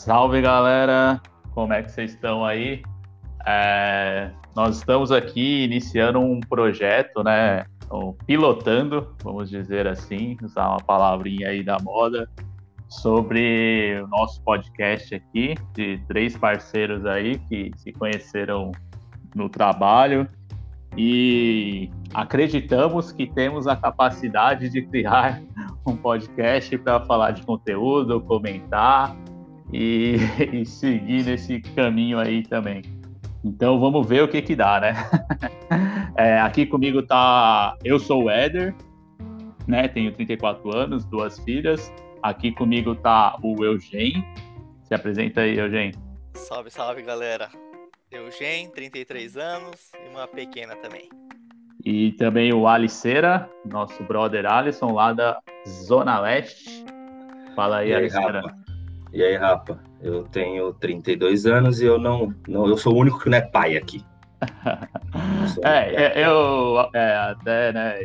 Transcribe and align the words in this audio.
Salve 0.00 0.40
galera, 0.40 1.20
como 1.52 1.74
é 1.74 1.82
que 1.82 1.92
vocês 1.92 2.12
estão 2.12 2.42
aí? 2.42 2.82
É, 3.46 4.30
nós 4.56 4.78
estamos 4.78 5.12
aqui 5.12 5.64
iniciando 5.64 6.18
um 6.20 6.40
projeto, 6.40 7.22
né? 7.22 7.66
Pilotando, 8.26 9.14
vamos 9.22 9.50
dizer 9.50 9.86
assim, 9.86 10.38
usar 10.42 10.70
uma 10.70 10.78
palavrinha 10.78 11.48
aí 11.48 11.62
da 11.62 11.76
moda, 11.80 12.26
sobre 12.88 14.00
o 14.02 14.06
nosso 14.06 14.42
podcast 14.42 15.16
aqui, 15.16 15.54
de 15.74 15.98
três 16.08 16.34
parceiros 16.34 17.04
aí 17.04 17.38
que 17.38 17.70
se 17.76 17.92
conheceram 17.92 18.72
no 19.34 19.50
trabalho 19.50 20.26
e 20.96 21.90
acreditamos 22.14 23.12
que 23.12 23.26
temos 23.26 23.66
a 23.66 23.76
capacidade 23.76 24.70
de 24.70 24.80
criar 24.80 25.42
um 25.86 25.94
podcast 25.94 26.78
para 26.78 27.00
falar 27.00 27.32
de 27.32 27.42
conteúdo, 27.42 28.18
comentar 28.22 29.14
e, 29.72 30.16
e, 30.52 30.64
seguir 30.64 31.24
nesse 31.24 31.60
caminho 31.60 32.18
aí 32.18 32.42
também. 32.42 32.82
Então 33.44 33.80
vamos 33.80 34.06
ver 34.06 34.22
o 34.22 34.28
que 34.28 34.42
que 34.42 34.56
dá, 34.56 34.80
né? 34.80 34.94
É, 36.16 36.40
aqui 36.40 36.66
comigo 36.66 37.00
tá, 37.02 37.78
eu 37.84 37.98
sou 37.98 38.24
o 38.24 38.30
Éder, 38.30 38.74
né? 39.66 39.88
Tenho 39.88 40.12
34 40.12 40.76
anos, 40.76 41.04
duas 41.04 41.38
filhas. 41.38 41.90
Aqui 42.22 42.52
comigo 42.52 42.94
tá 42.94 43.38
o 43.42 43.64
Eugen. 43.64 44.22
Se 44.82 44.92
apresenta 44.92 45.42
aí, 45.42 45.58
Eugen. 45.58 45.92
Salve, 46.34 46.70
salve, 46.70 47.02
galera. 47.02 47.48
Eugen, 48.10 48.68
33 48.70 49.36
anos 49.36 49.92
e 49.94 50.08
uma 50.10 50.26
pequena 50.26 50.74
também. 50.76 51.08
E 51.84 52.12
também 52.12 52.52
o 52.52 52.66
Aliceira, 52.66 53.48
nosso 53.64 54.02
brother 54.02 54.44
Alisson, 54.44 54.92
lá 54.92 55.12
da 55.12 55.40
Zona 55.66 56.18
Leste. 56.20 56.84
Fala 57.54 57.78
aí, 57.78 57.90
e 57.90 57.94
aí 57.94 58.00
Aliceira. 58.00 58.40
Rapa? 58.42 58.69
E 59.12 59.22
aí, 59.22 59.36
Rapa? 59.36 59.82
Eu 60.00 60.24
tenho 60.24 60.72
32 60.74 61.46
anos 61.46 61.80
e 61.80 61.84
eu 61.84 61.98
não, 61.98 62.34
não 62.48 62.66
eu 62.66 62.76
sou 62.76 62.94
o 62.94 62.98
único 62.98 63.18
que 63.18 63.28
não 63.28 63.38
é 63.38 63.42
pai 63.42 63.76
aqui. 63.76 64.04
é, 65.62 66.24
eu 66.24 66.88
é, 66.94 67.16
até, 67.16 67.72
né, 67.72 67.98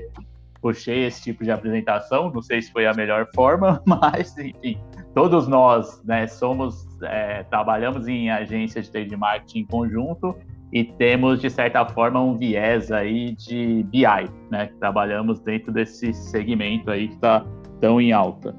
puxei 0.61 1.05
esse 1.05 1.21
tipo 1.21 1.43
de 1.43 1.51
apresentação, 1.51 2.31
não 2.31 2.41
sei 2.41 2.61
se 2.61 2.71
foi 2.71 2.85
a 2.85 2.93
melhor 2.93 3.27
forma, 3.33 3.81
mas 3.87 4.37
enfim, 4.37 4.77
todos 5.13 5.47
nós, 5.47 6.03
né, 6.03 6.27
somos, 6.27 6.85
é, 7.03 7.43
trabalhamos 7.43 8.07
em 8.07 8.29
agência 8.29 8.81
de 8.81 8.91
trade 8.91 9.15
marketing 9.15 9.59
em 9.59 9.65
conjunto 9.65 10.35
e 10.73 10.83
temos, 10.83 11.39
de 11.39 11.49
certa 11.49 11.85
forma, 11.85 12.21
um 12.21 12.35
viés 12.35 12.91
aí 12.91 13.33
de 13.35 13.83
BI, 13.83 14.03
né? 14.51 14.69
Trabalhamos 14.79 15.39
dentro 15.39 15.71
desse 15.71 16.13
segmento 16.13 16.91
aí 16.91 17.07
que 17.07 17.13
está 17.13 17.45
tão 17.79 18.01
em 18.01 18.11
alta. 18.11 18.53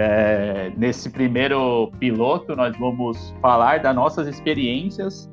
É, 0.00 0.72
nesse 0.76 1.10
primeiro 1.10 1.90
piloto, 1.98 2.54
nós 2.54 2.76
vamos 2.78 3.34
falar 3.40 3.80
das 3.80 3.94
nossas 3.94 4.26
experiências 4.28 5.28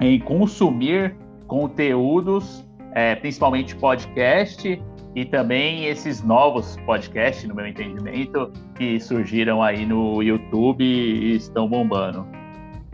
em 0.00 0.18
consumir 0.20 1.16
conteúdos, 1.46 2.66
é, 2.92 3.14
principalmente 3.14 3.74
podcast, 3.76 4.80
e 5.14 5.24
também 5.24 5.86
esses 5.86 6.22
novos 6.22 6.76
podcasts, 6.84 7.48
no 7.48 7.54
meu 7.54 7.66
entendimento, 7.66 8.52
que 8.76 9.00
surgiram 9.00 9.62
aí 9.62 9.84
no 9.84 10.22
YouTube 10.22 10.84
e 10.84 11.34
estão 11.34 11.66
bombando. 11.66 12.26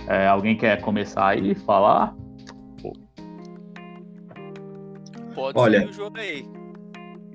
É, 0.08 0.26
alguém 0.26 0.56
quer 0.56 0.80
começar 0.80 1.28
aí 1.28 1.50
e 1.50 1.54
falar? 1.54 2.14
Pode 5.34 5.58
Olha, 5.58 5.88
o 5.88 5.92
jogo 5.92 6.18
aí. 6.18 6.46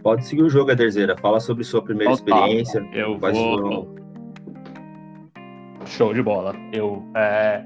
Pode 0.02 0.26
seguir 0.26 0.44
o 0.44 0.50
jogo, 0.50 0.72
Ederzeira. 0.72 1.18
Fala 1.18 1.40
sobre 1.40 1.64
sua 1.64 1.82
primeira 1.82 2.14
Então 2.14 2.26
tá, 2.26 2.36
experiência. 2.48 2.88
Eu 2.94 3.18
quais 3.20 3.38
vou. 3.38 3.60
foram- 3.60 3.96
Show 5.86 6.14
de 6.14 6.22
bola. 6.22 6.56
Eu, 6.74 7.04
é, 7.16 7.64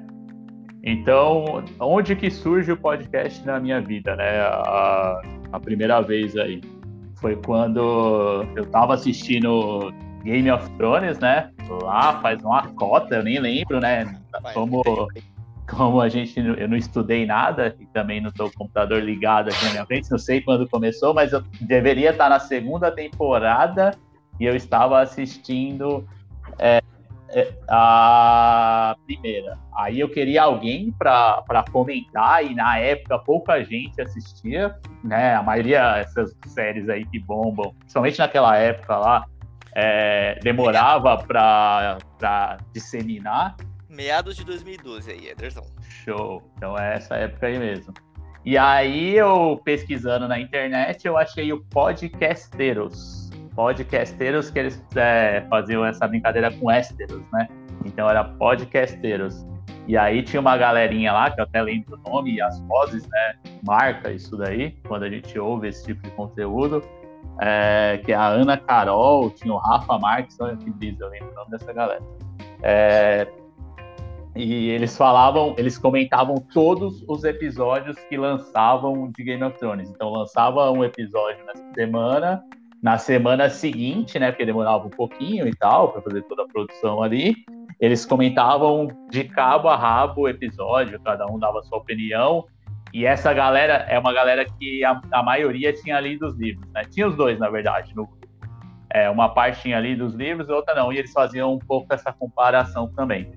Então, 0.84 1.64
onde 1.80 2.16
que 2.16 2.30
surge 2.30 2.72
o 2.72 2.78
podcast 2.78 3.46
na 3.46 3.60
minha 3.60 3.80
vida, 3.82 4.16
né? 4.16 4.42
A, 4.42 5.22
a 5.54 5.60
primeira 5.60 6.02
vez 6.02 6.36
aí 6.36 6.60
foi 7.22 7.36
quando 7.38 8.44
eu 8.56 8.66
tava 8.66 8.94
assistindo 8.96 9.94
Game 10.24 10.50
of 10.52 10.70
Thrones, 10.72 11.20
né? 11.20 11.52
Lá 11.84 12.20
faz 12.22 12.44
uma 12.44 12.68
cota, 12.74 13.16
eu 13.16 13.24
nem 13.24 13.40
lembro, 13.40 13.80
né? 13.80 14.14
Como, 14.54 14.82
como 15.74 16.02
a 16.02 16.10
gente, 16.10 16.40
eu 16.40 16.68
não 16.68 16.78
estudei 16.78 17.26
nada 17.26 17.76
e 17.80 17.86
também 17.88 18.22
não 18.22 18.32
tô 18.32 18.46
com 18.46 18.50
o 18.50 18.58
computador 18.60 19.02
ligado 19.02 19.50
aqui 19.50 19.66
na 19.66 19.72
minha 19.72 19.86
frente, 19.86 20.10
não 20.10 20.18
sei 20.18 20.42
quando 20.42 20.68
começou, 20.70 21.14
mas 21.14 21.34
eu 21.34 21.44
deveria 21.62 22.12
estar 22.12 22.30
na 22.30 22.40
segunda 22.40 22.92
temporada 22.92 23.92
e 24.40 24.46
eu 24.46 24.56
estava 24.56 25.02
assistindo 25.02 26.08
é, 26.60 26.82
é, 27.30 27.54
a 27.68 28.96
primeira. 29.06 29.58
Aí 29.76 30.00
eu 30.00 30.10
queria 30.10 30.44
alguém 30.44 30.92
para 30.92 31.66
comentar 31.72 32.46
e 32.46 32.54
na 32.54 32.78
época 32.78 33.18
pouca 33.20 33.64
gente 33.64 34.00
assistia, 34.02 34.76
né? 35.04 35.36
A 35.36 35.44
maioria 35.44 35.96
dessas 35.96 36.36
séries 36.48 36.88
aí 36.90 37.06
que 37.06 37.20
bombam, 37.20 37.74
principalmente 37.80 38.20
naquela 38.20 38.56
época 38.58 38.98
lá, 38.98 39.26
é, 39.76 40.40
demorava 40.44 41.18
para 41.18 42.58
disseminar. 42.72 43.56
Meados 43.94 44.36
de 44.36 44.44
2012 44.44 45.12
aí, 45.12 45.30
Ederson. 45.30 45.66
Show. 45.88 46.42
Então 46.58 46.76
é 46.78 46.96
essa 46.96 47.16
época 47.16 47.46
aí 47.46 47.60
mesmo. 47.60 47.94
E 48.44 48.58
aí 48.58 49.16
eu 49.16 49.62
pesquisando 49.64 50.28
na 50.28 50.40
internet, 50.40 51.06
eu 51.06 51.16
achei 51.16 51.54
o 51.54 51.64
Podcasteiros. 51.66 53.30
Podcasteiros 53.56 54.50
que 54.50 54.58
eles 54.58 54.84
é, 54.96 55.46
faziam 55.48 55.86
essa 55.86 56.08
brincadeira 56.08 56.52
com 56.52 56.72
hésteros, 56.72 57.22
né? 57.32 57.48
Então 57.86 58.10
era 58.10 58.24
Podcasteiros. 58.24 59.46
E 59.88 59.96
aí 59.96 60.24
tinha 60.24 60.40
uma 60.40 60.58
galerinha 60.58 61.14
lá, 61.14 61.30
que 61.30 61.40
eu 61.40 61.44
até 61.44 61.62
lembro 61.62 62.00
o 62.04 62.10
nome 62.10 62.36
e 62.36 62.42
as 62.42 62.60
vozes, 62.62 63.08
né? 63.08 63.36
Marca 63.64 64.12
isso 64.12 64.36
daí, 64.36 64.72
quando 64.88 65.04
a 65.04 65.10
gente 65.10 65.38
ouve 65.38 65.68
esse 65.68 65.86
tipo 65.86 66.02
de 66.02 66.10
conteúdo. 66.12 66.82
É, 67.42 68.02
que 68.04 68.12
é 68.12 68.16
a 68.16 68.28
Ana 68.28 68.58
Carol, 68.58 69.30
tinha 69.30 69.54
o 69.54 69.58
Rafa 69.58 69.98
Marques, 70.00 70.40
olha 70.40 70.56
que 70.56 70.70
brisa, 70.70 71.04
eu 71.04 71.10
lembro 71.10 71.32
o 71.32 71.36
nome 71.36 71.52
dessa 71.52 71.72
galera. 71.74 72.02
É, 72.62 73.28
e 74.36 74.70
eles 74.70 74.98
falavam, 74.98 75.54
eles 75.58 75.78
comentavam 75.78 76.36
todos 76.54 77.04
os 77.08 77.24
episódios 77.24 77.98
que 78.10 78.18
lançavam 78.18 79.12
de 79.12 79.24
Game 79.24 79.44
of 79.44 79.58
Thrones. 79.60 79.90
Então 79.90 80.10
lançava 80.10 80.72
um 80.72 80.84
episódio 80.84 81.46
na 81.46 81.74
semana, 81.74 82.44
na 82.82 82.98
semana 82.98 83.50
seguinte, 83.50 84.18
né, 84.18 84.32
porque 84.32 84.46
demorava 84.46 84.88
um 84.88 84.90
pouquinho 84.90 85.48
e 85.48 85.56
tal 85.56 85.92
para 85.92 86.02
fazer 86.02 86.24
toda 86.24 86.44
a 86.44 86.48
produção 86.48 87.04
ali, 87.04 87.36
eles 87.80 88.06
comentavam 88.06 88.88
de 89.10 89.26
cabo 89.26 89.68
a 89.68 89.76
rabo 89.76 90.22
o 90.22 90.30
episódio, 90.30 91.00
cada 91.02 91.28
um 91.28 91.38
dava 91.38 91.62
sua 91.64 91.78
opinião. 91.78 92.46
E 92.94 93.06
essa 93.06 93.34
galera 93.34 93.86
é 93.90 93.98
uma 93.98 94.14
galera 94.14 94.46
que 94.46 94.84
a, 94.84 95.02
a 95.12 95.24
maioria 95.24 95.74
tinha 95.74 96.00
lido 96.00 96.28
os 96.28 96.38
livros, 96.38 96.70
né? 96.72 96.84
Tinha 96.90 97.08
os 97.08 97.16
dois, 97.16 97.40
na 97.40 97.50
verdade, 97.50 97.94
no. 97.96 98.08
É, 98.90 99.10
uma 99.10 99.30
parte 99.30 99.64
tinha 99.64 99.80
lido 99.80 100.06
os 100.06 100.14
livros, 100.14 100.48
outra 100.48 100.76
não, 100.76 100.94
e 100.94 101.00
eles 101.00 101.12
faziam 101.12 101.54
um 101.54 101.60
pouco 101.60 101.92
essa 101.92 102.14
comparação 102.14 102.88
também. 102.94 103.32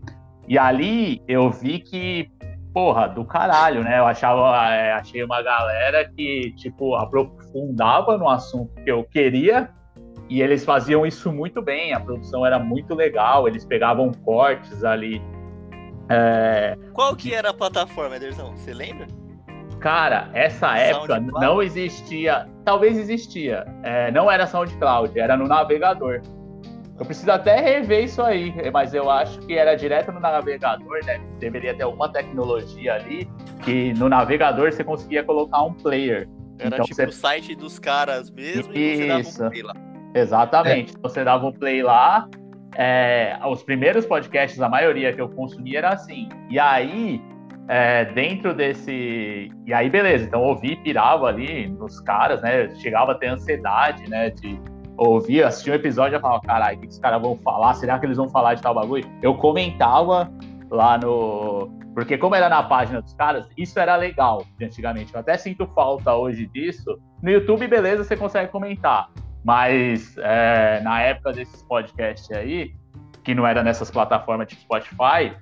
E 0.48 0.58
ali 0.58 1.22
eu 1.26 1.50
vi 1.50 1.80
que, 1.80 2.30
porra, 2.72 3.08
do 3.08 3.24
caralho, 3.24 3.82
né? 3.82 3.98
Eu 3.98 4.06
achava, 4.06 4.72
é, 4.72 4.92
achei 4.92 5.22
uma 5.24 5.42
galera 5.42 6.08
que, 6.08 6.52
tipo, 6.56 6.94
aprofundava 6.94 8.16
no 8.16 8.28
assunto 8.28 8.72
que 8.82 8.90
eu 8.90 9.04
queria 9.04 9.70
e 10.28 10.42
eles 10.42 10.64
faziam 10.64 11.06
isso 11.06 11.32
muito 11.32 11.62
bem. 11.62 11.92
A 11.92 12.00
produção 12.00 12.44
era 12.44 12.58
muito 12.58 12.94
legal, 12.94 13.46
eles 13.48 13.64
pegavam 13.64 14.12
cortes 14.12 14.84
ali. 14.84 15.22
É, 16.08 16.76
Qual 16.92 17.14
que 17.16 17.34
era 17.34 17.50
a 17.50 17.54
plataforma, 17.54 18.16
Ederson? 18.16 18.54
Você 18.56 18.72
lembra? 18.72 19.06
Cara, 19.80 20.30
essa 20.32 20.76
época 20.78 21.14
SoundCloud? 21.14 21.46
não 21.46 21.62
existia, 21.62 22.48
talvez 22.64 22.96
existia, 22.96 23.66
é, 23.82 24.10
não 24.10 24.30
era 24.30 24.46
SoundCloud, 24.46 25.18
era 25.18 25.36
no 25.36 25.46
navegador. 25.46 26.22
Eu 26.98 27.04
preciso 27.04 27.30
até 27.30 27.60
rever 27.60 28.04
isso 28.04 28.22
aí, 28.22 28.54
mas 28.72 28.94
eu 28.94 29.10
acho 29.10 29.38
que 29.40 29.56
era 29.56 29.74
direto 29.74 30.10
no 30.12 30.18
navegador, 30.20 30.98
né? 31.04 31.20
Deveria 31.38 31.74
ter 31.74 31.82
alguma 31.82 32.08
tecnologia 32.10 32.94
ali 32.94 33.28
que 33.62 33.92
no 33.94 34.08
navegador 34.08 34.72
você 34.72 34.82
conseguia 34.82 35.22
colocar 35.22 35.62
um 35.62 35.74
player. 35.74 36.28
Era 36.58 36.68
Então 36.76 36.84
tipo 36.86 36.94
você- 36.94 37.04
o 37.04 37.12
site 37.12 37.54
dos 37.54 37.78
caras 37.78 38.30
mesmo 38.30 38.72
e 38.74 38.96
você 38.96 39.06
dava 39.08 39.20
Isso. 39.20 39.44
um 39.44 39.50
play 39.50 39.62
lá. 39.62 39.74
Exatamente. 40.14 40.94
Você 41.02 41.22
dava 41.24 41.46
o 41.46 41.52
play 41.52 41.82
lá. 41.82 42.28
é, 42.78 43.38
os 43.48 43.62
primeiros 43.62 44.04
podcasts, 44.04 44.60
a 44.60 44.68
maioria 44.68 45.10
que 45.10 45.20
eu 45.20 45.30
consumia 45.30 45.78
era 45.78 45.90
assim. 45.94 46.28
E 46.50 46.58
aí, 46.58 47.22
é, 47.68 48.04
dentro 48.06 48.52
desse. 48.52 49.50
E 49.64 49.72
aí, 49.72 49.88
beleza. 49.88 50.24
Então, 50.26 50.42
eu 50.42 50.48
ouvi, 50.48 50.76
pirava 50.76 51.26
ali 51.26 51.68
nos 51.68 52.00
caras, 52.00 52.42
né? 52.42 52.68
Chegava 52.76 53.12
a 53.12 53.14
ter 53.14 53.28
ansiedade, 53.28 54.08
né? 54.10 54.28
De 54.28 54.60
ouvir, 54.96 55.42
assistir 55.44 55.70
um 55.70 55.74
episódio 55.74 56.16
e 56.18 56.20
falava: 56.20 56.40
caralho, 56.42 56.78
o 56.78 56.80
que 56.80 56.86
os 56.88 56.98
caras 56.98 57.20
vão 57.20 57.36
falar? 57.36 57.74
Será 57.74 57.98
que 57.98 58.06
eles 58.06 58.16
vão 58.16 58.28
falar 58.28 58.54
de 58.54 58.62
tal 58.62 58.74
bagulho? 58.74 59.04
Eu 59.22 59.34
comentava 59.34 60.30
lá 60.70 60.98
no. 60.98 61.70
Porque, 61.94 62.18
como 62.18 62.34
era 62.34 62.48
na 62.48 62.62
página 62.62 63.00
dos 63.00 63.14
caras, 63.14 63.48
isso 63.56 63.78
era 63.78 63.96
legal 63.96 64.44
de 64.58 64.64
antigamente. 64.66 65.14
Eu 65.14 65.20
até 65.20 65.36
sinto 65.38 65.66
falta 65.68 66.14
hoje 66.14 66.46
disso. 66.46 66.98
No 67.22 67.30
YouTube, 67.30 67.66
beleza, 67.66 68.04
você 68.04 68.16
consegue 68.16 68.52
comentar. 68.52 69.08
Mas 69.42 70.16
é, 70.18 70.80
na 70.80 71.00
época 71.00 71.32
desses 71.32 71.62
podcasts 71.62 72.30
aí, 72.32 72.74
que 73.24 73.34
não 73.34 73.46
era 73.46 73.62
nessas 73.62 73.90
plataformas 73.90 74.48
tipo 74.48 74.60
Spotify, 74.62 75.34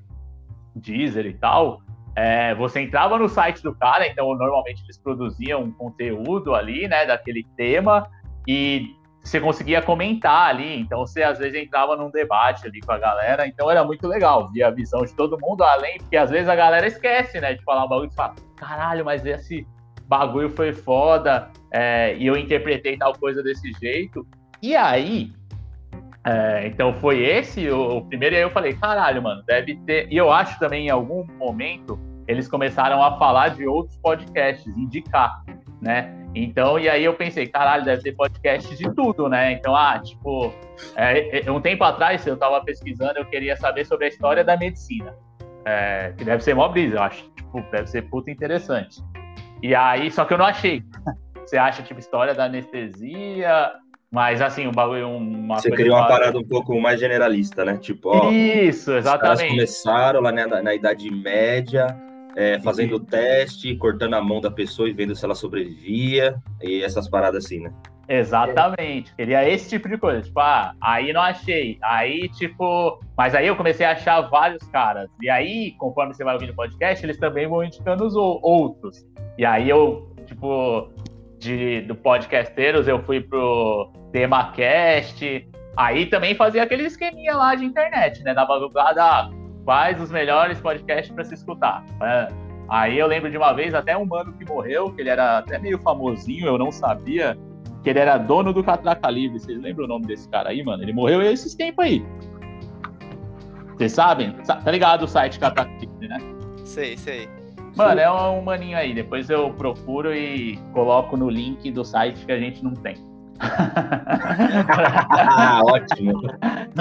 Deezer 0.77 1.27
e 1.27 1.35
tal, 1.35 1.81
é, 2.15 2.55
você 2.55 2.81
entrava 2.81 3.19
no 3.19 3.29
site 3.29 3.63
do 3.63 3.75
cara, 3.75 4.07
então 4.07 4.33
normalmente 4.35 4.83
eles 4.85 4.99
produziam 4.99 5.63
um 5.63 5.73
conteúdo 5.73 6.55
ali, 6.55 6.87
né, 6.87 7.07
daquele 7.07 7.45
tema, 7.57 8.09
e 8.47 8.95
você 9.25 9.41
conseguia 9.41 9.81
comentar 9.81 10.51
ali, 10.51 10.79
então 10.79 11.01
você 11.01 11.23
às 11.23 11.39
vezes 11.39 11.61
entrava 11.61 11.97
num 11.97 12.11
debate 12.11 12.67
ali 12.67 12.81
com 12.81 12.93
a 12.93 12.99
galera, 12.99 13.47
então 13.47 13.71
era 13.71 13.83
muito 13.83 14.07
legal, 14.07 14.51
via 14.53 14.69
a 14.69 14.71
visão 14.71 15.03
de 15.03 15.15
todo 15.15 15.39
mundo, 15.41 15.65
além, 15.65 15.97
porque 15.97 16.17
às 16.17 16.31
vezes 16.31 16.47
a 16.47 16.55
galera 16.55 16.87
esquece, 16.87 17.41
né, 17.41 17.55
de 17.55 17.65
falar 17.65 17.87
um 17.87 17.89
bagulho 17.89 18.11
e 18.13 18.15
fala, 18.15 18.35
caralho, 18.55 19.03
mas 19.03 19.25
esse 19.25 19.67
bagulho 20.07 20.51
foi 20.51 20.75
foda, 20.75 21.51
é, 21.73 22.15
e 22.17 22.27
eu 22.27 22.37
interpretei 22.37 22.99
tal 22.99 23.15
coisa 23.15 23.43
desse 23.43 23.73
jeito, 23.81 24.27
e 24.63 24.77
aí, 24.77 25.33
é, 26.27 26.67
então 26.67 26.93
foi 26.93 27.23
esse 27.23 27.69
o, 27.71 27.97
o, 27.97 28.05
primeiro, 28.05 28.35
e 28.35 28.39
aí 28.39 28.45
eu 28.45 28.51
falei, 28.51 28.75
caralho, 28.75 29.23
mano, 29.23 29.43
deve 29.43 29.77
ter. 29.85 30.11
E 30.11 30.17
eu 30.17 30.33
acho 30.33 30.59
também 30.59 30.87
em 30.87 30.91
algum 30.91 31.27
momento 31.39 31.99
eles 32.27 32.49
começaram 32.49 33.03
a 33.03 33.19
falar 33.19 33.49
de 33.49 33.67
outros 33.67 33.99
podcasts, 33.99 34.75
indicar, 34.75 35.43
né? 35.85 36.13
Então, 36.35 36.79
e 36.79 36.89
aí 36.89 37.05
eu 37.05 37.15
pensei, 37.15 37.47
caralho, 37.47 37.85
deve 37.85 38.03
ter 38.03 38.13
podcast 38.13 38.75
de 38.75 38.93
tudo, 38.95 39.29
né? 39.29 39.53
Então, 39.53 39.77
ah, 39.77 40.01
tipo, 40.01 40.53
é, 40.97 41.47
é 41.47 41.53
um 41.53 41.61
tempo 41.61 41.85
atrás 41.85 42.27
eu 42.27 42.37
tava 42.37 42.65
pesquisando, 42.65 43.19
eu 43.19 43.27
queria 43.27 43.55
saber 43.57 43.85
sobre 43.85 44.07
a 44.07 44.09
história 44.09 44.43
da 44.43 44.57
medicina. 44.57 45.15
É, 45.67 46.13
que 46.17 46.25
deve 46.25 46.43
ser 46.43 46.55
mó 46.55 46.69
brisa, 46.69 46.97
eu 46.97 47.03
acho, 47.03 47.31
tipo, 47.31 47.61
deve 47.71 47.87
ser 47.87 48.03
puta 48.03 48.31
interessante. 48.31 49.01
E 49.63 49.75
aí, 49.75 50.11
só 50.11 50.25
que 50.25 50.35
eu 50.35 50.39
não 50.39 50.47
achei. 50.47 50.83
Você 51.45 51.59
acha, 51.59 51.83
tipo, 51.83 52.01
história 52.01 52.35
da 52.35 52.45
anestesia, 52.45 53.71
mas 54.11 54.41
assim, 54.41 54.67
um 54.67 54.73
bagulho, 54.73 55.09
uma 55.09 55.57
Você 55.57 55.71
criou 55.71 55.97
uma 55.97 56.09
parada 56.09 56.39
um 56.39 56.45
pouco 56.45 56.81
mais 56.81 56.99
generalista, 56.99 57.65
né? 57.65 57.77
Tipo, 57.77 58.09
ó. 58.09 58.31
Isso, 58.31 58.93
exatamente. 58.93 59.45
Os 59.45 59.51
começaram 59.51 60.21
lá 60.23 60.33
na, 60.33 60.63
na 60.63 60.75
Idade 60.75 61.11
Média, 61.11 61.87
é, 62.37 62.59
fazendo 62.61 62.97
o 62.97 63.01
teste, 63.01 63.77
cortando 63.77 64.15
a 64.15 64.23
mão 64.23 64.41
da 64.41 64.51
pessoa 64.51 64.89
e 64.89 64.93
vendo 64.93 65.15
se 65.15 65.25
ela 65.25 65.35
sobrevivia, 65.35 66.37
e 66.63 66.83
essas 66.83 67.09
paradas 67.09 67.45
assim, 67.45 67.61
né? 67.61 67.73
Exatamente. 68.09 69.15
Queria 69.15 69.49
esse 69.49 69.69
tipo 69.71 69.89
de 69.89 69.97
coisa. 69.97 70.23
Tipo, 70.23 70.41
ah, 70.41 70.75
aí 70.81 71.13
não 71.13 71.23
achei. 71.23 71.79
Aí, 71.83 72.29
tipo. 72.31 73.01
Mas 73.17 73.35
aí 73.35 73.47
eu 73.47 73.57
comecei 73.57 73.87
a 73.87 73.93
achar 73.93 74.21
vários 74.23 74.63
caras. 74.69 75.09
E 75.23 75.31
aí, 75.31 75.73
conforme 75.79 76.15
você 76.15 76.25
vai 76.25 76.35
ouvindo 76.35 76.51
o 76.51 76.57
podcast, 76.57 77.05
eles 77.05 77.19
também 77.19 77.49
vão 77.49 77.65
indicando 77.65 78.05
os 78.05 78.15
outros. 78.15 79.07
E 79.39 79.45
aí 79.45 79.69
eu, 79.69 80.15
tipo, 80.27 80.93
de, 81.39 81.83
do 81.83 81.95
podcasteiros, 81.95 82.87
eu 82.87 83.03
fui 83.03 83.21
pro 83.21 83.91
TemaCast. 84.13 85.49
Aí 85.77 86.07
também 86.07 86.35
fazia 86.35 86.63
aquele 86.63 86.85
esqueminha 86.85 87.35
lá 87.35 87.55
de 87.55 87.65
internet, 87.65 88.23
né? 88.23 88.35
Dava 88.35 88.55
ah, 88.55 89.31
quais 89.65 90.01
os 90.01 90.11
melhores 90.11 90.61
podcasts 90.61 91.13
para 91.15 91.25
se 91.25 91.35
escutar. 91.35 91.85
É. 92.03 92.29
Aí 92.69 92.99
eu 92.99 93.07
lembro 93.07 93.31
de 93.31 93.37
uma 93.37 93.53
vez 93.53 93.75
até 93.75 93.97
um 93.97 94.07
mano 94.07 94.33
que 94.33 94.45
morreu, 94.45 94.91
que 94.93 95.01
ele 95.01 95.11
era 95.11 95.39
até 95.39 95.59
meio 95.59 95.79
famosinho, 95.79 96.47
eu 96.47 96.59
não 96.59 96.73
sabia, 96.73 97.37
que 97.83 97.91
ele 97.91 97.99
era 97.99 98.17
dono 98.17 98.53
do 98.53 98.65
Catraca 98.65 99.11
Livre. 99.11 99.39
Vocês 99.39 99.61
lembram 99.61 99.85
o 99.85 99.89
nome 99.89 100.07
desse 100.07 100.29
cara 100.29 100.51
aí, 100.51 100.63
mano? 100.63 100.83
Ele 100.83 100.93
morreu 100.93 101.21
esses 101.21 101.55
tempos 101.55 101.85
aí. 101.85 102.05
Vocês 103.77 103.93
sabem? 103.93 104.33
Tá 104.33 104.71
ligado 104.71 105.03
o 105.03 105.09
site 105.09 105.39
Catraca 105.39 105.71
Livre, 105.79 106.09
né? 106.09 106.19
Sei, 106.65 106.97
sei. 106.97 107.29
Mano, 107.77 108.01
é 108.01 108.11
um 108.11 108.41
maninho 108.41 108.79
aí. 108.79 108.95
Depois 108.95 109.29
eu 109.29 109.53
procuro 109.53 110.15
e 110.15 110.57
coloco 110.73 111.17
no 111.17 111.29
link 111.29 111.71
do 111.71 111.85
site 111.85 112.25
que 112.25 112.33
a 112.33 112.39
gente 112.39 112.63
não 112.63 112.73
tem. 112.73 112.95
Ah, 115.19 115.61
ótimo. 115.65 116.23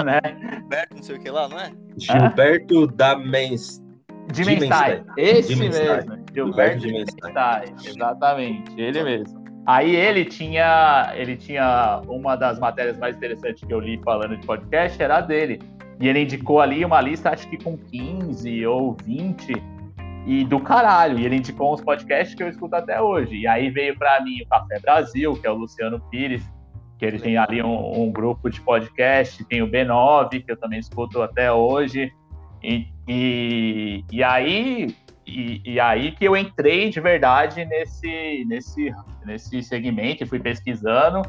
Né? 0.04 0.20
Gilberto, 0.40 0.96
não 0.96 1.02
sei 1.02 1.16
o 1.16 1.20
que 1.20 1.30
lá, 1.30 1.48
não 1.48 1.58
é? 1.58 1.72
Gilberto 1.96 2.86
da 2.88 3.16
Mens... 3.16 3.82
Dimenstai. 4.32 5.04
Esse 5.18 5.54
mesmo. 5.54 5.84
Gilberto 6.32 6.78
Dimenstai. 6.80 7.64
Exatamente, 7.84 8.80
ele 8.80 9.02
mesmo. 9.02 9.44
Aí 9.66 9.94
ele 9.96 10.24
tinha, 10.24 11.12
ele 11.14 11.36
tinha 11.36 12.02
uma 12.06 12.36
das 12.36 12.58
matérias 12.58 12.98
mais 12.98 13.16
interessantes 13.16 13.64
que 13.64 13.72
eu 13.72 13.80
li 13.80 14.00
falando 14.04 14.36
de 14.36 14.46
podcast, 14.46 15.02
era 15.02 15.20
dele. 15.20 15.60
E 16.00 16.08
ele 16.08 16.22
indicou 16.22 16.60
ali 16.60 16.84
uma 16.84 17.00
lista, 17.00 17.30
acho 17.30 17.48
que 17.48 17.56
com 17.62 17.76
15 17.76 18.66
ou 18.66 18.96
20 19.04 19.73
e 20.26 20.44
do 20.44 20.60
caralho. 20.60 21.18
E 21.18 21.24
ele 21.24 21.36
indicou 21.36 21.72
uns 21.72 21.80
podcasts 21.80 22.34
que 22.34 22.42
eu 22.42 22.48
escuto 22.48 22.74
até 22.76 23.00
hoje. 23.00 23.36
E 23.36 23.46
aí 23.46 23.70
veio 23.70 23.96
para 23.98 24.22
mim 24.22 24.42
o 24.42 24.48
Café 24.48 24.78
Brasil, 24.80 25.34
que 25.34 25.46
é 25.46 25.50
o 25.50 25.54
Luciano 25.54 26.00
Pires, 26.10 26.42
que 26.98 27.04
ele 27.04 27.18
tem 27.18 27.36
ali 27.36 27.62
um, 27.62 28.02
um, 28.02 28.12
grupo 28.12 28.48
de 28.48 28.60
podcast, 28.60 29.44
tem 29.44 29.62
o 29.62 29.68
B9, 29.68 30.44
que 30.44 30.52
eu 30.52 30.56
também 30.56 30.78
escuto 30.78 31.22
até 31.22 31.52
hoje. 31.52 32.12
E, 32.62 32.86
e, 33.06 34.04
e 34.10 34.22
aí 34.22 34.96
e, 35.26 35.62
e, 35.64 35.80
aí 35.80 36.12
que 36.12 36.26
eu 36.26 36.36
entrei 36.36 36.90
de 36.90 37.00
verdade 37.00 37.64
nesse, 37.64 38.44
nesse, 38.46 38.94
nesse 39.24 39.62
segmento 39.62 40.22
e 40.22 40.26
fui 40.26 40.38
pesquisando 40.38 41.22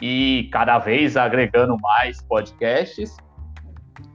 e 0.00 0.48
cada 0.50 0.78
vez 0.78 1.16
agregando 1.16 1.76
mais 1.80 2.22
podcasts. 2.22 3.16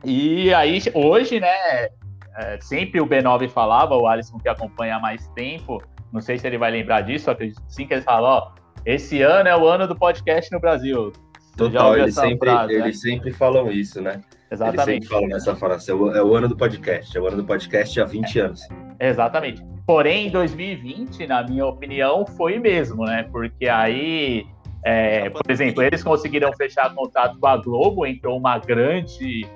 E 0.04 0.54
aí, 0.54 0.80
hoje, 0.94 1.40
né, 1.40 1.90
é, 2.38 2.58
sempre 2.62 3.00
o 3.00 3.08
B9 3.08 3.50
falava, 3.50 3.96
o 3.96 4.08
Alisson 4.08 4.38
que 4.38 4.50
acompanha 4.50 4.98
há 4.98 5.00
mais 5.00 5.28
tempo, 5.30 5.82
não 6.12 6.22
sei 6.22 6.38
se 6.38 6.46
ele 6.48 6.58
vai 6.58 6.72
lembrar 6.72 7.02
disso, 7.02 7.32
acredito 7.32 7.62
sim 7.68 7.88
que 7.88 7.94
ele 7.94 8.02
fala, 8.02 8.28
ó, 8.28 8.52
esse 8.86 9.22
ano 9.22 9.50
é 9.50 9.58
o 9.58 9.66
ano 9.68 9.88
do 9.88 9.96
podcast 9.96 10.52
no 10.52 10.60
Brasil. 10.60 11.12
Total, 11.58 11.98
eles 11.98 12.16
sempre, 12.16 12.50
frase, 12.50 12.74
eles 12.74 13.04
né? 13.04 13.12
sempre 13.12 13.32
falam 13.32 13.72
isso, 13.72 14.02
né? 14.02 14.22
Exatamente. 14.52 14.90
Eles 14.90 14.94
sempre 14.94 15.08
falam 15.08 15.28
nessa 15.30 15.56
frase, 15.56 15.90
é 15.90 15.94
o, 15.94 16.12
é 16.12 16.22
o 16.22 16.36
ano 16.36 16.50
do 16.50 16.56
podcast, 16.56 17.18
é 17.18 17.22
o 17.22 17.28
ano 17.28 17.38
do 17.38 17.46
podcast 17.46 18.00
há 18.02 18.06
20 18.06 18.40
é, 18.40 18.42
anos. 18.42 18.62
Exatamente. 19.00 19.64
Porém, 19.88 20.28
em 20.28 20.32
2020, 20.32 21.28
na 21.28 21.44
minha 21.44 21.66
opinião, 21.66 22.26
foi 22.26 22.60
mesmo, 22.60 23.06
né? 23.06 23.28
Porque 23.32 23.68
aí, 23.68 24.46
é, 24.84 25.30
por 25.30 25.44
exemplo, 25.50 25.82
eles 25.82 26.04
conseguiram 26.04 26.52
fechar 26.54 26.94
contato 26.94 27.40
com 27.40 27.48
a 27.48 27.56
Globo, 27.58 28.06
entrou 28.06 28.38
uma 28.38 28.58
grande 28.58 29.48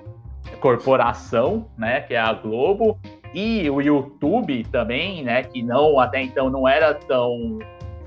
corporação, 0.61 1.69
né, 1.77 2.01
que 2.01 2.13
é 2.13 2.19
a 2.19 2.33
Globo, 2.33 2.99
e 3.33 3.69
o 3.69 3.81
YouTube 3.81 4.63
também, 4.71 5.23
né, 5.23 5.43
que 5.43 5.61
não 5.61 5.99
até 5.99 6.21
então 6.21 6.49
não 6.49 6.67
era 6.67 6.93
tão 6.93 7.59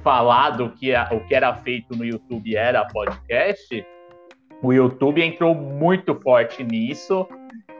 falado 0.03 0.71
que 0.71 0.95
a, 0.95 1.09
o 1.13 1.21
que 1.21 1.35
era 1.35 1.55
feito 1.55 1.97
no 1.97 2.05
YouTube 2.05 2.57
era 2.57 2.85
podcast. 2.87 3.87
O 4.63 4.73
YouTube 4.73 5.23
entrou 5.23 5.55
muito 5.55 6.15
forte 6.21 6.63
nisso 6.63 7.27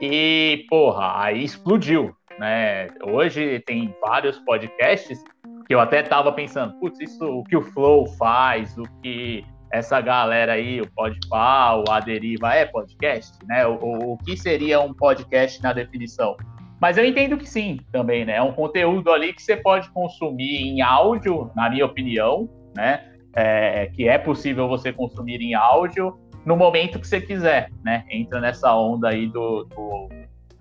e, 0.01 0.65
porra, 0.69 1.21
aí 1.23 1.43
explodiu, 1.43 2.15
né? 2.39 2.87
Hoje 3.05 3.59
tem 3.61 3.95
vários 4.01 4.37
podcasts 4.39 5.23
que 5.65 5.73
eu 5.73 5.79
até 5.79 6.03
tava 6.03 6.31
pensando, 6.31 6.77
putz, 6.79 6.99
isso 6.99 7.25
o 7.25 7.43
que 7.43 7.55
o 7.55 7.61
Flow 7.61 8.05
faz, 8.17 8.77
o 8.77 8.83
que 9.01 9.45
essa 9.73 9.99
galera 9.99 10.53
aí, 10.53 10.79
o 10.79 10.87
Podpah, 10.91 11.77
o 11.77 11.91
Aderiva, 11.91 12.53
é 12.53 12.63
podcast, 12.63 13.35
né? 13.47 13.65
O, 13.65 14.13
o, 14.13 14.17
que 14.19 14.37
seria 14.37 14.79
um 14.79 14.93
podcast 14.93 15.61
na 15.63 15.73
definição? 15.73 16.37
Mas 16.79 16.95
eu 16.95 17.03
entendo 17.03 17.37
que 17.37 17.49
sim, 17.49 17.79
também, 17.91 18.23
né? 18.23 18.35
É 18.35 18.41
um 18.41 18.53
conteúdo 18.53 19.11
ali 19.11 19.33
que 19.33 19.41
você 19.41 19.57
pode 19.57 19.89
consumir 19.89 20.61
em 20.61 20.83
áudio, 20.83 21.49
na 21.55 21.71
minha 21.71 21.87
opinião, 21.87 22.47
né? 22.75 23.03
É, 23.35 23.87
que 23.87 24.07
é 24.07 24.19
possível 24.19 24.67
você 24.67 24.93
consumir 24.93 25.41
em 25.41 25.55
áudio 25.55 26.19
no 26.45 26.55
momento 26.55 26.99
que 26.99 27.07
você 27.07 27.19
quiser, 27.19 27.71
né? 27.83 28.05
Entra 28.11 28.39
nessa 28.39 28.75
onda 28.75 29.09
aí 29.09 29.25
do, 29.25 29.63
do 29.63 30.07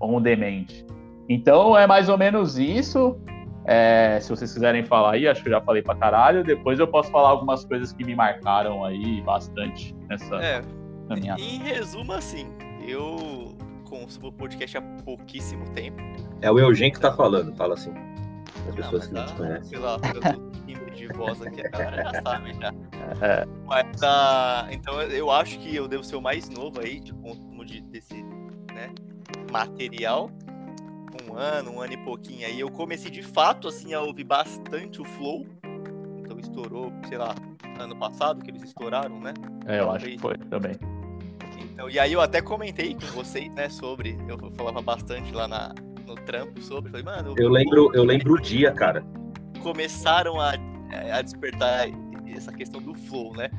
on 0.01 0.23
demand. 0.23 0.69
Então 1.29 1.77
é 1.77 1.87
mais 1.87 2.09
ou 2.09 2.17
menos 2.17 2.59
isso. 2.59 3.21
É, 3.65 4.19
se 4.21 4.29
vocês 4.29 4.53
quiserem 4.53 4.85
falar 4.85 5.13
aí, 5.13 5.29
acho 5.29 5.43
que 5.43 5.49
eu 5.49 5.53
já 5.53 5.61
falei 5.61 5.83
pra 5.83 5.95
caralho. 5.95 6.43
Depois 6.43 6.79
eu 6.79 6.87
posso 6.87 7.11
falar 7.11 7.29
algumas 7.29 7.65
coisas 7.65 7.93
que 7.93 8.05
me 8.05 8.15
marcaram 8.15 8.85
aí 8.85 9.21
bastante 9.23 9.95
nessa 10.09 10.37
é, 10.37 10.63
caminhada. 11.09 11.41
Em 11.41 11.59
resumo, 11.59 12.13
assim, 12.13 12.47
eu 12.87 13.55
consumo 13.89 14.33
podcast 14.33 14.79
há 14.79 14.83
pouquíssimo 15.05 15.65
tempo. 15.71 16.01
É 16.41 16.51
o 16.51 16.59
Eugênio 16.59 16.95
que 16.95 17.01
tá 17.01 17.13
falando, 17.13 17.55
fala 17.57 17.75
assim. 17.75 17.93
As 18.69 18.75
pessoas 18.75 19.11
não, 19.11 19.25
que 19.25 19.29
não 19.31 19.35
te 19.35 19.35
conhecem. 19.35 19.71
Pela, 19.71 19.99
pelo 19.99 20.53
de 21.03 21.09
voz 21.09 21.43
aqui, 21.43 21.67
a 21.67 21.71
galera 21.71 22.13
já 22.13 22.23
sabe 22.23 22.53
já. 22.55 22.73
É. 23.21 23.47
Mas, 23.67 23.87
uh, 24.03 24.71
então 24.71 25.03
eu 25.03 25.31
acho 25.31 25.59
que 25.59 25.75
eu 25.75 25.89
devo 25.89 26.05
ser 26.05 26.17
o 26.17 26.21
mais 26.21 26.49
novo 26.49 26.81
aí 26.81 27.01
de 27.01 27.13
consumo 27.15 27.65
de, 27.65 27.81
desse 27.83 28.23
né, 28.73 28.93
material 29.51 30.31
um 31.29 31.37
ano, 31.37 31.73
um 31.73 31.81
ano 31.81 31.93
e 31.93 31.97
pouquinho 31.97 32.47
aí, 32.47 32.61
eu 32.61 32.71
comecei 32.71 33.11
de 33.11 33.23
fato 33.23 33.69
assim 33.69 33.95
a 33.95 34.01
ouvir 34.01 34.25
bastante 34.25 35.01
o 35.01 35.05
Flow. 35.05 35.47
Então 36.19 36.39
estourou, 36.39 36.93
sei 37.09 37.19
lá, 37.19 37.35
ano 37.79 37.97
passado 37.97 38.43
que 38.43 38.51
eles 38.51 38.63
estouraram, 38.63 39.21
né? 39.21 39.35
É, 39.67 39.81
eu 39.81 39.91
acho 39.91 40.07
que 40.07 40.19
foi 40.19 40.37
também. 40.39 40.75
Então, 41.59 41.89
e 41.89 41.99
aí 41.99 42.13
eu 42.13 42.21
até 42.21 42.41
comentei 42.41 42.95
com 42.95 43.07
vocês, 43.07 43.53
né, 43.55 43.69
sobre, 43.69 44.17
eu 44.29 44.39
falava 44.53 44.83
bastante 44.83 45.33
lá 45.33 45.49
na, 45.49 45.75
no 46.07 46.15
trampo 46.15 46.61
sobre, 46.61 46.91
falei, 46.91 47.05
mano, 47.05 47.35
eu 47.37 47.49
lembro, 47.49 47.91
eu 47.95 48.05
lembro 48.05 48.35
o 48.35 48.41
dia, 48.41 48.73
cara. 48.73 49.05
Começaram 49.63 50.41
a, 50.41 50.53
a 51.13 51.23
despertar 51.23 51.89
essa 52.27 52.53
questão 52.53 52.81
do 52.81 52.95
flow, 52.95 53.35
né? 53.35 53.51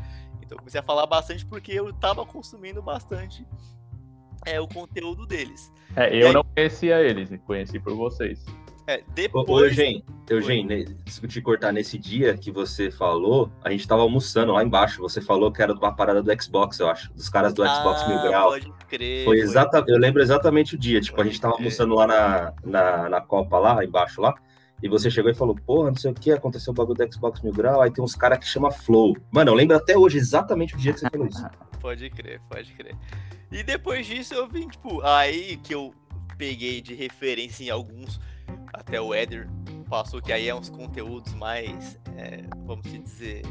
Então 0.42 0.56
eu 0.56 0.60
comecei 0.60 0.80
a 0.80 0.84
falar 0.84 1.06
bastante 1.08 1.46
porque 1.46 1.72
eu 1.72 1.92
tava 1.94 2.26
consumindo 2.26 2.82
bastante 2.82 3.46
é 4.46 4.60
o 4.60 4.68
conteúdo 4.68 5.26
deles. 5.26 5.72
É, 5.96 6.22
eu 6.22 6.28
aí... 6.28 6.34
não 6.34 6.44
conhecia 6.44 7.02
eles, 7.02 7.30
conheci 7.46 7.80
por 7.80 7.96
vocês. 7.96 8.44
É, 8.86 9.02
depois. 9.16 9.48
Ô, 9.48 9.60
Eugênio, 9.62 10.04
Eugênio, 10.30 10.86
se 11.08 11.26
te 11.28 11.42
cortar 11.42 11.72
nesse 11.72 11.98
dia 11.98 12.38
que 12.38 12.52
você 12.52 12.92
falou, 12.92 13.50
a 13.64 13.70
gente 13.72 13.88
tava 13.88 14.02
almoçando 14.02 14.52
lá 14.52 14.64
embaixo. 14.64 15.02
Você 15.02 15.22
falou 15.22 15.52
que 15.52 15.62
era 15.62 15.74
uma 15.74 15.96
parada 15.96 16.22
do 16.22 16.42
Xbox, 16.42 16.80
eu 16.80 16.90
acho. 16.90 17.14
Dos 17.14 17.30
caras 17.30 17.54
do 17.54 17.66
Xbox 17.66 18.02
ah, 18.02 18.10
Mil 18.10 18.22
Grau. 18.24 18.50
Pode 18.50 18.72
crer. 18.90 19.24
Foi 19.24 19.40
exata, 19.40 19.84
eu 19.88 19.98
lembro 19.98 20.22
exatamente 20.22 20.76
o 20.76 20.78
dia. 20.78 21.00
Tipo, 21.00 21.16
pode 21.16 21.30
a 21.30 21.32
gente 21.32 21.42
tava 21.42 21.54
crer. 21.54 21.66
almoçando 21.66 21.96
lá 21.96 22.08
na, 22.08 22.54
na, 22.66 23.10
na 23.10 23.22
Copa, 23.22 23.58
lá 23.58 23.84
embaixo 23.86 24.20
lá. 24.20 24.36
E 24.84 24.90
você 24.90 25.10
chegou 25.10 25.32
e 25.32 25.34
falou, 25.34 25.56
porra, 25.56 25.90
não 25.90 25.96
sei 25.96 26.12
o 26.12 26.14
que, 26.14 26.30
aconteceu 26.30 26.72
o 26.72 26.76
bagulho 26.76 26.98
do 26.98 27.14
Xbox 27.14 27.42
Mil 27.42 27.54
Grau, 27.54 27.82
aí 27.82 27.90
tem 27.90 28.04
uns 28.04 28.16
caras 28.16 28.38
que 28.38 28.46
chama 28.46 28.70
Flow. 28.70 29.16
Mano, 29.32 29.52
eu 29.52 29.56
lembro 29.56 29.78
até 29.78 29.98
hoje 29.98 30.18
exatamente 30.18 30.76
o 30.76 30.78
dia 30.78 30.92
que 30.92 31.00
você 31.00 31.10
falou 31.10 31.26
isso. 31.26 31.42
Pode 31.80 32.10
crer, 32.10 32.40
pode 32.50 32.72
crer. 32.76 32.96
E 33.52 33.62
depois 33.62 34.06
disso 34.06 34.34
eu 34.34 34.48
vim, 34.48 34.70
tipo, 34.70 35.02
aí 35.02 35.58
que 35.58 35.76
eu 35.76 35.94
peguei 36.38 36.80
de 36.80 36.94
referência 36.94 37.66
em 37.66 37.70
alguns 37.70 38.22
até 38.74 39.02
o 39.02 39.14
Eder 39.14 39.50
passou 39.90 40.22
que 40.22 40.32
aí 40.32 40.48
é 40.48 40.56
uns 40.56 40.70
conteúdos 40.70 41.34
mais, 41.36 42.00
é, 42.16 42.44
vamos 42.66 42.92
dizer, 42.92 43.44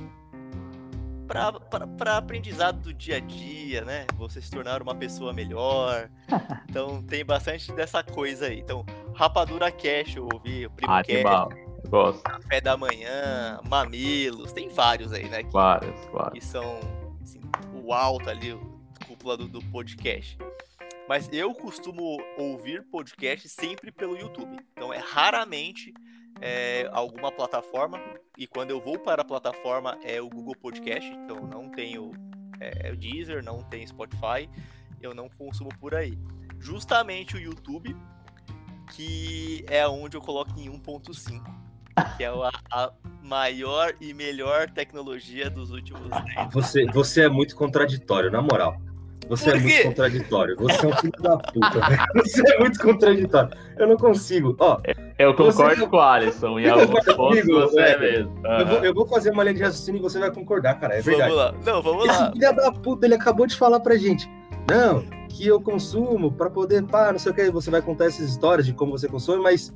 para 1.99 2.17
aprendizado 2.17 2.81
do 2.81 2.95
dia 2.95 3.17
a 3.17 3.21
dia, 3.21 3.85
né? 3.85 4.07
Você 4.17 4.41
se 4.41 4.51
tornar 4.51 4.83
uma 4.83 4.95
pessoa 4.95 5.33
melhor. 5.33 6.11
Então 6.69 7.03
tem 7.03 7.23
bastante 7.23 7.71
dessa 7.73 8.03
coisa 8.03 8.47
aí. 8.47 8.61
Então, 8.61 8.83
Rapadura 9.15 9.71
Cash, 9.71 10.17
eu 10.17 10.27
ouvi, 10.33 10.65
o 10.65 10.71
Primo 10.71 10.91
ah, 10.91 11.03
Cash. 11.05 11.55
Gosto. 11.87 12.23
Café 12.23 12.63
da 12.63 12.79
manhã, 12.79 13.61
mamilos, 13.69 14.53
tem 14.53 14.71
vários 14.71 15.13
aí, 15.13 15.29
né? 15.29 15.43
Que, 15.43 15.53
vários, 15.53 15.95
vários. 16.07 16.33
Que 16.33 16.41
são 16.41 16.81
assim, 17.21 17.41
o 17.75 17.93
alto 17.93 18.31
ali, 18.31 18.55
o 18.55 18.61
cúpula 19.07 19.37
do, 19.37 19.47
do 19.47 19.61
podcast. 19.65 20.39
Mas 21.07 21.29
eu 21.31 21.53
costumo 21.53 22.17
ouvir 22.39 22.85
podcast 22.91 23.47
sempre 23.49 23.93
pelo 23.93 24.17
YouTube. 24.17 24.57
Então 24.73 24.95
é 24.95 24.99
raramente 24.99 25.93
é, 26.43 26.89
alguma 26.93 27.31
plataforma. 27.31 27.99
E 28.37 28.47
quando 28.47 28.71
eu 28.71 28.81
vou 28.81 28.99
para 28.99 29.23
a 29.23 29.25
plataforma 29.25 29.97
é 30.03 30.21
o 30.21 30.29
Google 30.29 30.57
Podcast. 30.57 31.09
Então 31.09 31.47
não 31.47 31.71
tenho 31.71 32.13
é, 32.61 32.89
é, 32.89 32.93
o 32.93 32.97
Deezer, 32.97 33.43
não 33.43 33.63
tem 33.63 33.87
Spotify. 33.87 34.51
Eu 35.01 35.15
não 35.15 35.29
consumo 35.29 35.71
por 35.79 35.95
aí. 35.95 36.19
Justamente 36.59 37.37
o 37.37 37.41
YouTube, 37.41 37.97
que 38.93 39.65
é 39.69 39.87
onde 39.87 40.17
eu 40.17 40.21
coloco 40.21 40.51
em 40.59 40.69
1.5. 40.69 41.63
Que 42.17 42.25
é 42.25 42.29
a, 42.29 42.51
a 42.71 42.93
maior 43.23 43.95
e 44.01 44.13
melhor 44.13 44.69
tecnologia 44.71 45.49
dos 45.51 45.71
últimos 45.71 46.09
10 46.09 46.53
Você, 46.53 46.87
você 46.87 47.25
é 47.25 47.29
muito 47.29 47.55
contraditório, 47.55 48.31
na 48.31 48.41
moral. 48.41 48.77
Você 49.29 49.51
é 49.51 49.59
muito 49.59 49.83
contraditório. 49.85 50.57
Você 50.57 50.87
é 50.87 50.89
um 50.89 50.97
filho 50.97 51.23
da 51.23 51.37
puta. 51.39 51.81
Você 52.17 52.55
é 52.55 52.59
muito 52.59 52.79
contraditório. 52.81 53.51
Eu 53.79 53.89
não 53.89 53.97
consigo. 53.97 54.57
Ó, 54.59 54.81
eu 55.19 55.35
concordo 55.35 55.81
você... 55.81 55.87
com 55.87 55.97
o 55.97 56.01
Alisson. 56.01 56.61
E 56.61 56.69
alguns 56.69 57.05
pontos 57.05 57.45
você 57.47 57.81
é 57.81 57.99
mesmo. 57.99 58.31
Uhum. 58.31 58.59
Eu, 58.59 58.67
vou, 58.67 58.85
eu, 58.85 58.95
vou, 58.95 59.07
fazer 59.07 59.31
uma 59.31 59.43
linha 59.45 59.55
de 59.55 59.63
raciocínio 59.63 59.99
e 59.99 60.03
você 60.03 60.19
vai 60.19 60.31
concordar, 60.31 60.79
cara. 60.79 60.97
É 60.97 61.01
verdade. 61.01 61.31
Vamos 61.31 61.45
lá. 61.45 61.55
Não, 61.65 61.83
vamos 61.83 62.05
Esse 62.05 62.21
lá. 62.21 62.33
filho 62.33 62.57
da 62.57 62.73
puta, 62.73 63.07
ele 63.07 63.15
acabou 63.15 63.47
de 63.47 63.57
falar 63.57 63.81
pra 63.81 63.97
gente. 63.97 64.29
Não, 64.71 65.05
que 65.29 65.47
eu 65.47 65.61
consumo 65.61 66.31
para 66.31 66.51
poder, 66.51 66.83
pá, 66.85 67.11
não 67.11 67.19
sei 67.19 67.33
o 67.33 67.35
que. 67.35 67.51
Você 67.51 67.71
vai 67.71 67.83
contar 67.83 68.07
essas 68.07 68.29
histórias 68.29 68.67
de 68.67 68.73
como 68.73 68.93
você 68.93 69.09
consome, 69.09 69.43
mas 69.43 69.73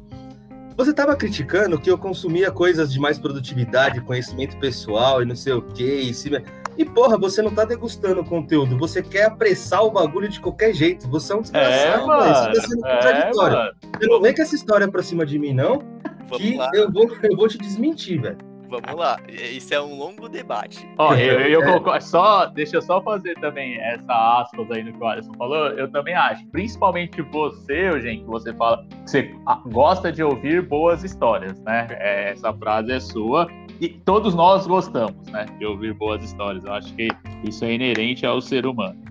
você 0.77 0.91
estava 0.91 1.17
criticando 1.17 1.81
que 1.81 1.91
eu 1.91 1.97
consumia 1.97 2.51
coisas 2.51 2.93
de 2.93 3.01
mais 3.01 3.19
produtividade, 3.19 4.01
conhecimento 4.03 4.59
pessoal 4.59 5.23
e 5.23 5.25
não 5.25 5.35
sei 5.35 5.55
o 5.55 5.63
que. 5.63 5.85
E, 5.85 6.13
se... 6.13 6.31
e 6.77 6.85
porra, 6.85 7.17
você 7.17 7.43
não 7.43 7.51
tá 7.51 7.65
degustando 7.65 8.21
o 8.21 8.25
conteúdo, 8.25 8.77
você 8.79 9.03
quer 9.03 9.25
apressar 9.25 9.85
o 9.85 9.91
bagulho 9.91 10.29
de 10.29 10.41
qualquer 10.41 10.75
jeito. 10.75 11.09
Você 11.09 11.33
é 11.33 11.37
um 11.37 11.43
desgraçado, 11.43 12.03
é, 12.03 12.07
mano, 12.07 12.35
você 12.35 12.61
tá 12.61 12.69
sendo 12.69 12.87
é, 12.87 12.95
contraditório. 12.95 13.57
Mano. 13.57 13.73
Você 13.99 14.07
não 14.07 14.23
vem 14.23 14.35
com 14.35 14.43
essa 14.43 14.55
história 14.55 14.89
pra 14.89 15.03
cima 15.03 15.25
de 15.25 15.39
mim, 15.39 15.53
não, 15.53 15.83
Vamos 16.29 16.39
que 16.39 16.77
eu 16.77 16.91
vou, 16.91 17.09
eu 17.23 17.37
vou 17.37 17.49
te 17.49 17.59
desmentir, 17.59 18.21
velho. 18.21 18.39
Vamos 18.69 19.01
lá, 19.01 19.17
isso 19.29 19.73
é 19.73 19.81
um 19.81 19.97
longo 19.97 20.29
debate. 20.29 20.89
Ó, 20.99 21.15
eu, 21.15 21.41
eu, 21.41 21.61
eu 21.63 22.01
só, 22.01 22.47
deixa 22.47 22.77
eu 22.77 22.83
só 22.83 23.01
fazer 23.01 23.35
também 23.37 23.81
essa 23.81 24.41
aspas 24.41 24.69
aí 24.73 24.83
no 24.83 24.93
que 24.93 24.99
o 24.99 25.07
Alisson 25.07 25.33
falou. 25.39 25.69
Eu 25.69 25.89
também 25.91 26.15
acho, 26.15 26.45
principalmente 26.49 27.23
você, 27.23 27.91
Eugênio, 27.91 28.25
que 28.25 28.31
você 28.31 28.53
fala 28.55 28.85
que 28.85 29.11
você 29.11 29.35
gosta 29.67 30.11
de 30.11 30.23
ouvir 30.23 30.63
boas 30.63 31.05
histórias, 31.05 31.59
né? 31.61 31.87
É, 31.93 32.33
essa 32.33 32.53
frase 32.55 32.91
é 32.91 32.99
sua 32.99 33.47
e 33.81 33.89
todos 33.89 34.35
nós 34.35 34.67
gostamos, 34.67 35.27
né, 35.29 35.47
de 35.59 35.67
ouvir 35.67 35.95
boas 35.95 36.23
histórias. 36.23 36.65
Eu 36.65 36.73
acho 36.73 36.95
que 36.95 37.09
isso 37.45 37.65
é 37.65 37.73
inerente 37.73 38.25
ao 38.25 38.41
ser 38.41 38.67
humano. 38.67 39.03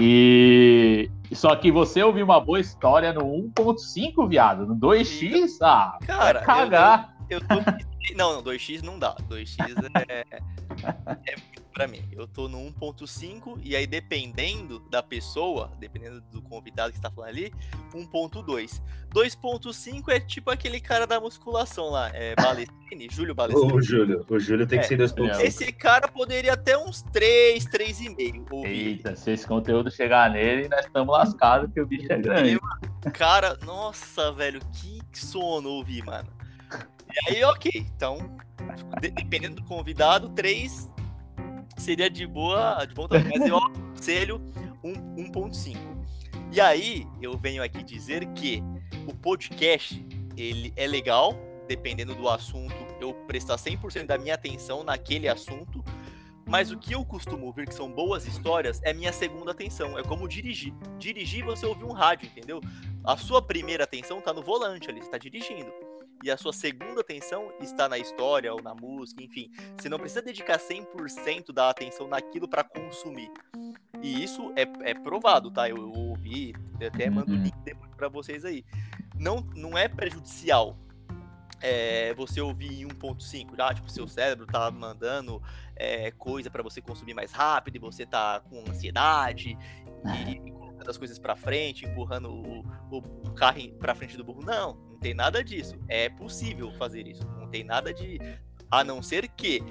E 0.00 1.10
só 1.32 1.56
que 1.56 1.72
você 1.72 2.02
ouvir 2.02 2.22
uma 2.22 2.40
boa 2.40 2.60
história 2.60 3.12
no 3.12 3.22
1.5, 3.22 4.28
viado, 4.28 4.66
no 4.66 4.76
2x, 4.76 5.58
ah, 5.62 5.98
cara, 6.06 6.40
cagar. 6.42 7.16
Eu, 7.30 7.38
eu, 7.38 7.56
eu 7.56 7.64
tô 7.64 7.86
não, 8.16 8.34
não, 8.34 8.42
2x 8.42 8.82
não 8.82 8.98
dá. 8.98 9.16
2x 9.28 9.56
é, 10.08 10.24
é 11.26 11.36
pra 11.76 11.86
mim. 11.86 12.02
Eu 12.10 12.26
tô 12.26 12.48
no 12.48 12.56
1.5 12.72 13.60
e 13.62 13.76
aí 13.76 13.86
dependendo 13.86 14.80
da 14.90 15.02
pessoa, 15.02 15.70
dependendo 15.78 16.22
do 16.32 16.40
convidado 16.40 16.90
que 16.90 16.98
está 16.98 17.10
falando 17.10 17.28
ali, 17.28 17.52
1.2. 17.92 18.80
2.5 19.12 20.08
é 20.08 20.18
tipo 20.18 20.50
aquele 20.50 20.80
cara 20.80 21.06
da 21.06 21.20
musculação 21.20 21.90
lá, 21.90 22.10
é 22.14 22.34
Balestrini, 22.40 23.08
Júlio 23.10 23.34
Balestrini. 23.34 23.72
O 23.74 23.82
Júlio, 23.82 24.24
o 24.26 24.38
Júlio 24.40 24.66
tem 24.66 24.78
que 24.78 24.86
é, 24.86 24.88
ser 24.88 24.98
2.5. 24.98 25.40
Esse 25.42 25.70
cara 25.70 26.08
poderia 26.08 26.54
até 26.54 26.78
uns 26.78 27.02
3, 27.12 27.66
3,5. 27.66 28.64
Eita, 28.64 29.14
se 29.14 29.32
esse 29.32 29.46
conteúdo 29.46 29.90
chegar 29.90 30.30
nele, 30.30 30.68
nós 30.70 30.86
estamos 30.86 31.12
lascados 31.12 31.70
que 31.74 31.80
o 31.80 31.86
bicho 31.86 32.10
é 32.10 32.18
grande. 32.18 32.58
Cara, 33.12 33.58
nossa, 33.66 34.32
velho, 34.32 34.60
que 34.72 34.98
sono 35.12 35.68
ouvir, 35.68 36.02
mano. 36.02 36.28
E 37.12 37.34
aí, 37.34 37.44
ok. 37.44 37.70
Então, 37.74 38.18
dependendo 38.98 39.56
do 39.56 39.64
convidado, 39.64 40.30
três 40.30 40.90
seria 41.76 42.10
de 42.10 42.26
boa, 42.26 42.84
de 42.84 42.94
bom 42.94 43.06
tamanho. 43.06 43.30
Mas 43.38 43.48
eu 43.48 43.58
aconselho 43.58 44.40
1.5. 44.82 45.76
E 46.52 46.60
aí, 46.60 47.06
eu 47.20 47.36
venho 47.36 47.62
aqui 47.62 47.82
dizer 47.82 48.26
que 48.28 48.62
o 49.06 49.14
podcast, 49.14 50.04
ele 50.36 50.72
é 50.76 50.86
legal, 50.86 51.34
dependendo 51.68 52.14
do 52.14 52.28
assunto, 52.28 52.74
eu 53.00 53.12
prestar 53.26 53.56
100% 53.56 54.06
da 54.06 54.16
minha 54.16 54.34
atenção 54.34 54.82
naquele 54.82 55.28
assunto, 55.28 55.84
mas 56.48 56.70
o 56.70 56.78
que 56.78 56.94
eu 56.94 57.04
costumo 57.04 57.46
ouvir 57.46 57.66
que 57.66 57.74
são 57.74 57.90
boas 57.90 58.26
histórias 58.26 58.80
é 58.84 58.92
minha 58.92 59.12
segunda 59.12 59.50
atenção. 59.50 59.98
É 59.98 60.02
como 60.02 60.28
dirigir. 60.28 60.72
Dirigir, 60.96 61.44
você 61.44 61.66
ouvir 61.66 61.84
um 61.84 61.92
rádio, 61.92 62.26
entendeu? 62.26 62.60
A 63.04 63.16
sua 63.16 63.42
primeira 63.42 63.84
atenção 63.84 64.20
tá 64.20 64.32
no 64.32 64.42
volante 64.42 64.88
ali, 64.88 65.02
você 65.02 65.10
tá 65.10 65.18
dirigindo 65.18 65.72
e 66.22 66.30
a 66.30 66.36
sua 66.36 66.52
segunda 66.52 67.00
atenção 67.00 67.52
está 67.60 67.88
na 67.88 67.98
história 67.98 68.52
ou 68.52 68.62
na 68.62 68.74
música, 68.74 69.22
enfim. 69.22 69.50
Você 69.76 69.88
não 69.88 69.98
precisa 69.98 70.22
dedicar 70.22 70.58
100% 70.58 71.52
da 71.52 71.70
atenção 71.70 72.08
naquilo 72.08 72.48
para 72.48 72.64
consumir. 72.64 73.30
E 74.02 74.22
isso 74.22 74.52
é, 74.56 74.90
é 74.90 74.94
provado, 74.94 75.50
tá? 75.50 75.68
Eu, 75.68 75.76
eu 75.76 75.92
ouvi, 75.92 76.54
eu 76.80 76.88
até 76.88 77.08
mando 77.10 77.32
o 77.32 77.36
uhum. 77.36 77.42
link 77.42 77.56
depois 77.64 77.94
para 77.94 78.08
vocês 78.08 78.44
aí. 78.44 78.64
Não, 79.18 79.46
não 79.54 79.76
é 79.76 79.88
prejudicial 79.88 80.76
é, 81.60 82.14
você 82.14 82.40
ouvir 82.40 82.82
em 82.82 82.86
1.5, 82.86 83.56
já, 83.56 83.72
tipo, 83.74 83.90
seu 83.90 84.06
cérebro 84.06 84.46
tá 84.46 84.70
mandando 84.70 85.42
é, 85.74 86.10
coisa 86.12 86.50
para 86.50 86.62
você 86.62 86.80
consumir 86.80 87.14
mais 87.14 87.32
rápido 87.32 87.76
e 87.76 87.78
você 87.78 88.04
tá 88.04 88.40
com 88.40 88.60
ansiedade 88.68 89.56
e, 90.26 90.30
e 90.32 90.52
colocando 90.52 90.90
as 90.90 90.98
coisas 90.98 91.18
para 91.18 91.34
frente, 91.34 91.86
empurrando 91.86 92.30
o, 92.30 92.60
o, 92.90 92.98
o 92.98 93.32
carro 93.32 93.72
para 93.78 93.94
frente 93.94 94.16
do 94.16 94.24
burro. 94.24 94.42
Não, 94.44 94.78
não 94.96 95.00
tem 95.00 95.14
nada 95.14 95.44
disso. 95.44 95.76
É 95.88 96.08
possível 96.08 96.72
fazer 96.72 97.06
isso. 97.06 97.22
Não 97.38 97.46
tem 97.48 97.62
nada 97.62 97.92
de. 97.92 98.18
A 98.70 98.82
não 98.82 99.02
ser 99.02 99.28
que 99.28 99.62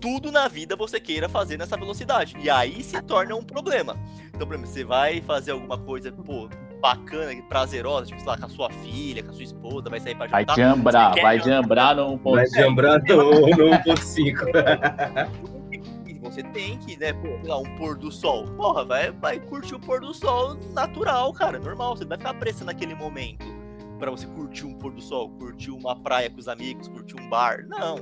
tudo 0.00 0.32
na 0.32 0.48
vida 0.48 0.76
você 0.76 1.00
queira 1.00 1.28
fazer 1.28 1.56
nessa 1.56 1.76
velocidade. 1.76 2.36
E 2.40 2.50
aí 2.50 2.82
se 2.82 3.00
torna 3.02 3.36
um 3.36 3.42
problema. 3.42 3.96
Então, 4.34 4.46
por 4.46 4.54
exemplo, 4.54 4.70
você 4.70 4.84
vai 4.84 5.22
fazer 5.22 5.52
alguma 5.52 5.78
coisa, 5.78 6.10
pô, 6.10 6.48
bacana, 6.80 7.40
prazerosa, 7.48 8.06
tipo, 8.06 8.18
sei 8.18 8.28
lá, 8.28 8.36
com 8.36 8.46
a 8.46 8.48
sua 8.48 8.68
filha, 8.70 9.22
com 9.22 9.30
a 9.30 9.32
sua 9.32 9.44
esposa, 9.44 9.88
vai 9.88 10.00
sair 10.00 10.16
pra 10.16 10.26
jantar. 10.26 10.44
Vai 10.44 10.56
jambrar, 10.56 11.14
vai 11.14 11.40
jambrar 11.40 11.96
no 11.96 12.18
1.5. 12.18 12.34
Vai 12.34 12.46
jambrar 12.48 13.00
no, 13.04 13.32
no 13.32 13.46
1.5. 13.46 15.28
você 16.20 16.42
tem 16.42 16.76
que, 16.78 16.98
né, 16.98 17.12
pô, 17.12 17.38
lá, 17.44 17.58
um 17.58 17.76
pôr 17.76 17.96
do 17.96 18.10
sol. 18.10 18.44
Porra, 18.56 18.84
vai, 18.84 19.12
vai 19.12 19.38
curtir 19.38 19.76
o 19.76 19.80
pôr 19.80 20.00
do 20.00 20.12
sol 20.12 20.56
natural, 20.72 21.32
cara, 21.32 21.60
normal. 21.60 21.96
Você 21.96 22.04
vai 22.04 22.18
ficar 22.18 22.30
apressando 22.30 22.66
naquele 22.66 22.96
momento 22.96 23.63
para 24.04 24.10
você 24.10 24.26
curtir 24.26 24.66
um 24.66 24.74
pôr 24.74 24.92
do 24.92 25.00
sol, 25.00 25.30
curtir 25.30 25.70
uma 25.70 25.96
praia 25.96 26.28
com 26.28 26.38
os 26.38 26.46
amigos, 26.46 26.88
curtir 26.88 27.18
um 27.18 27.26
bar. 27.26 27.66
Não, 27.66 27.96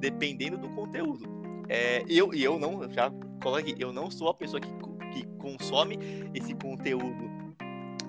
dependendo 0.00 0.56
do 0.56 0.66
conteúdo. 0.70 1.28
É, 1.68 2.02
eu 2.08 2.32
e 2.32 2.42
eu 2.42 2.58
não, 2.58 2.90
já 2.90 3.10
coloco 3.42 3.58
aqui, 3.58 3.74
eu 3.78 3.92
não 3.92 4.10
sou 4.10 4.30
a 4.30 4.34
pessoa 4.34 4.58
que, 4.58 4.68
que 5.12 5.26
consome 5.36 5.98
esse 6.32 6.54
conteúdo 6.54 7.30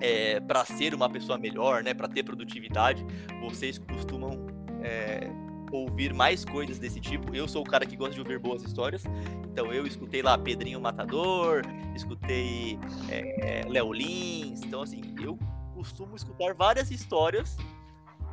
é, 0.00 0.40
para 0.40 0.64
ser 0.64 0.94
uma 0.94 1.08
pessoa 1.10 1.36
melhor, 1.36 1.84
né, 1.84 1.92
para 1.92 2.08
ter 2.08 2.22
produtividade. 2.22 3.04
Vocês 3.42 3.76
costumam 3.76 4.46
é, 4.82 5.28
ouvir 5.70 6.14
mais 6.14 6.46
coisas 6.46 6.78
desse 6.78 6.98
tipo. 6.98 7.36
Eu 7.36 7.46
sou 7.46 7.60
o 7.60 7.66
cara 7.66 7.84
que 7.84 7.94
gosta 7.94 8.14
de 8.14 8.20
ouvir 8.20 8.38
boas 8.38 8.62
histórias. 8.62 9.04
Então 9.52 9.70
eu 9.70 9.86
escutei 9.86 10.22
lá 10.22 10.38
Pedrinho 10.38 10.80
Matador, 10.80 11.60
escutei 11.94 12.78
é, 13.10 13.66
Léo 13.68 13.92
Lins. 13.92 14.62
Então, 14.62 14.80
assim, 14.80 15.02
eu 15.22 15.38
costumo 15.84 16.16
escutar 16.16 16.54
várias 16.54 16.90
histórias 16.90 17.58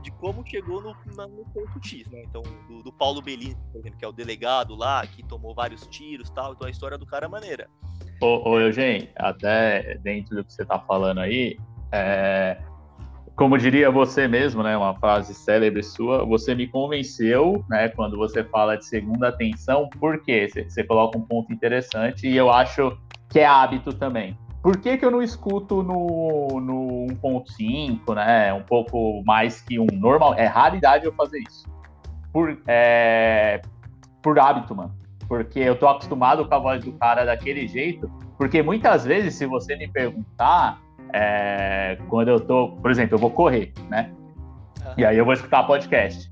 de 0.01 0.09
como 0.11 0.43
chegou 0.47 0.81
no, 0.81 0.95
no 1.27 1.45
ponto 1.53 1.85
X, 1.85 2.09
né? 2.09 2.23
Então, 2.23 2.41
do, 2.67 2.81
do, 2.81 2.91
Paulo 2.93 3.21
Bellini, 3.21 3.57
por 3.71 3.79
exemplo, 3.79 3.99
que 3.99 4.05
é 4.05 4.07
o 4.07 4.11
delegado 4.11 4.73
lá, 4.73 5.05
que 5.05 5.21
tomou 5.21 5.53
vários 5.53 5.85
tiros 5.87 6.29
tal. 6.29 6.53
Então 6.53 6.65
a 6.65 6.71
história 6.71 6.97
do 6.97 7.05
cara 7.05 7.25
é 7.25 7.29
maneira. 7.29 7.69
Ô, 8.21 8.49
ô 8.49 8.59
Eugênio, 8.59 9.09
até 9.17 9.97
dentro 9.99 10.35
do 10.35 10.45
que 10.45 10.53
você 10.53 10.65
tá 10.65 10.79
falando 10.79 11.19
aí, 11.19 11.57
é, 11.91 12.57
como 13.35 13.57
diria 13.57 13.91
você 13.91 14.27
mesmo, 14.27 14.63
né, 14.63 14.75
uma 14.77 14.95
frase 14.95 15.33
célebre 15.35 15.83
sua, 15.83 16.25
você 16.25 16.55
me 16.55 16.67
convenceu, 16.67 17.63
né, 17.69 17.89
quando 17.89 18.17
você 18.17 18.43
fala 18.45 18.77
de 18.77 18.85
segunda 18.85 19.27
atenção, 19.27 19.89
porque 19.99 20.47
você 20.47 20.83
coloca 20.83 21.17
um 21.17 21.21
ponto 21.21 21.51
interessante 21.51 22.27
e 22.27 22.37
eu 22.37 22.49
acho 22.49 22.97
que 23.29 23.39
é 23.39 23.45
hábito 23.45 23.93
também. 23.93 24.37
Por 24.61 24.77
que, 24.77 24.97
que 24.97 25.03
eu 25.03 25.09
não 25.09 25.23
escuto 25.23 25.81
no, 25.81 26.59
no 26.61 27.07
1.5, 27.15 28.13
né, 28.15 28.53
um 28.53 28.61
pouco 28.61 29.23
mais 29.25 29.61
que 29.61 29.79
um 29.79 29.87
normal? 29.91 30.35
É 30.35 30.45
raridade 30.45 31.05
eu 31.05 31.13
fazer 31.13 31.39
isso. 31.39 31.67
Por, 32.31 32.61
é, 32.67 33.61
por 34.21 34.37
hábito, 34.39 34.75
mano. 34.75 34.93
Porque 35.27 35.59
eu 35.59 35.75
tô 35.75 35.87
acostumado 35.87 36.47
com 36.47 36.53
a 36.53 36.59
voz 36.59 36.83
do 36.83 36.91
cara 36.93 37.25
daquele 37.25 37.67
jeito. 37.67 38.11
Porque 38.37 38.61
muitas 38.61 39.03
vezes, 39.03 39.35
se 39.35 39.45
você 39.47 39.75
me 39.75 39.87
perguntar, 39.87 40.79
é, 41.11 41.97
quando 42.07 42.27
eu 42.27 42.39
tô, 42.39 42.69
por 42.69 42.91
exemplo, 42.91 43.15
eu 43.15 43.19
vou 43.19 43.31
correr, 43.31 43.73
né? 43.89 44.11
E 44.97 45.05
aí 45.05 45.17
eu 45.17 45.25
vou 45.25 45.33
escutar 45.33 45.63
podcast. 45.63 46.31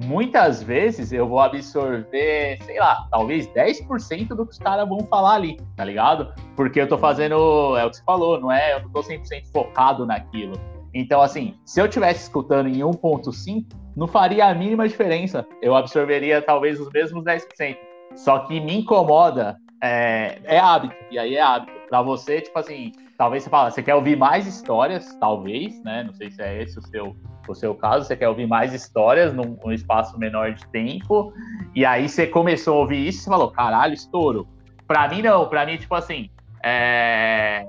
Muitas 0.00 0.62
vezes 0.62 1.12
eu 1.12 1.26
vou 1.26 1.40
absorver, 1.40 2.62
sei 2.62 2.78
lá, 2.78 3.08
talvez 3.10 3.48
10% 3.48 4.28
do 4.28 4.46
que 4.46 4.52
os 4.52 4.58
caras 4.58 4.88
vão 4.88 5.00
falar 5.00 5.34
ali, 5.34 5.56
tá 5.76 5.84
ligado? 5.84 6.32
Porque 6.54 6.80
eu 6.80 6.88
tô 6.88 6.96
fazendo, 6.96 7.76
é 7.76 7.84
o 7.84 7.90
que 7.90 7.96
você 7.96 8.04
falou, 8.04 8.40
não 8.40 8.52
é? 8.52 8.74
Eu 8.74 8.82
não 8.84 8.90
tô 8.90 9.00
100% 9.00 9.50
focado 9.52 10.06
naquilo. 10.06 10.54
Então, 10.94 11.20
assim, 11.20 11.56
se 11.64 11.80
eu 11.80 11.86
estivesse 11.86 12.22
escutando 12.22 12.68
em 12.68 12.78
1.5, 12.78 13.66
não 13.96 14.06
faria 14.06 14.46
a 14.46 14.54
mínima 14.54 14.86
diferença. 14.86 15.44
Eu 15.60 15.74
absorveria 15.74 16.40
talvez 16.40 16.78
os 16.80 16.88
mesmos 16.92 17.24
10%. 17.24 17.76
Só 18.14 18.38
que 18.40 18.60
me 18.60 18.78
incomoda, 18.78 19.58
é, 19.82 20.38
é 20.44 20.60
hábito, 20.60 20.94
e 21.10 21.18
aí 21.18 21.34
é 21.34 21.42
hábito. 21.42 21.72
Pra 21.88 22.02
você, 22.02 22.40
tipo 22.40 22.56
assim, 22.56 22.92
talvez 23.18 23.42
você 23.42 23.50
fala, 23.50 23.70
você 23.70 23.82
quer 23.82 23.96
ouvir 23.96 24.16
mais 24.16 24.46
histórias, 24.46 25.14
talvez, 25.16 25.82
né? 25.82 26.04
Não 26.04 26.14
sei 26.14 26.30
se 26.30 26.40
é 26.40 26.62
esse 26.62 26.78
o 26.78 26.82
seu, 26.82 27.16
o 27.48 27.54
seu 27.54 27.74
caso, 27.74 28.06
você 28.06 28.16
quer 28.16 28.28
ouvir 28.28 28.46
mais 28.46 28.72
histórias 28.72 29.34
num, 29.34 29.58
num 29.62 29.72
espaço 29.72 30.16
menor 30.16 30.54
de 30.54 30.66
tempo, 30.68 31.32
e 31.74 31.84
aí 31.84 32.08
você 32.08 32.28
começou 32.28 32.74
a 32.74 32.78
ouvir 32.78 33.08
isso 33.08 33.28
e 33.28 33.30
falou, 33.30 33.50
caralho, 33.50 33.92
estouro. 33.92 34.48
Pra 34.86 35.08
mim, 35.08 35.20
não, 35.20 35.48
pra 35.48 35.66
mim, 35.66 35.76
tipo 35.76 35.96
assim, 35.96 36.30
é... 36.62 37.66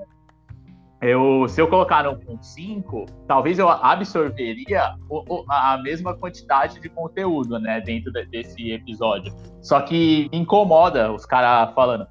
eu, 1.02 1.48
se 1.48 1.60
eu 1.60 1.66
colocar 1.66 2.04
no 2.04 2.12
1.5, 2.12 3.08
talvez 3.26 3.58
eu 3.58 3.68
absorveria 3.68 4.94
o, 5.08 5.24
o, 5.28 5.44
a 5.50 5.78
mesma 5.82 6.16
quantidade 6.16 6.80
de 6.80 6.88
conteúdo, 6.88 7.58
né, 7.58 7.80
dentro 7.80 8.12
de, 8.12 8.24
desse 8.26 8.70
episódio. 8.70 9.34
Só 9.60 9.80
que 9.80 10.28
incomoda 10.32 11.12
os 11.12 11.26
caras 11.26 11.74
falando. 11.74 12.06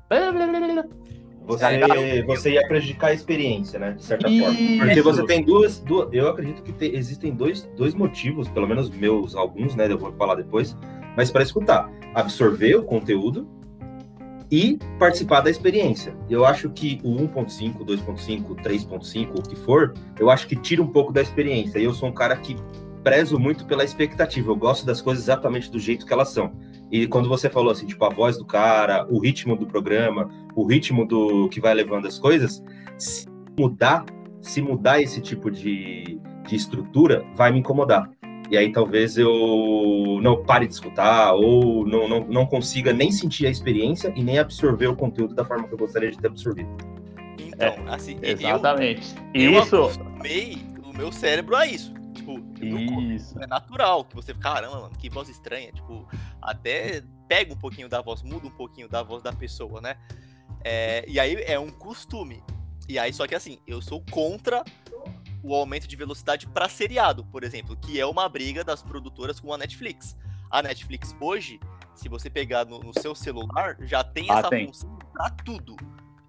Você, 1.50 2.24
você 2.28 2.52
ia 2.52 2.68
prejudicar 2.68 3.08
a 3.08 3.14
experiência, 3.14 3.80
né? 3.80 3.94
De 3.94 4.04
certa 4.04 4.30
Isso. 4.30 4.46
forma. 4.46 4.86
Porque 4.86 5.02
você 5.02 5.26
tem 5.26 5.44
duas, 5.44 5.80
duas. 5.80 6.08
Eu 6.14 6.30
acredito 6.30 6.62
que 6.62 6.72
te, 6.72 6.96
existem 6.96 7.34
dois, 7.34 7.68
dois 7.76 7.96
motivos, 7.96 8.48
pelo 8.50 8.68
menos 8.68 8.88
meus, 8.92 9.34
alguns, 9.36 9.76
né? 9.76 9.92
Eu 9.92 9.98
vou 9.98 10.12
falar 10.12 10.36
depois. 10.36 10.78
Mas 11.18 11.32
para 11.32 11.42
escutar, 11.42 11.92
absorver 12.14 12.76
o 12.76 12.84
conteúdo 12.84 13.50
e 14.52 14.78
participar 15.00 15.42
da 15.42 15.50
experiência. 15.50 16.16
Eu 16.30 16.46
acho 16.46 16.70
que 16.70 17.00
o 17.04 17.16
1.5, 17.16 17.84
2.5, 17.84 18.56
3.5, 18.62 19.40
o 19.40 19.42
que 19.42 19.56
for, 19.56 19.96
eu 20.20 20.30
acho 20.30 20.48
que 20.48 20.56
tira 20.56 20.84
um 20.84 20.88
pouco 20.88 21.12
da 21.12 21.20
experiência. 21.20 21.80
E 21.80 21.84
eu 21.84 21.96
sou 21.96 22.10
um 22.10 22.14
cara 22.14 22.38
que 22.38 22.56
prezo 23.04 23.40
muito 23.40 23.66
pela 23.66 23.84
expectativa. 23.84 24.52
Eu 24.52 24.56
gosto 24.56 24.86
das 24.86 25.02
coisas 25.02 25.24
exatamente 25.24 25.72
do 25.72 25.80
jeito 25.80 26.06
que 26.06 26.14
elas 26.14 26.30
são. 26.30 26.54
E 26.92 27.06
quando 27.08 27.30
você 27.30 27.50
falou 27.50 27.72
assim, 27.72 27.86
tipo, 27.86 28.04
a 28.04 28.10
voz 28.10 28.38
do 28.38 28.46
cara, 28.46 29.06
o 29.10 29.20
ritmo 29.20 29.56
do 29.56 29.68
programa, 29.68 30.30
o 30.60 30.66
ritmo 30.66 31.06
do 31.06 31.48
que 31.50 31.62
vai 31.62 31.74
levando 31.74 32.08
as 32.08 32.20
coisas, 32.20 32.64
se 32.98 33.26
mudar, 33.58 34.06
se 34.42 34.62
mudar 34.62 35.02
esse 35.02 35.22
tipo 35.22 35.50
de, 35.50 36.20
de 36.48 36.56
estrutura, 36.56 37.26
vai 37.36 37.52
me 37.52 37.60
incomodar. 37.60 38.10
E 38.50 38.58
aí 38.58 38.72
talvez 38.72 39.16
eu 39.16 40.20
não 40.22 40.44
pare 40.44 40.68
de 40.68 40.74
escutar 40.74 41.34
ou 41.34 41.86
não, 41.86 42.08
não, 42.10 42.20
não 42.22 42.46
consiga 42.46 42.92
nem 42.92 43.12
sentir 43.12 43.46
a 43.46 43.50
experiência 43.50 44.12
e 44.16 44.24
nem 44.24 44.40
absorver 44.40 44.88
o 44.88 44.96
conteúdo 44.96 45.36
da 45.36 45.46
forma 45.46 45.68
que 45.68 45.74
eu 45.74 45.78
gostaria 45.78 46.10
de 46.10 46.18
ter 46.18 46.28
absorvido. 46.28 46.70
Então, 47.40 47.68
é, 47.68 47.94
assim, 47.94 48.18
exatamente. 48.22 49.16
Eu, 49.34 49.54
eu 49.54 49.62
isso. 49.62 49.76
acostumei 49.76 50.58
o 50.84 50.98
meu 50.98 51.12
cérebro 51.12 51.56
a 51.56 51.68
isso. 51.68 51.94
Tipo, 52.14 52.40
isso. 52.62 53.42
é 53.42 53.48
natural 53.48 54.04
que 54.04 54.16
você, 54.16 54.34
caramba, 54.34 54.82
mano, 54.82 54.96
que 54.98 55.10
voz 55.10 55.30
estranha. 55.30 55.72
Tipo, 55.72 56.08
até 56.42 57.04
pega 57.28 57.54
um 57.54 57.58
pouquinho 57.58 57.88
da 57.88 58.02
voz, 58.02 58.24
muda 58.24 58.48
um 58.48 58.52
pouquinho 58.52 58.90
da 58.90 59.04
voz 59.04 59.22
da 59.22 59.32
pessoa, 59.32 59.80
né? 59.80 59.96
É, 60.64 61.06
e 61.08 61.20
aí 61.20 61.36
é 61.46 61.60
um 61.60 61.70
costume. 61.70 62.44
E 62.88 62.98
aí, 62.98 63.14
só 63.14 63.28
que 63.28 63.36
assim, 63.36 63.60
eu 63.68 63.82
sou 63.82 64.04
contra 64.12 64.64
o 65.44 65.54
aumento 65.56 65.88
de 65.88 65.96
velocidade 65.96 66.48
para 66.48 66.68
seriado, 66.68 67.24
por 67.26 67.44
exemplo, 67.44 67.76
que 67.78 68.00
é 68.00 68.06
uma 68.06 68.28
briga 68.28 68.64
das 68.64 68.82
produtoras 68.82 69.40
com 69.40 69.54
a 69.54 69.58
Netflix. 69.58 70.18
A 70.50 70.62
Netflix 70.62 71.16
hoje, 71.20 71.60
se 71.96 72.10
você 72.10 72.30
pegar 72.30 72.66
no, 72.66 72.80
no 72.80 72.92
seu 73.00 73.14
celular, 73.14 73.78
já 73.82 74.04
tem 74.04 74.30
ah, 74.30 74.40
essa 74.40 74.50
tem. 74.50 74.68
função 74.68 74.98
para 75.14 75.30
tudo. 75.30 75.76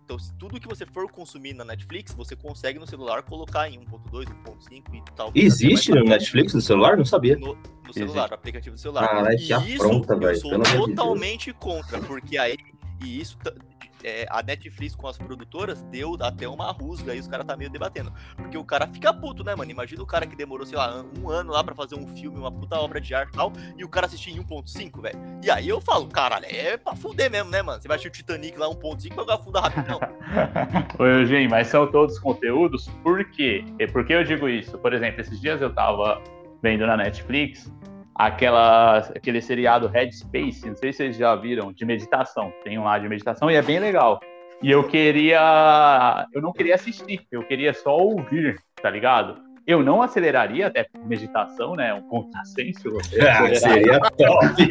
Então, 0.04 0.18
se 0.18 0.34
tudo 0.34 0.60
que 0.60 0.66
você 0.66 0.84
for 0.84 1.10
consumir 1.10 1.54
na 1.54 1.64
Netflix, 1.64 2.12
você 2.12 2.34
consegue 2.34 2.78
no 2.78 2.86
celular 2.86 3.22
colocar 3.22 3.68
em 3.68 3.78
1.2, 3.78 4.26
1.5 4.44 4.82
e 4.92 5.12
tal. 5.14 5.30
Existe 5.34 5.92
no 5.92 6.04
Netflix 6.04 6.52
no 6.52 6.60
celular? 6.60 6.96
Não 6.96 7.04
sabia. 7.04 7.36
No, 7.36 7.56
no 7.86 7.92
celular, 7.94 8.28
no 8.28 8.34
aplicativo 8.34 8.74
do 8.74 8.80
celular. 8.80 9.04
Ah, 9.04 9.32
e 9.32 9.36
isso 9.36 9.54
afronta, 9.54 10.14
eu 10.14 10.36
sou 10.36 10.58
totalmente 10.60 11.52
contra, 11.52 12.00
porque 12.00 12.36
aí 12.36 12.56
e 13.00 13.20
isso 13.20 13.38
é, 14.04 14.26
a 14.28 14.42
Netflix 14.42 14.94
com 14.94 15.06
as 15.06 15.18
produtoras 15.18 15.82
deu 15.84 16.16
até 16.20 16.48
uma 16.48 16.70
rusga 16.72 17.12
aí, 17.12 17.20
os 17.20 17.26
caras 17.26 17.46
tá 17.46 17.56
meio 17.56 17.70
debatendo. 17.70 18.12
Porque 18.36 18.56
o 18.56 18.64
cara 18.64 18.86
fica 18.86 19.12
puto, 19.12 19.44
né, 19.44 19.54
mano? 19.54 19.70
Imagina 19.70 20.02
o 20.02 20.06
cara 20.06 20.26
que 20.26 20.36
demorou, 20.36 20.66
sei 20.66 20.78
lá, 20.78 21.04
um 21.18 21.28
ano 21.28 21.52
lá 21.52 21.62
pra 21.62 21.74
fazer 21.74 21.96
um 21.96 22.06
filme, 22.08 22.38
uma 22.38 22.50
puta 22.50 22.76
obra 22.76 23.00
de 23.00 23.14
arte 23.14 23.30
e 23.30 23.36
tal, 23.36 23.52
e 23.76 23.84
o 23.84 23.88
cara 23.88 24.06
assistir 24.06 24.30
em 24.30 24.42
1.5, 24.42 25.02
velho. 25.02 25.18
E 25.42 25.50
aí 25.50 25.68
eu 25.68 25.80
falo, 25.80 26.06
caralho, 26.08 26.46
é 26.48 26.76
pra 26.76 26.94
fuder 26.94 27.30
mesmo, 27.30 27.50
né, 27.50 27.62
mano? 27.62 27.80
Você 27.80 27.88
vai 27.88 27.96
assistir 27.96 28.08
o 28.08 28.12
Titanic 28.12 28.58
lá 28.58 28.68
1.5 28.68 29.24
pra 29.24 29.38
fuder 29.38 29.62
rapidão. 29.62 30.00
Ô, 30.98 31.04
Eugênio, 31.04 31.50
mas 31.50 31.68
são 31.68 31.90
todos 31.90 32.18
conteúdos, 32.18 32.88
por 33.02 33.24
quê? 33.30 33.64
E 33.78 33.86
por 33.86 34.04
que 34.04 34.12
eu 34.12 34.24
digo 34.24 34.48
isso? 34.48 34.78
Por 34.78 34.92
exemplo, 34.92 35.20
esses 35.20 35.40
dias 35.40 35.60
eu 35.60 35.72
tava 35.72 36.22
vendo 36.62 36.86
na 36.86 36.96
Netflix 36.96 37.70
aquela, 38.20 38.98
aquele 38.98 39.40
seriado 39.40 39.88
Headspace, 39.88 40.68
não 40.68 40.76
sei 40.76 40.92
se 40.92 40.98
vocês 40.98 41.16
já 41.16 41.34
viram, 41.34 41.72
de 41.72 41.86
meditação. 41.86 42.52
Tem 42.62 42.78
um 42.78 42.84
lá 42.84 42.98
de 42.98 43.08
meditação 43.08 43.50
e 43.50 43.54
é 43.54 43.62
bem 43.62 43.78
legal. 43.78 44.20
E 44.62 44.70
eu 44.70 44.86
queria. 44.86 46.26
Eu 46.34 46.42
não 46.42 46.52
queria 46.52 46.74
assistir, 46.74 47.26
eu 47.32 47.42
queria 47.42 47.72
só 47.72 47.96
ouvir, 47.96 48.60
tá 48.82 48.90
ligado? 48.90 49.36
Eu 49.66 49.82
não 49.82 50.02
aceleraria, 50.02 50.66
até 50.66 50.84
por 50.84 51.06
meditação, 51.06 51.74
né? 51.74 51.94
Um 51.94 52.02
contrassenso. 52.02 52.90
Ah, 53.22 53.54
seria 53.54 54.00
top! 54.00 54.68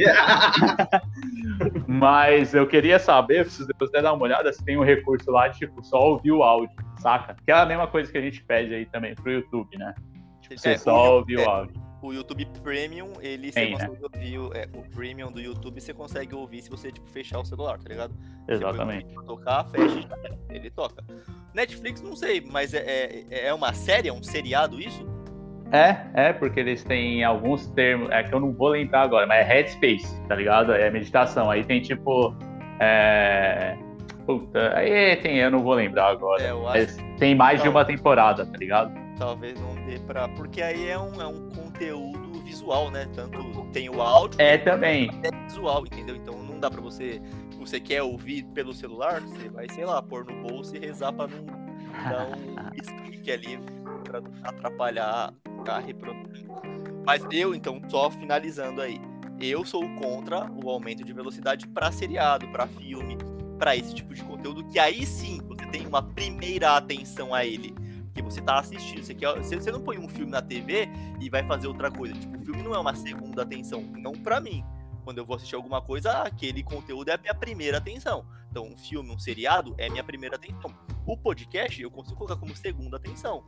Mas 1.87 2.53
eu 2.53 2.67
queria 2.67 2.99
saber, 2.99 3.49
se 3.49 3.65
você 3.79 4.01
dar 4.01 4.13
uma 4.13 4.23
olhada, 4.23 4.53
se 4.53 4.63
tem 4.63 4.77
um 4.77 4.83
recurso 4.83 5.31
lá 5.31 5.47
de 5.47 5.59
tipo, 5.59 5.83
só 5.83 5.97
ouvir 5.97 6.31
o 6.31 6.43
áudio, 6.43 6.75
saca? 6.99 7.35
Que 7.43 7.51
é 7.51 7.55
a 7.55 7.65
mesma 7.65 7.87
coisa 7.87 8.11
que 8.11 8.17
a 8.17 8.21
gente 8.21 8.43
pede 8.43 8.75
aí 8.75 8.85
também 8.85 9.15
pro 9.15 9.31
YouTube, 9.31 9.75
né? 9.77 9.95
Tipo, 10.41 10.57
você 10.57 10.71
é, 10.71 10.77
só 10.77 11.15
ouvir 11.15 11.39
é, 11.39 11.45
o 11.45 11.49
áudio 11.49 11.88
o 12.01 12.13
YouTube 12.13 12.45
Premium, 12.63 13.13
ele 13.21 13.51
você 13.51 13.65
né? 13.65 13.71
consegue 13.71 14.03
ouvir. 14.03 14.57
É, 14.57 14.69
o 14.77 14.81
Premium 14.95 15.31
do 15.31 15.39
YouTube 15.39 15.81
você 15.81 15.93
consegue 15.93 16.33
ouvir 16.33 16.61
se 16.61 16.69
você 16.69 16.91
tipo, 16.91 17.07
fechar 17.09 17.39
o 17.39 17.45
celular, 17.45 17.77
tá 17.79 17.89
ligado? 17.89 18.13
Exatamente. 18.47 19.13
tocar, 19.25 19.65
fecha 19.69 20.07
ele 20.49 20.69
toca. 20.69 21.03
Netflix, 21.53 22.01
não 22.01 22.15
sei, 22.15 22.41
mas 22.41 22.73
é, 22.73 23.23
é, 23.29 23.47
é 23.47 23.53
uma 23.53 23.73
série, 23.73 24.07
é 24.07 24.13
um 24.13 24.23
seriado 24.23 24.79
isso? 24.79 25.05
É, 25.71 25.97
é, 26.15 26.33
porque 26.33 26.59
eles 26.59 26.83
têm 26.83 27.23
alguns 27.23 27.67
termos, 27.67 28.09
é 28.11 28.23
que 28.23 28.33
eu 28.33 28.39
não 28.39 28.51
vou 28.51 28.69
lembrar 28.69 29.01
agora, 29.01 29.27
mas 29.27 29.39
é 29.39 29.43
Headspace, 29.43 30.21
tá 30.27 30.35
ligado? 30.35 30.73
É 30.73 30.89
meditação. 30.89 31.49
Aí 31.49 31.63
tem 31.63 31.81
tipo. 31.81 32.35
É... 32.79 33.77
Puta, 34.25 34.75
aí 34.75 35.15
tem, 35.17 35.37
eu 35.37 35.51
não 35.51 35.59
vou 35.59 35.73
lembrar 35.73 36.07
agora. 36.07 36.41
É, 36.41 36.53
mas 36.53 36.97
tem 37.17 37.35
mais 37.35 37.61
de 37.61 37.69
uma 37.69 37.83
temporada, 37.85 38.45
tá 38.45 38.57
ligado? 38.57 38.91
Talvez 39.19 39.59
não 39.59 39.75
dê 39.85 39.99
pra. 39.99 40.29
Porque 40.29 40.61
aí 40.61 40.87
é 40.87 40.97
um, 40.97 41.21
é 41.21 41.27
um 41.27 41.49
conteúdo 41.49 42.41
visual, 42.41 42.89
né? 42.89 43.05
Tanto 43.13 43.37
tem 43.73 43.89
o 43.89 44.01
áudio. 44.01 44.41
É 44.41 44.57
também. 44.57 45.11
É 45.23 45.45
visual, 45.45 45.85
entendeu? 45.85 46.15
Então 46.15 46.41
não 46.41 46.57
dá 46.57 46.71
pra 46.71 46.79
você. 46.79 47.21
Você 47.59 47.81
quer 47.81 48.01
ouvir 48.01 48.43
pelo 48.53 48.73
celular, 48.73 49.19
você 49.19 49.49
vai, 49.49 49.67
sei 49.69 49.85
lá, 49.85 50.01
pôr 50.01 50.23
no 50.23 50.47
bolso 50.47 50.73
e 50.77 50.79
rezar 50.79 51.11
pra 51.11 51.27
não 51.27 51.45
dar 51.45 52.27
um 52.29 53.03
clique 53.03 53.29
ali 53.29 53.59
pra 54.05 54.21
atrapalhar 54.43 55.33
a 55.67 55.79
reprodução. 55.79 56.61
Mas 57.05 57.21
eu, 57.31 57.53
então, 57.53 57.81
só 57.89 58.09
finalizando 58.09 58.81
aí. 58.81 59.01
Eu 59.41 59.65
sou 59.65 59.83
contra 59.95 60.49
o 60.63 60.69
aumento 60.69 61.03
de 61.03 61.13
velocidade 61.13 61.67
para 61.67 61.91
seriado, 61.91 62.47
para 62.49 62.67
filme, 62.67 63.17
para 63.57 63.75
esse 63.75 63.93
tipo 63.93 64.13
de 64.13 64.23
conteúdo, 64.23 64.65
que 64.65 64.79
aí 64.79 65.05
sim 65.05 65.39
você 65.47 65.65
tem 65.67 65.85
uma 65.85 66.01
primeira 66.01 66.77
atenção 66.77 67.33
a 67.33 67.45
ele. 67.45 67.73
Que 68.19 68.23
você 68.23 68.41
tá 68.41 68.59
assistindo. 68.59 69.01
Você, 69.01 69.15
quer, 69.15 69.33
você 69.41 69.71
não 69.71 69.81
põe 69.81 69.97
um 69.97 70.09
filme 70.09 70.29
na 70.29 70.41
TV 70.41 70.89
e 71.21 71.29
vai 71.29 71.41
fazer 71.47 71.67
outra 71.67 71.89
coisa. 71.89 72.13
Tipo, 72.13 72.37
o 72.37 72.43
filme 72.43 72.61
não 72.61 72.75
é 72.75 72.77
uma 72.77 72.93
segunda 72.93 73.43
atenção. 73.43 73.81
Não 73.97 74.11
para 74.11 74.41
mim. 74.41 74.61
Quando 75.05 75.19
eu 75.19 75.25
vou 75.25 75.37
assistir 75.37 75.55
alguma 75.55 75.81
coisa, 75.81 76.11
aquele 76.23 76.61
conteúdo 76.61 77.09
é 77.09 77.13
a 77.13 77.17
minha 77.17 77.33
primeira 77.33 77.77
atenção. 77.77 78.27
Então, 78.51 78.65
um 78.65 78.77
filme, 78.77 79.09
um 79.09 79.17
seriado 79.17 79.73
é 79.77 79.89
minha 79.89 80.03
primeira 80.03 80.35
atenção. 80.35 80.75
O 81.05 81.15
podcast 81.15 81.81
eu 81.81 81.89
consigo 81.89 82.17
colocar 82.17 82.35
como 82.35 82.53
segunda 82.55 82.97
atenção. 82.97 83.43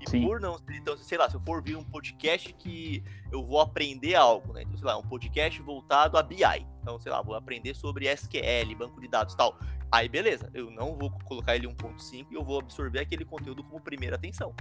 E 0.00 0.08
Sim. 0.08 0.26
por 0.26 0.40
não 0.40 0.58
então, 0.70 0.96
sei 0.96 1.18
lá, 1.18 1.28
se 1.28 1.36
eu 1.36 1.40
for 1.40 1.62
vir 1.62 1.76
um 1.76 1.84
podcast 1.84 2.52
que 2.54 3.04
eu 3.30 3.44
vou 3.44 3.60
aprender 3.60 4.14
algo, 4.14 4.52
né? 4.52 4.62
Então, 4.62 4.76
sei 4.76 4.86
lá, 4.86 4.96
um 4.96 5.02
podcast 5.02 5.60
voltado 5.62 6.16
a 6.16 6.22
BI. 6.22 6.42
Então, 6.80 6.98
sei 6.98 7.12
lá, 7.12 7.20
vou 7.20 7.34
aprender 7.34 7.74
sobre 7.74 8.08
SQL, 8.08 8.74
banco 8.76 9.00
de 9.00 9.08
dados 9.08 9.34
tal. 9.34 9.58
Aí, 9.92 10.08
beleza, 10.08 10.48
eu 10.54 10.70
não 10.70 10.96
vou 10.96 11.10
colocar 11.24 11.56
ele 11.56 11.66
1.5 11.66 12.26
e 12.30 12.34
eu 12.34 12.44
vou 12.44 12.60
absorver 12.60 13.00
aquele 13.00 13.24
conteúdo 13.24 13.62
como 13.64 13.80
primeira 13.80 14.16
atenção. 14.16 14.54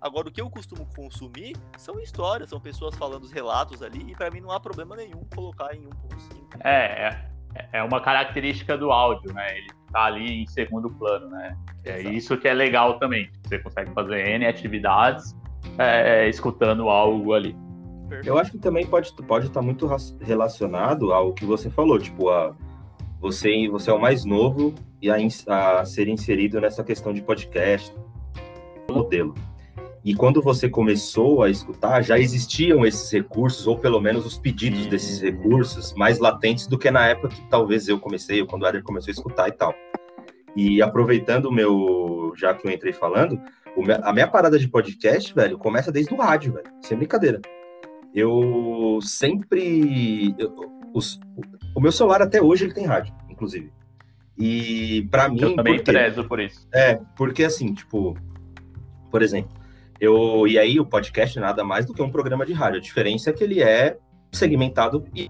Agora, 0.00 0.28
o 0.28 0.30
que 0.30 0.40
eu 0.40 0.48
costumo 0.48 0.86
consumir 0.94 1.56
são 1.76 1.98
histórias, 1.98 2.50
são 2.50 2.60
pessoas 2.60 2.94
falando 2.94 3.24
os 3.24 3.32
relatos 3.32 3.82
ali, 3.82 4.08
e 4.08 4.14
para 4.14 4.30
mim 4.30 4.40
não 4.40 4.52
há 4.52 4.60
problema 4.60 4.94
nenhum 4.94 5.24
colocar 5.34 5.74
em 5.74 5.82
1.5. 5.82 6.60
É, 6.64 7.28
é, 7.72 7.78
é 7.78 7.82
uma 7.82 8.00
característica 8.00 8.76
do 8.76 8.90
áudio, 8.92 9.32
né? 9.32 9.58
Ele 9.58 9.68
tá 9.92 10.04
ali 10.04 10.42
em 10.42 10.46
segundo 10.46 10.90
plano, 10.90 11.28
né? 11.28 11.56
É 11.84 12.00
isso 12.02 12.36
que 12.36 12.46
é 12.46 12.54
legal 12.54 12.98
também. 12.98 13.30
Você 13.44 13.58
consegue 13.58 13.92
fazer 13.92 14.28
N 14.28 14.46
atividades 14.46 15.36
é, 15.78 16.28
escutando 16.28 16.88
algo 16.88 17.32
ali. 17.34 17.56
Eu 18.24 18.38
acho 18.38 18.52
que 18.52 18.58
também 18.58 18.86
pode, 18.86 19.12
pode 19.26 19.46
estar 19.46 19.60
muito 19.60 19.88
relacionado 20.20 21.12
ao 21.12 21.32
que 21.34 21.44
você 21.44 21.68
falou, 21.68 21.98
tipo, 21.98 22.30
a, 22.30 22.54
você, 23.20 23.68
você 23.68 23.90
é 23.90 23.92
o 23.92 24.00
mais 24.00 24.24
novo 24.24 24.74
e 25.02 25.10
a, 25.10 25.16
a 25.46 25.84
ser 25.84 26.08
inserido 26.08 26.60
nessa 26.60 26.82
questão 26.82 27.12
de 27.12 27.20
podcast, 27.20 27.94
modelo. 28.90 29.34
E 30.08 30.14
quando 30.14 30.40
você 30.40 30.70
começou 30.70 31.42
a 31.42 31.50
escutar, 31.50 32.00
já 32.00 32.18
existiam 32.18 32.86
esses 32.86 33.12
recursos, 33.12 33.66
ou 33.66 33.78
pelo 33.78 34.00
menos 34.00 34.24
os 34.24 34.38
pedidos 34.38 34.84
uhum. 34.84 34.88
desses 34.88 35.20
recursos, 35.20 35.92
mais 35.92 36.18
latentes 36.18 36.66
do 36.66 36.78
que 36.78 36.90
na 36.90 37.08
época 37.08 37.28
que 37.28 37.46
talvez 37.50 37.88
eu 37.88 38.00
comecei, 38.00 38.40
ou 38.40 38.46
quando 38.46 38.62
o 38.62 38.66
Eder 38.66 38.82
começou 38.82 39.10
a 39.10 39.12
escutar 39.12 39.48
e 39.48 39.52
tal. 39.52 39.74
E 40.56 40.80
aproveitando 40.80 41.44
o 41.44 41.52
meu, 41.52 42.32
já 42.34 42.54
que 42.54 42.66
eu 42.66 42.72
entrei 42.72 42.94
falando, 42.94 43.38
a 44.02 44.10
minha 44.14 44.26
parada 44.26 44.58
de 44.58 44.66
podcast, 44.66 45.34
velho, 45.34 45.58
começa 45.58 45.92
desde 45.92 46.14
o 46.14 46.16
rádio, 46.16 46.54
velho, 46.54 46.70
sem 46.80 46.96
brincadeira. 46.96 47.42
Eu 48.14 49.00
sempre. 49.02 50.34
Eu, 50.38 50.54
os, 50.94 51.20
o 51.76 51.82
meu 51.82 51.92
celular 51.92 52.22
até 52.22 52.40
hoje 52.40 52.64
ele 52.64 52.72
tem 52.72 52.86
rádio, 52.86 53.14
inclusive. 53.28 53.70
E 54.38 55.06
para 55.10 55.28
mim. 55.28 55.38
Eu 55.38 55.54
também 55.54 55.76
porque, 55.76 55.92
prezo 55.92 56.24
por 56.24 56.40
isso. 56.40 56.66
É, 56.72 56.98
porque 57.14 57.44
assim, 57.44 57.74
tipo, 57.74 58.16
por 59.10 59.20
exemplo, 59.20 59.58
eu, 60.00 60.46
e 60.46 60.58
aí 60.58 60.78
o 60.78 60.86
podcast 60.86 61.38
nada 61.38 61.64
mais 61.64 61.84
do 61.86 61.92
que 61.92 62.02
um 62.02 62.10
programa 62.10 62.46
de 62.46 62.52
rádio. 62.52 62.78
A 62.78 62.82
diferença 62.82 63.30
é 63.30 63.32
que 63.32 63.42
ele 63.42 63.62
é 63.62 63.98
segmentado 64.32 65.04
e 65.14 65.28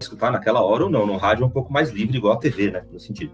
escutar 0.00 0.30
naquela 0.30 0.62
hora 0.62 0.84
ou 0.84 0.90
não. 0.90 1.06
No 1.06 1.16
rádio 1.16 1.44
é 1.44 1.46
um 1.46 1.50
pouco 1.50 1.72
mais 1.72 1.90
livre, 1.90 2.16
igual 2.16 2.34
a 2.34 2.38
TV, 2.38 2.70
né? 2.70 2.84
No 2.90 2.98
sentido. 2.98 3.32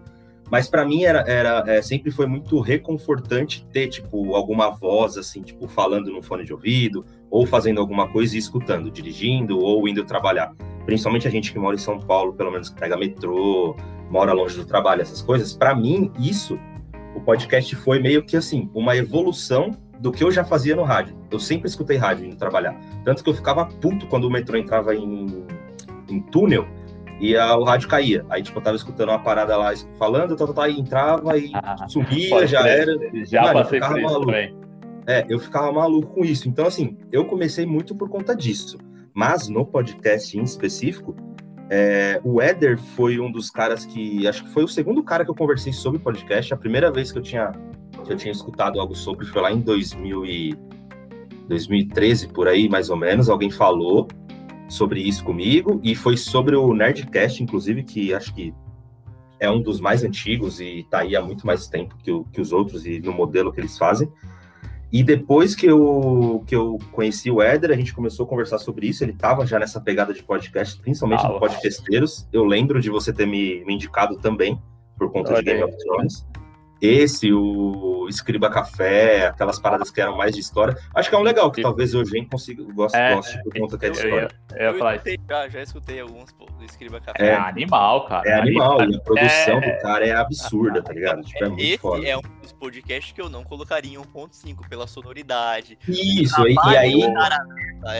Mas 0.51 0.67
para 0.67 0.85
mim 0.85 1.03
era, 1.03 1.21
era 1.27 1.63
é, 1.67 1.81
sempre 1.81 2.11
foi 2.11 2.27
muito 2.27 2.59
reconfortante 2.59 3.65
ter 3.71 3.87
tipo 3.87 4.35
alguma 4.35 4.69
voz 4.69 5.17
assim, 5.17 5.41
tipo 5.41 5.67
falando 5.67 6.11
no 6.11 6.21
fone 6.21 6.43
de 6.43 6.53
ouvido 6.53 7.03
ou 7.31 7.47
fazendo 7.47 7.81
alguma 7.81 8.07
coisa 8.11 8.35
e 8.35 8.39
escutando, 8.39 8.91
dirigindo 8.91 9.57
ou 9.57 9.87
indo 9.87 10.05
trabalhar. 10.05 10.53
Principalmente 10.85 11.27
a 11.27 11.31
gente 11.31 11.51
que 11.51 11.57
mora 11.57 11.75
em 11.75 11.79
São 11.79 11.99
Paulo, 11.99 12.33
pelo 12.33 12.51
menos 12.51 12.69
que 12.69 12.79
pega 12.79 12.95
metrô, 12.95 13.75
mora 14.09 14.33
longe 14.33 14.55
do 14.55 14.65
trabalho, 14.65 15.01
essas 15.01 15.21
coisas. 15.21 15.51
Para 15.51 15.73
mim 15.73 16.11
isso, 16.19 16.59
o 17.15 17.21
podcast 17.21 17.75
foi 17.77 17.99
meio 17.99 18.23
que 18.23 18.37
assim 18.37 18.69
uma 18.73 18.95
evolução 18.95 19.71
do 19.99 20.11
que 20.11 20.23
eu 20.23 20.31
já 20.31 20.43
fazia 20.43 20.75
no 20.75 20.83
rádio. 20.83 21.15
Eu 21.31 21.39
sempre 21.39 21.67
escutei 21.67 21.97
rádio 21.97 22.25
indo 22.25 22.35
trabalhar. 22.35 22.75
Tanto 23.03 23.23
que 23.23 23.29
eu 23.29 23.33
ficava 23.33 23.65
puto 23.65 24.07
quando 24.07 24.25
o 24.25 24.31
metrô 24.31 24.57
entrava 24.57 24.95
em, 24.95 25.45
em 26.09 26.21
túnel 26.21 26.67
e 27.19 27.35
a, 27.35 27.57
o 27.57 27.63
rádio 27.63 27.87
caía. 27.87 28.25
Aí, 28.29 28.43
tipo, 28.43 28.57
eu 28.59 28.63
tava 28.63 28.75
escutando 28.75 29.09
uma 29.09 29.19
parada 29.19 29.55
lá 29.55 29.73
falando, 29.97 30.35
tá, 30.35 30.45
tá, 30.47 30.53
tá, 30.53 30.69
e 30.69 30.79
entrava 30.79 31.37
e 31.37 31.51
ah, 31.53 31.87
sumia, 31.87 32.45
já 32.45 32.67
era. 32.67 32.93
Já 33.25 33.41
Mano, 33.43 33.53
passei 33.53 33.79
por 33.79 33.97
isso 33.97 34.01
maluco. 34.01 34.25
também. 34.25 34.55
É, 35.07 35.25
eu 35.29 35.39
ficava 35.39 35.71
maluco 35.71 36.13
com 36.13 36.25
isso. 36.25 36.49
Então, 36.49 36.65
assim, 36.65 36.97
eu 37.11 37.25
comecei 37.25 37.65
muito 37.65 37.95
por 37.95 38.09
conta 38.09 38.35
disso. 38.35 38.77
Mas 39.13 39.47
no 39.47 39.65
podcast 39.65 40.37
em 40.37 40.43
específico, 40.43 41.15
é, 41.69 42.19
o 42.23 42.41
Éder 42.41 42.77
foi 42.77 43.19
um 43.19 43.31
dos 43.31 43.49
caras 43.49 43.85
que. 43.85 44.27
Acho 44.27 44.43
que 44.43 44.49
foi 44.49 44.63
o 44.63 44.67
segundo 44.67 45.01
cara 45.03 45.23
que 45.23 45.31
eu 45.31 45.35
conversei 45.35 45.71
sobre 45.71 45.99
podcast. 45.99 46.53
A 46.53 46.57
primeira 46.57 46.91
vez 46.91 47.11
que 47.11 47.17
eu 47.17 47.21
tinha 47.21 47.51
que 48.05 48.13
eu 48.13 48.17
tinha 48.17 48.31
escutado 48.31 48.79
algo 48.79 48.95
sobre 48.95 49.25
foi 49.25 49.41
lá 49.41 49.51
em 49.51 49.59
2000 49.59 50.25
e 50.25 50.57
2013, 51.47 52.29
por 52.29 52.47
aí, 52.47 52.69
mais 52.69 52.89
ou 52.89 52.97
menos. 52.97 53.29
Alguém 53.29 53.51
falou 53.51 54.07
sobre 54.67 55.01
isso 55.01 55.23
comigo 55.23 55.79
e 55.83 55.95
foi 55.95 56.17
sobre 56.17 56.55
o 56.55 56.73
Nerdcast, 56.73 57.43
inclusive, 57.43 57.83
que 57.83 58.13
acho 58.13 58.33
que 58.33 58.53
é 59.39 59.49
um 59.49 59.61
dos 59.61 59.79
mais 59.79 60.03
antigos 60.03 60.59
e 60.59 60.79
está 60.79 60.99
aí 60.99 61.15
há 61.15 61.21
muito 61.21 61.45
mais 61.45 61.67
tempo 61.67 61.95
que, 61.97 62.11
o, 62.11 62.23
que 62.25 62.41
os 62.41 62.51
outros 62.51 62.85
e 62.85 62.99
no 62.99 63.13
modelo 63.13 63.51
que 63.51 63.59
eles 63.59 63.77
fazem. 63.77 64.11
E 64.91 65.03
depois 65.03 65.55
que 65.55 65.65
eu, 65.65 66.43
que 66.47 66.55
eu 66.55 66.77
conheci 66.91 67.29
o 67.29 67.41
Éder, 67.41 67.71
a 67.71 67.75
gente 67.75 67.93
começou 67.93 68.25
a 68.25 68.29
conversar 68.29 68.59
sobre 68.59 68.87
isso. 68.87 69.03
Ele 69.03 69.11
estava 69.11 69.45
já 69.45 69.59
nessa 69.59 69.81
pegada 69.81 70.13
de 70.13 70.23
podcast, 70.23 70.79
principalmente 70.81 71.25
ah, 71.25 71.29
no 71.29 71.39
Podcasteiros. 71.39 72.27
Eu 72.31 72.45
lembro 72.45 72.79
de 72.79 72.89
você 72.89 73.11
ter 73.11 73.25
me, 73.25 73.63
me 73.65 73.73
indicado 73.73 74.17
também, 74.17 74.57
por 74.97 75.11
conta 75.11 75.33
de 75.33 75.43
Game 75.43 75.63
of 75.63 75.75
Thrones. 75.77 76.25
Esse, 76.81 77.31
o 77.31 78.07
Escriba 78.09 78.49
Café, 78.49 79.27
aquelas 79.27 79.59
paradas 79.59 79.89
que 79.89 80.01
eram 80.01 80.17
mais 80.17 80.33
de 80.33 80.41
história. 80.41 80.77
Acho 80.93 81.09
que 81.09 81.15
é 81.15 81.17
um 81.17 81.23
legal, 81.23 81.51
que 81.51 81.61
talvez 81.61 81.93
o 81.93 81.99
Eugênio 81.99 82.29
consiga, 82.29 82.63
goste, 82.73 82.97
é, 82.97 83.15
goste 83.15 83.43
por 83.43 83.53
conta 83.57 83.77
que 83.77 83.85
é 83.85 83.89
de 83.89 83.97
história. 83.97 84.29
Eu, 84.51 84.57
eu, 84.57 84.73
eu, 84.73 84.79
eu 84.79 84.91
escutei, 84.91 85.19
já, 85.29 85.49
já 85.49 85.61
escutei 85.61 85.99
alguns 85.99 86.31
pô, 86.33 86.45
do 86.45 86.65
Escriba 86.65 86.99
Café. 86.99 87.25
É, 87.25 87.29
é 87.29 87.35
animal, 87.35 88.05
cara. 88.07 88.29
É 88.29 88.33
animal, 88.33 88.89
e 88.89 88.95
a 88.95 88.99
produção 88.99 89.57
é, 89.57 89.75
do 89.75 89.81
cara 89.81 90.05
é 90.05 90.15
absurda, 90.15 90.81
tá 90.81 90.93
ligado? 90.93 91.23
Tipo, 91.23 91.43
é 91.43 91.49
muito 91.49 91.63
esse 91.63 91.77
foda. 91.77 92.07
é 92.07 92.17
um 92.17 92.21
dos 92.41 92.53
podcasts 92.53 93.11
que 93.11 93.21
eu 93.21 93.29
não 93.29 93.43
colocaria 93.43 93.97
em 93.97 94.01
1.5, 94.01 94.67
pela 94.67 94.87
sonoridade. 94.87 95.77
Isso, 95.87 96.47
e, 96.47 96.53
e 96.53 96.77
aí... 96.77 97.13
Cara, 97.13 97.39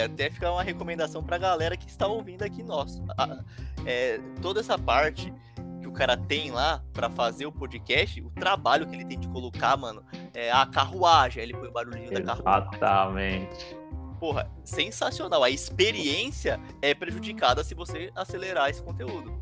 até 0.04 0.30
ficar 0.30 0.52
uma 0.52 0.64
recomendação 0.64 1.24
pra 1.24 1.38
galera 1.38 1.78
que 1.78 1.88
está 1.88 2.08
ouvindo 2.08 2.44
aqui, 2.44 2.64
nossa. 2.64 3.02
É, 3.86 4.20
toda 4.42 4.60
essa 4.60 4.78
parte 4.78 5.32
cara 5.96 6.18
tem 6.18 6.52
lá 6.52 6.84
para 6.94 7.10
fazer 7.10 7.46
o 7.46 7.52
podcast, 7.52 8.22
o 8.22 8.30
trabalho 8.30 8.86
que 8.86 8.96
ele 8.96 9.06
tem 9.06 9.18
de 9.18 9.28
colocar, 9.30 9.76
mano, 9.78 10.04
é 10.34 10.52
a 10.52 10.66
carruagem, 10.66 11.42
ele 11.42 11.54
põe 11.54 11.70
o 11.70 11.72
barulhinho 11.72 12.12
Exatamente. 12.12 12.26
da 12.26 12.36
carruagem. 12.36 12.70
Exatamente. 12.76 13.78
Porra, 14.20 14.52
sensacional. 14.64 15.44
A 15.44 15.50
experiência 15.50 16.60
é 16.82 16.94
prejudicada 16.94 17.64
se 17.64 17.74
você 17.74 18.12
acelerar 18.16 18.70
esse 18.70 18.84
conteúdo. 18.84 19.34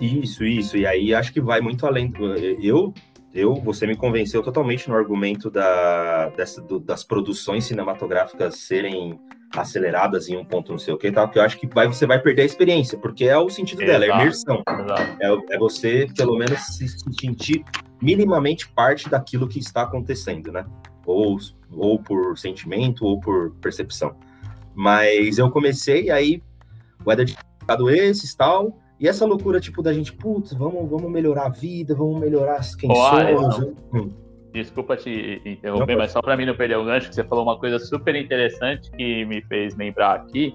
Isso, 0.00 0.44
isso. 0.44 0.76
E 0.76 0.86
aí 0.86 1.14
acho 1.14 1.32
que 1.32 1.40
vai 1.40 1.60
muito 1.60 1.86
além. 1.86 2.12
Eu, 2.60 2.92
eu, 3.32 3.54
você 3.54 3.86
me 3.86 3.96
convenceu 3.96 4.42
totalmente 4.42 4.88
no 4.88 4.94
argumento 4.94 5.50
da, 5.50 6.28
dessa, 6.30 6.60
do, 6.60 6.78
das 6.78 7.02
produções 7.04 7.64
cinematográficas 7.64 8.56
serem 8.56 9.18
aceleradas 9.58 10.28
em 10.28 10.36
um 10.36 10.44
ponto 10.44 10.72
não 10.72 10.78
sei 10.78 10.92
o 10.92 10.98
que 10.98 11.10
tal, 11.10 11.28
que 11.28 11.38
eu 11.38 11.42
acho 11.42 11.58
que 11.58 11.66
vai, 11.66 11.86
você 11.86 12.06
vai 12.06 12.20
perder 12.20 12.42
a 12.42 12.44
experiência, 12.46 12.98
porque 12.98 13.24
é 13.24 13.36
o 13.36 13.48
sentido 13.48 13.82
Exato. 13.82 14.00
dela, 14.00 14.12
é 14.12 14.20
imersão. 14.20 14.62
É, 15.20 15.54
é, 15.54 15.58
você, 15.58 16.06
pelo 16.16 16.36
menos, 16.36 16.60
se 16.60 16.88
sentir 16.88 17.64
minimamente 18.00 18.68
parte 18.68 19.08
daquilo 19.08 19.48
que 19.48 19.58
está 19.58 19.82
acontecendo, 19.82 20.52
né? 20.52 20.64
Ou, 21.04 21.38
ou 21.72 21.98
por 21.98 22.36
sentimento, 22.36 23.04
ou 23.04 23.20
por 23.20 23.52
percepção. 23.60 24.14
Mas 24.74 25.38
eu 25.38 25.50
comecei, 25.50 26.10
aí 26.10 26.42
o 27.04 27.12
Eder 27.12 27.26
tinha 27.26 27.40
esses 27.92 28.34
tal, 28.34 28.78
e 28.98 29.08
essa 29.08 29.24
loucura, 29.24 29.60
tipo, 29.60 29.82
da 29.82 29.92
gente, 29.92 30.12
putz, 30.12 30.52
vamos, 30.52 30.88
vamos 30.88 31.10
melhorar 31.10 31.46
a 31.46 31.50
vida, 31.50 31.94
vamos 31.94 32.18
melhorar 32.20 32.60
quem 32.78 32.90
Olha, 32.90 33.36
somos. 33.36 33.74
Hum 33.92 34.25
desculpa 34.56 34.96
te 34.96 35.40
interromper, 35.44 35.92
não, 35.92 35.98
mas 35.98 36.12
só 36.12 36.20
para 36.20 36.36
mim 36.36 36.46
não 36.46 36.54
perder 36.54 36.76
o 36.76 36.84
gancho, 36.84 37.08
que 37.08 37.14
você 37.14 37.24
falou 37.24 37.44
uma 37.44 37.58
coisa 37.58 37.78
super 37.78 38.14
interessante 38.14 38.90
que 38.92 39.24
me 39.24 39.42
fez 39.42 39.76
lembrar 39.76 40.14
aqui. 40.16 40.54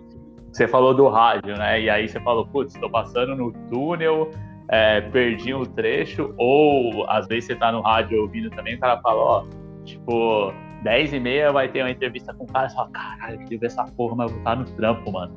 Você 0.52 0.68
falou 0.68 0.94
do 0.94 1.08
rádio, 1.08 1.56
né? 1.58 1.82
E 1.82 1.90
aí 1.90 2.08
você 2.08 2.20
falou, 2.20 2.46
putz, 2.46 2.74
estou 2.74 2.90
passando 2.90 3.36
no 3.36 3.52
túnel, 3.70 4.30
é, 4.70 5.02
perdi 5.02 5.54
um 5.54 5.64
trecho, 5.64 6.34
ou 6.38 7.10
às 7.10 7.28
vezes 7.28 7.46
você 7.46 7.56
tá 7.56 7.72
no 7.72 7.82
rádio 7.82 8.22
ouvindo 8.22 8.50
também, 8.50 8.76
o 8.76 8.80
cara 8.80 9.00
fala, 9.02 9.22
ó, 9.22 9.46
tipo, 9.86 10.54
10 10.84 11.14
e 11.14 11.20
meia 11.20 11.52
vai 11.52 11.70
ter 11.70 11.82
uma 11.82 11.92
entrevista 11.92 12.34
com 12.34 12.44
o 12.44 12.48
cara, 12.48 12.68
e 12.68 12.70
você 12.70 12.76
fala, 12.76 12.90
caralho, 12.92 13.40
eu 13.50 13.60
ver 13.60 13.68
essa 13.68 13.86
porra, 13.86 14.16
mas 14.16 14.32
eu 14.32 14.38
vou 14.38 14.40
estar 14.40 14.56
no 14.56 14.66
trampo, 14.66 15.12
mano. 15.12 15.34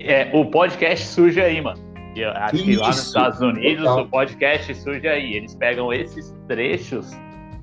É, 0.00 0.30
o 0.32 0.44
podcast 0.46 1.06
surge 1.06 1.40
aí, 1.40 1.60
mano. 1.60 1.92
Eu 2.16 2.30
acho 2.30 2.56
Isso, 2.56 2.64
que 2.64 2.76
lá 2.76 2.88
nos 2.88 3.06
Estados 3.06 3.40
Unidos 3.40 3.86
o 3.86 4.06
podcast 4.06 4.74
surge 4.74 5.08
aí. 5.08 5.34
Eles 5.34 5.54
pegam 5.54 5.92
esses 5.92 6.34
trechos 6.46 7.10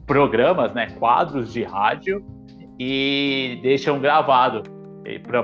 programas, 0.09 0.73
né, 0.73 0.87
quadros 0.97 1.53
de 1.53 1.61
rádio 1.61 2.25
e 2.79 3.59
deixam 3.61 3.99
gravado 3.99 4.63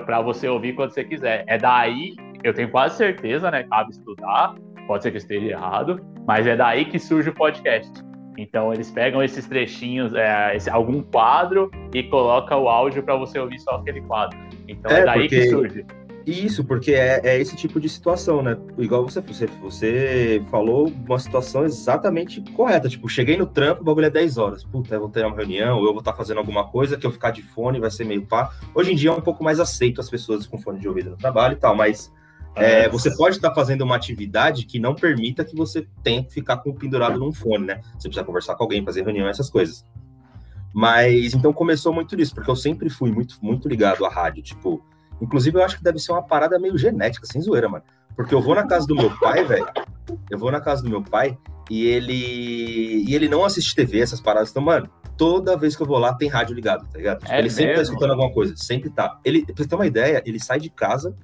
para 0.08 0.21
você 0.21 0.47
ouvir 0.47 0.73
quando 0.73 0.89
você 0.89 1.04
quiser. 1.04 1.43
É 1.47 1.56
daí 1.56 2.15
eu 2.43 2.51
tenho 2.51 2.71
quase 2.71 2.97
certeza, 2.97 3.51
né? 3.51 3.63
Cabe 3.63 3.91
estudar, 3.91 4.56
pode 4.88 5.04
ser 5.04 5.12
que 5.12 5.17
eu 5.17 5.19
esteja 5.19 5.45
errado, 5.45 6.04
mas 6.25 6.47
é 6.47 6.56
daí 6.56 6.86
que 6.86 6.97
surge 6.97 7.30
o 7.30 7.34
podcast. 7.36 7.91
Então 8.39 8.73
eles 8.73 8.89
pegam 8.89 9.21
esses 9.21 9.47
trechinhos, 9.47 10.15
é, 10.15 10.56
esse, 10.56 10.67
algum 10.67 11.04
quadro 11.04 11.69
e 11.93 12.01
coloca 12.01 12.58
o 12.58 12.67
áudio 12.67 13.04
para 13.04 13.15
você 13.15 13.38
ouvir 13.38 13.60
só 13.60 13.75
aquele 13.75 14.01
quadro. 14.01 14.36
Então 14.67 14.91
é, 14.91 15.01
é 15.01 15.06
daí 15.06 15.19
porque... 15.21 15.41
que 15.41 15.49
surge. 15.49 15.86
Isso, 16.25 16.63
porque 16.63 16.91
é, 16.93 17.21
é, 17.23 17.39
esse 17.39 17.55
tipo 17.55 17.79
de 17.79 17.88
situação, 17.88 18.41
né? 18.41 18.57
Igual 18.79 19.03
você, 19.03 19.21
você, 19.21 19.45
você 19.61 20.43
falou 20.49 20.88
uma 20.88 21.19
situação 21.19 21.63
exatamente 21.63 22.41
correta. 22.53 22.89
Tipo, 22.89 23.07
cheguei 23.07 23.38
no 23.38 23.45
trampo, 23.45 23.81
o 23.81 23.85
bagulho 23.85 24.07
é 24.07 24.09
10 24.09 24.38
horas. 24.39 24.63
Puta, 24.63 24.95
eu 24.95 25.01
vou 25.01 25.09
ter 25.09 25.23
uma 25.23 25.35
reunião, 25.35 25.77
ou 25.77 25.85
eu 25.85 25.91
vou 25.91 25.99
estar 25.99 26.13
tá 26.13 26.17
fazendo 26.17 26.39
alguma 26.39 26.67
coisa 26.67 26.97
que 26.97 27.05
eu 27.05 27.11
ficar 27.11 27.29
de 27.29 27.43
fone 27.43 27.79
vai 27.79 27.91
ser 27.91 28.05
meio 28.05 28.25
pá. 28.25 28.51
Hoje 28.73 28.91
em 28.91 28.95
dia 28.95 29.11
é 29.11 29.13
um 29.13 29.21
pouco 29.21 29.43
mais 29.43 29.59
aceito 29.59 30.01
as 30.01 30.09
pessoas 30.09 30.47
com 30.47 30.57
fone 30.57 30.79
de 30.79 30.88
ouvido 30.88 31.11
no 31.11 31.17
trabalho 31.17 31.53
e 31.53 31.57
tal, 31.57 31.75
mas 31.75 32.11
é, 32.55 32.89
você 32.89 33.15
pode 33.15 33.35
estar 33.35 33.49
tá 33.49 33.55
fazendo 33.55 33.83
uma 33.83 33.95
atividade 33.95 34.65
que 34.65 34.79
não 34.79 34.95
permita 34.95 35.45
que 35.45 35.55
você 35.55 35.88
tenha 36.01 36.23
que 36.23 36.33
ficar 36.33 36.57
com 36.57 36.73
pendurado 36.73 37.19
num 37.19 37.31
fone, 37.31 37.67
né? 37.67 37.81
Você 37.99 38.07
precisa 38.07 38.25
conversar 38.25 38.55
com 38.55 38.63
alguém, 38.63 38.83
fazer 38.83 39.03
reunião, 39.03 39.27
essas 39.27 39.49
coisas. 39.49 39.85
Mas 40.73 41.35
então 41.35 41.53
começou 41.53 41.93
muito 41.93 42.15
nisso, 42.15 42.33
porque 42.33 42.49
eu 42.49 42.55
sempre 42.55 42.89
fui 42.89 43.11
muito, 43.11 43.38
muito 43.41 43.67
ligado 43.69 44.03
à 44.05 44.09
rádio. 44.09 44.41
Tipo, 44.41 44.83
Inclusive, 45.21 45.58
eu 45.58 45.63
acho 45.63 45.78
que 45.78 45.84
deve 45.84 45.99
ser 45.99 46.12
uma 46.12 46.23
parada 46.23 46.60
meio 46.60 46.78
genética, 46.78 47.25
sem 47.25 47.41
zoeira, 47.41 47.69
mano. 47.69 47.84
Porque 48.15 48.34
eu 48.34 48.41
vou 48.41 48.56
na 48.56 48.65
casa 48.65 48.88
do 48.88 48.95
meu 48.95 49.12
pai, 49.19 49.43
velho. 49.43 49.67
Eu 50.30 50.38
vou 50.38 50.51
na 50.51 50.62
casa 50.62 50.82
do 50.84 50.89
meu 50.89 51.04
pai 51.04 51.38
e 51.69 51.86
ele. 51.86 53.04
E 53.08 53.13
ele 53.13 53.28
não 53.28 53.43
assiste 53.43 53.75
TV, 53.75 53.99
essas 53.99 54.21
paradas. 54.21 54.51
Então, 54.51 54.63
mano, 54.63 54.89
toda 55.17 55.58
vez 55.58 55.75
que 55.75 55.84
eu 55.84 55.88
vou 55.88 55.97
lá 55.97 56.13
tem 56.13 56.30
rádio 56.30 56.56
ligado, 56.56 56.88
tá 56.88 56.97
ligado? 56.97 57.19
Tipo, 57.19 57.32
é 57.32 57.36
ele 57.36 57.43
mesmo? 57.43 57.58
sempre 57.58 57.75
tá 57.75 57.82
escutando 57.82 58.12
alguma 58.12 58.32
coisa, 58.32 58.56
sempre 58.56 58.89
tá. 58.89 59.19
Ele, 59.23 59.45
pra 59.45 59.56
você 59.56 59.67
ter 59.67 59.75
uma 59.75 59.88
ideia, 59.88 60.23
ele 60.25 60.39
sai 60.39 60.60
de 60.60 60.69
casa 60.69 61.15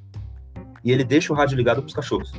e 0.83 0.91
ele 0.91 1.03
deixa 1.03 1.31
o 1.31 1.35
rádio 1.35 1.55
ligado 1.55 1.81
pros 1.81 1.93
cachorros. 1.93 2.31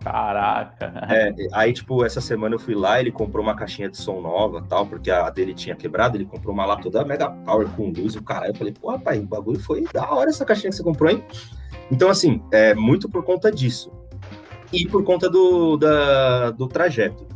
Caraca. 0.00 0.92
É, 1.10 1.34
aí, 1.52 1.72
tipo, 1.72 2.04
essa 2.04 2.20
semana 2.20 2.54
eu 2.54 2.58
fui 2.58 2.74
lá, 2.74 3.00
ele 3.00 3.10
comprou 3.10 3.42
uma 3.42 3.54
caixinha 3.54 3.88
de 3.88 3.96
som 3.96 4.20
nova 4.20 4.64
tal, 4.68 4.86
porque 4.86 5.10
a 5.10 5.28
dele 5.28 5.54
tinha 5.54 5.74
quebrado, 5.74 6.16
ele 6.16 6.24
comprou 6.24 6.54
uma 6.54 6.64
lá 6.64 6.76
toda 6.76 7.04
Mega 7.04 7.28
Power 7.28 7.68
com 7.70 7.90
luz 7.90 8.14
e 8.14 8.18
o 8.18 8.22
caralho. 8.22 8.52
Eu 8.52 8.54
falei, 8.54 8.72
pô, 8.72 8.90
rapaz, 8.90 9.20
o 9.20 9.26
bagulho 9.26 9.60
foi 9.60 9.84
da 9.92 10.08
hora 10.10 10.30
essa 10.30 10.44
caixinha 10.44 10.70
que 10.70 10.76
você 10.76 10.82
comprou, 10.82 11.10
hein? 11.10 11.24
Então, 11.90 12.08
assim, 12.08 12.42
é 12.52 12.74
muito 12.74 13.08
por 13.08 13.24
conta 13.24 13.50
disso. 13.50 13.92
E 14.72 14.86
por 14.86 15.02
conta 15.02 15.28
do, 15.28 15.76
da, 15.76 16.50
do 16.50 16.68
trajeto. 16.68 17.26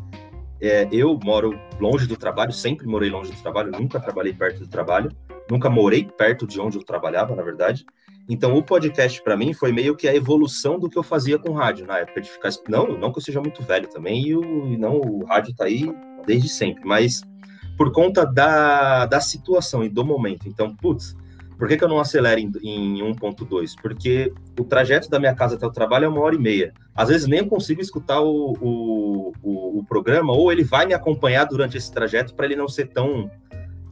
É, 0.61 0.87
eu 0.93 1.19
moro 1.25 1.59
longe 1.81 2.07
do 2.07 2.17
trabalho, 2.17 2.53
sempre 2.53 2.87
morei 2.87 3.11
longe 3.11 3.33
do 3.33 3.43
trabalho, 3.43 3.73
nunca 3.73 3.99
trabalhei 3.99 4.33
perto 4.33 4.61
do 4.61 4.69
trabalho, 4.69 5.11
nunca 5.51 5.69
morei 5.69 6.05
perto 6.05 6.47
de 6.47 6.61
onde 6.61 6.79
eu 6.79 6.85
trabalhava, 6.85 7.35
na 7.35 7.43
verdade. 7.43 7.85
Então, 8.29 8.57
o 8.57 8.63
podcast 8.63 9.23
para 9.23 9.37
mim 9.37 9.53
foi 9.53 9.73
meio 9.73 9.97
que 9.97 10.09
a 10.09 10.15
evolução 10.15 10.79
do 10.79 10.89
que 10.89 10.97
eu 10.97 11.03
fazia 11.03 11.39
com 11.39 11.53
rádio 11.53 11.87
na 11.87 11.99
época 11.99 12.21
de 12.21 12.31
ficar. 12.31 12.51
Não, 12.69 12.97
não 12.99 13.13
que 13.13 13.19
eu 13.19 13.23
seja 13.23 13.41
muito 13.41 13.63
velho 13.63 13.89
também, 13.89 14.29
e, 14.29 14.37
o, 14.37 14.79
não, 14.79 15.01
o 15.01 15.25
rádio 15.25 15.55
tá 15.55 15.65
aí 15.65 15.93
desde 16.27 16.49
sempre, 16.49 16.85
mas 16.85 17.23
por 17.77 17.91
conta 17.91 18.25
da, 18.25 19.07
da 19.07 19.21
situação 19.21 19.83
e 19.83 19.89
do 19.89 20.05
momento. 20.05 20.49
Então, 20.49 20.75
putz, 20.77 21.17
por 21.59 21.69
que, 21.69 21.77
que 21.77 21.85
eu 21.85 21.89
não 21.89 21.99
acelero 21.99 22.41
em, 22.41 22.51
em 22.63 23.13
1.2? 23.13 23.75
Porque 23.81 24.33
o 24.59 24.65
trajeto 24.65 25.11
da 25.11 25.19
minha 25.19 25.35
casa 25.35 25.57
até 25.57 25.67
o 25.67 25.71
trabalho 25.71 26.05
é 26.05 26.09
uma 26.09 26.21
hora 26.21 26.35
e 26.35 26.39
meia. 26.39 26.73
Às 26.95 27.09
vezes 27.09 27.27
nem 27.27 27.47
consigo 27.47 27.81
escutar 27.81 28.21
o, 28.21 28.53
o, 28.61 29.33
o, 29.43 29.79
o 29.79 29.85
programa, 29.85 30.33
ou 30.33 30.53
ele 30.53 30.63
vai 30.63 30.87
me 30.87 30.95
acompanhar 30.95 31.45
durante 31.45 31.77
esse 31.77 31.93
trajeto 31.93 32.35
para 32.35 32.47
ele 32.47 32.57
não 32.57 32.69
ser 32.69 32.87
tão, 32.89 33.31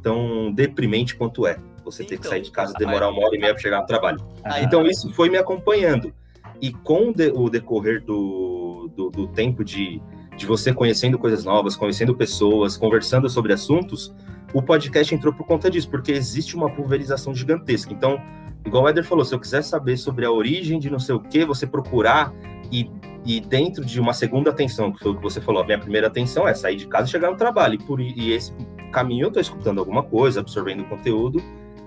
tão 0.02 0.52
deprimente 0.52 1.16
quanto 1.16 1.46
é 1.46 1.58
você 1.90 2.02
então, 2.02 2.16
ter 2.16 2.22
que 2.22 2.28
sair 2.28 2.42
de 2.42 2.50
casa 2.50 2.72
e 2.74 2.78
demorar 2.78 3.08
uma 3.08 3.24
hora 3.24 3.34
e 3.36 3.38
meia 3.38 3.52
para 3.52 3.62
chegar 3.62 3.80
no 3.80 3.86
trabalho. 3.86 4.18
Aí, 4.44 4.64
então, 4.64 4.86
isso 4.86 5.12
foi 5.12 5.28
me 5.28 5.38
acompanhando. 5.38 6.12
E 6.60 6.72
com 6.72 7.12
o 7.34 7.50
decorrer 7.50 8.02
do, 8.04 8.90
do, 8.94 9.10
do 9.10 9.26
tempo 9.28 9.64
de, 9.64 10.00
de 10.36 10.46
você 10.46 10.72
conhecendo 10.72 11.18
coisas 11.18 11.44
novas, 11.44 11.76
conhecendo 11.76 12.14
pessoas, 12.14 12.76
conversando 12.76 13.28
sobre 13.28 13.52
assuntos, 13.52 14.14
o 14.52 14.62
podcast 14.62 15.14
entrou 15.14 15.32
por 15.32 15.46
conta 15.46 15.70
disso, 15.70 15.88
porque 15.88 16.12
existe 16.12 16.56
uma 16.56 16.70
pulverização 16.70 17.34
gigantesca. 17.34 17.92
Então, 17.92 18.20
igual 18.64 18.84
o 18.84 18.88
Eder 18.88 19.04
falou, 19.04 19.24
se 19.24 19.34
eu 19.34 19.38
quiser 19.38 19.62
saber 19.62 19.96
sobre 19.96 20.24
a 20.24 20.30
origem 20.30 20.78
de 20.78 20.90
não 20.90 20.98
sei 20.98 21.14
o 21.14 21.20
que, 21.20 21.44
você 21.44 21.66
procurar 21.66 22.32
e, 22.70 22.90
e 23.24 23.40
dentro 23.40 23.84
de 23.84 24.00
uma 24.00 24.12
segunda 24.12 24.50
atenção, 24.50 24.92
que 24.92 25.00
foi 25.00 25.12
o 25.12 25.16
que 25.16 25.22
você 25.22 25.40
falou, 25.40 25.62
a 25.62 25.66
minha 25.66 25.78
primeira 25.78 26.08
atenção 26.08 26.48
é 26.48 26.54
sair 26.54 26.76
de 26.76 26.86
casa 26.86 27.08
e 27.08 27.10
chegar 27.10 27.30
no 27.30 27.36
trabalho. 27.36 27.74
E 27.74 27.78
por 27.78 28.00
e 28.00 28.32
esse 28.32 28.52
caminho 28.92 29.24
eu 29.24 29.28
estou 29.28 29.40
escutando 29.40 29.78
alguma 29.78 30.02
coisa, 30.02 30.40
absorvendo 30.40 30.84
conteúdo 30.84 31.40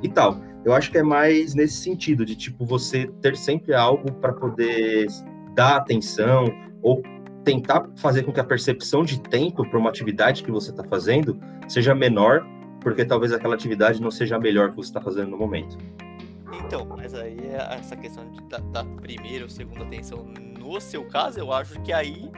e 0.03 0.09
tal. 0.09 0.37
Eu 0.63 0.73
acho 0.73 0.91
que 0.91 0.97
é 0.97 1.03
mais 1.03 1.55
nesse 1.55 1.77
sentido, 1.77 2.25
de 2.25 2.35
tipo, 2.35 2.65
você 2.65 3.07
ter 3.21 3.35
sempre 3.35 3.73
algo 3.73 4.11
para 4.13 4.33
poder 4.33 5.07
dar 5.55 5.77
atenção 5.77 6.45
ou 6.81 7.01
tentar 7.43 7.89
fazer 7.97 8.23
com 8.23 8.31
que 8.31 8.39
a 8.39 8.43
percepção 8.43 9.03
de 9.03 9.19
tempo 9.19 9.67
para 9.67 9.79
uma 9.79 9.89
atividade 9.89 10.43
que 10.43 10.51
você 10.51 10.71
está 10.71 10.83
fazendo 10.83 11.39
seja 11.67 11.93
menor, 11.93 12.45
porque 12.79 13.03
talvez 13.03 13.33
aquela 13.33 13.55
atividade 13.55 14.01
não 14.01 14.11
seja 14.11 14.35
a 14.35 14.39
melhor 14.39 14.69
que 14.69 14.75
você 14.75 14.89
está 14.89 15.01
fazendo 15.01 15.31
no 15.31 15.37
momento. 15.37 15.77
Então, 16.65 16.85
mas 16.85 17.13
aí 17.13 17.37
é 17.39 17.77
essa 17.77 17.95
questão 17.95 18.29
de, 18.31 18.41
da, 18.47 18.59
da 18.59 18.85
primeira 18.85 19.43
ou 19.43 19.49
segunda 19.49 19.83
atenção, 19.83 20.25
no 20.57 20.79
seu 20.79 21.03
caso, 21.05 21.39
eu 21.39 21.51
acho 21.51 21.79
que 21.81 21.91
aí 21.91 22.31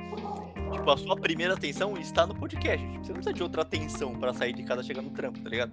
tipo, 0.72 0.92
a 0.92 0.98
sua 0.98 1.16
primeira 1.16 1.54
atenção 1.54 1.98
está 1.98 2.26
no 2.26 2.36
podcast. 2.36 2.86
Você 2.86 3.12
não 3.12 3.16
precisa 3.16 3.34
de 3.34 3.44
outra 3.44 3.62
atenção 3.62 4.16
para 4.16 4.34
sair 4.34 4.54
de 4.54 4.64
casa 4.64 4.84
chegar 4.84 5.02
no 5.02 5.12
trampo, 5.12 5.40
tá 5.40 5.50
ligado? 5.50 5.72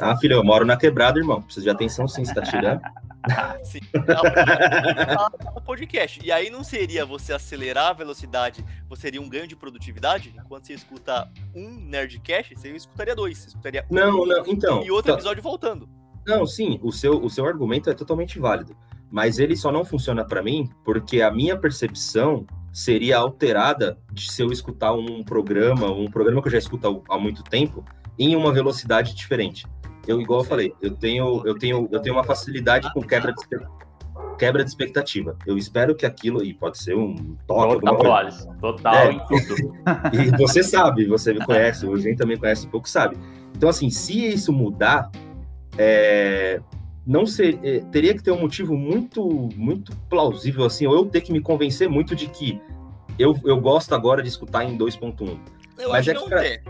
Ah, 0.00 0.16
filho, 0.16 0.34
eu 0.34 0.44
moro 0.44 0.64
na 0.64 0.76
quebrada, 0.76 1.18
irmão. 1.18 1.42
Precisa 1.42 1.64
de 1.64 1.70
atenção 1.70 2.08
sim, 2.08 2.24
você 2.24 2.34
tá 2.34 2.42
tirando. 2.42 2.80
sim. 3.64 3.80
o 5.54 5.60
podcast. 5.60 6.20
E 6.24 6.30
aí 6.30 6.50
não 6.50 6.62
seria 6.62 7.04
você 7.04 7.32
acelerar 7.32 7.88
a 7.88 7.92
velocidade, 7.92 8.64
você 8.88 9.02
seria 9.02 9.20
um 9.20 9.28
ganho 9.28 9.46
de 9.46 9.56
produtividade? 9.56 10.34
Quando 10.48 10.66
você 10.66 10.74
escuta 10.74 11.30
um 11.54 11.68
Nerdcast, 11.70 12.54
você 12.54 12.70
escutaria 12.70 13.14
dois. 13.14 13.38
Você 13.38 13.48
escutaria 13.48 13.84
um 13.90 13.94
não, 13.94 14.26
não, 14.26 14.46
então. 14.46 14.82
E 14.84 14.90
outro 14.90 15.12
tá... 15.12 15.18
episódio 15.18 15.42
voltando. 15.42 15.88
Não, 16.26 16.46
sim, 16.46 16.80
o 16.82 16.90
seu, 16.90 17.22
o 17.22 17.30
seu 17.30 17.46
argumento 17.46 17.88
é 17.88 17.94
totalmente 17.94 18.38
válido. 18.38 18.76
Mas 19.10 19.38
ele 19.38 19.56
só 19.56 19.70
não 19.70 19.84
funciona 19.84 20.24
para 20.24 20.42
mim 20.42 20.68
porque 20.84 21.22
a 21.22 21.30
minha 21.30 21.56
percepção 21.56 22.44
seria 22.76 23.16
alterada 23.16 23.96
de 24.12 24.30
se 24.30 24.42
eu 24.42 24.52
escutar 24.52 24.92
um 24.92 25.24
programa, 25.24 25.90
um 25.90 26.10
programa 26.10 26.42
que 26.42 26.48
eu 26.48 26.52
já 26.52 26.58
escuto 26.58 27.02
há 27.08 27.18
muito 27.18 27.42
tempo, 27.42 27.82
em 28.18 28.36
uma 28.36 28.52
velocidade 28.52 29.14
diferente. 29.14 29.66
Eu, 30.06 30.20
igual 30.20 30.40
eu 30.40 30.44
falei, 30.44 30.74
eu 30.82 30.94
tenho, 30.94 31.42
eu 31.46 31.58
tenho, 31.58 31.88
eu 31.90 31.98
tenho 32.00 32.14
uma 32.14 32.22
facilidade 32.22 32.92
com 32.92 33.00
quebra 33.00 33.32
de, 33.32 33.46
quebra 34.36 34.62
de 34.62 34.68
expectativa. 34.68 35.38
Eu 35.46 35.56
espero 35.56 35.94
que 35.94 36.04
aquilo, 36.04 36.44
e 36.44 36.52
pode 36.52 36.76
ser 36.76 36.94
um 36.94 37.34
toque, 37.46 37.80
total, 37.80 38.14
Alisson, 38.14 38.54
total 38.60 38.94
é. 38.94 39.12
em 39.12 39.20
tudo. 39.20 39.72
e 40.12 40.36
você 40.36 40.62
sabe, 40.62 41.06
você 41.06 41.32
me 41.32 41.42
conhece, 41.46 41.86
o 41.86 41.92
Eugênio 41.92 42.18
também 42.18 42.36
conhece 42.36 42.66
um 42.66 42.70
pouco, 42.70 42.86
sabe. 42.86 43.16
Então, 43.56 43.70
assim, 43.70 43.88
se 43.88 44.26
isso 44.34 44.52
mudar, 44.52 45.10
é, 45.78 46.60
não 47.06 47.24
ser, 47.24 47.58
é, 47.62 47.80
teria 47.92 48.14
que 48.14 48.22
ter 48.22 48.32
um 48.32 48.40
motivo 48.40 48.76
muito, 48.76 49.48
muito 49.54 49.96
plausível, 50.08 50.64
assim, 50.64 50.86
ou 50.86 50.94
eu 50.94 51.06
ter 51.06 51.20
que 51.20 51.32
me 51.32 51.40
convencer 51.40 51.88
muito 51.88 52.16
de 52.16 52.26
que 52.26 52.60
eu, 53.18 53.38
eu 53.44 53.60
gosto 53.60 53.94
agora 53.94 54.22
de 54.22 54.28
escutar 54.28 54.64
em 54.64 54.76
2.1. 54.76 55.38
Mas 55.88 56.08
é 56.08 56.14
que, 56.14 56.28
pra, 56.28 56.44
é, 56.44 56.60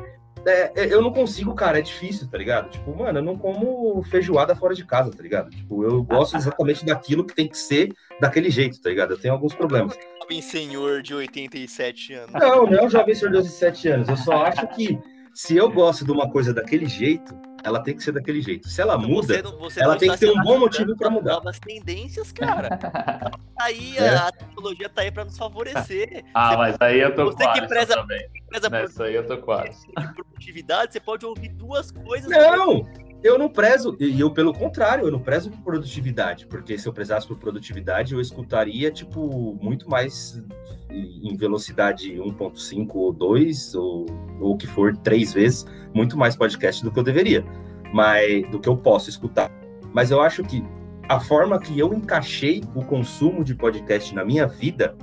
é, 0.47 0.95
eu 0.95 1.03
não 1.03 1.13
consigo, 1.13 1.55
cara, 1.55 1.79
é 1.79 1.83
difícil, 1.83 2.29
tá 2.29 2.39
ligado? 2.39 2.71
Tipo, 2.71 2.97
mano, 2.97 3.19
eu 3.19 3.23
não 3.23 3.37
como 3.37 4.01
feijoada 4.05 4.55
fora 4.55 4.75
de 4.75 4.85
casa, 4.85 5.11
tá 5.11 5.21
ligado? 5.21 5.51
Tipo, 5.51 5.83
eu 5.83 6.05
gosto 6.05 6.37
exatamente 6.37 6.85
daquilo 6.85 7.25
que 7.25 7.35
tem 7.35 7.49
que 7.49 7.59
ser 7.59 7.93
daquele 8.21 8.49
jeito, 8.49 8.81
tá 8.81 8.89
ligado? 8.89 9.13
Eu 9.13 9.19
tenho 9.19 9.35
alguns 9.35 9.55
problemas. 9.55 9.99
Jovem 10.23 10.43
senhor 10.43 11.03
de 11.03 11.15
87 11.15 12.13
anos. 12.15 12.33
Não, 12.33 12.67
não 12.67 12.79
é 12.79 12.85
um 12.85 12.91
jovem 12.91 13.15
senhor 13.15 13.33
de 13.33 13.39
87 13.39 13.89
anos. 13.89 14.09
Eu 14.09 14.17
só 14.17 14.45
acho 14.45 14.69
que 14.69 14.99
se 15.35 15.57
eu 15.57 15.71
gosto 15.71 16.05
de 16.05 16.13
uma 16.13 16.31
coisa 16.31 16.55
daquele 16.55 16.87
jeito, 16.87 17.35
ela 17.67 17.81
tem 17.81 17.97
que 17.97 18.03
ser 18.03 18.13
daquele 18.13 18.41
jeito. 18.41 18.69
Se 18.69 18.81
ela 18.81 18.95
então 18.95 19.09
muda, 19.09 19.35
você 19.35 19.43
não, 19.43 19.59
você 19.59 19.83
ela 19.83 19.97
tem 19.97 20.09
que 20.09 20.19
ter 20.19 20.31
um 20.31 20.41
bom 20.41 20.61
motivo 20.61 20.97
para 20.97 21.11
mudar. 21.11 21.33
Novas 21.33 21.59
tendências, 21.59 22.31
cara. 22.31 22.79
aí 23.59 23.99
é. 23.99 24.15
a 24.15 24.31
tecnologia 24.31 24.89
tá 24.89 25.03
aí 25.03 25.11
para 25.11 25.25
nos 25.25 25.37
favorecer. 25.37 26.25
Ah, 26.33 26.51
você, 26.51 26.57
mas 26.57 26.77
aí 26.81 27.01
eu 27.01 27.13
tô 27.13 27.25
você 27.25 27.45
que 27.53 27.67
preza, 27.67 27.95
também. 27.95 28.31
Preza 28.49 28.71
Nessa 28.71 29.05
aí 29.05 29.17
eu 29.17 29.27
tô 29.27 29.39
quase. 29.39 29.85
De 29.89 30.15
produtividade, 30.15 30.93
você 30.93 31.01
pode 31.01 31.27
ouvir 31.27 31.49
duas 31.49 31.91
coisas. 31.91 32.31
Não! 32.31 32.87
Eu 33.23 33.39
não 33.39 33.49
prezo, 33.49 33.97
e 33.99 34.21
eu, 34.21 34.31
pelo 34.31 34.53
contrário, 34.53 35.07
eu 35.07 35.11
não 35.11 35.19
prezo 35.19 35.51
por 35.51 35.61
produtividade, 35.63 36.47
porque 36.47 36.79
se 36.79 36.87
eu 36.87 36.93
prezasse 36.93 37.27
por 37.27 37.37
produtividade, 37.39 38.15
eu 38.15 38.21
escutaria, 38.21 38.91
tipo, 38.91 39.59
muito 39.61 39.89
mais 39.89 40.45
em 40.91 41.37
velocidade 41.37 42.13
1.5 42.13 42.91
ou 42.95 43.13
2, 43.13 43.75
ou 43.75 44.07
o 44.41 44.57
que 44.57 44.67
for, 44.67 44.97
três 44.99 45.33
vezes, 45.33 45.67
muito 45.95 46.17
mais 46.17 46.37
podcast 46.37 46.85
do 46.85 46.93
que 46.93 46.99
eu 46.99 47.03
deveria, 47.03 47.45
mas 47.93 48.49
do 48.51 48.61
que 48.61 48.69
eu 48.69 48.77
posso 48.77 49.11
escutar. 49.11 49.51
Mas 49.93 50.11
eu 50.11 50.21
acho 50.21 50.43
que 50.45 50.63
a 51.09 51.19
forma 51.19 51.59
que 51.59 51.79
eu 51.79 51.93
encaixei 51.95 52.63
o 52.75 52.85
consumo 52.85 53.43
de 53.43 53.55
podcast 53.55 54.15
na 54.15 54.25
minha 54.25 54.47
vida, 54.47 54.97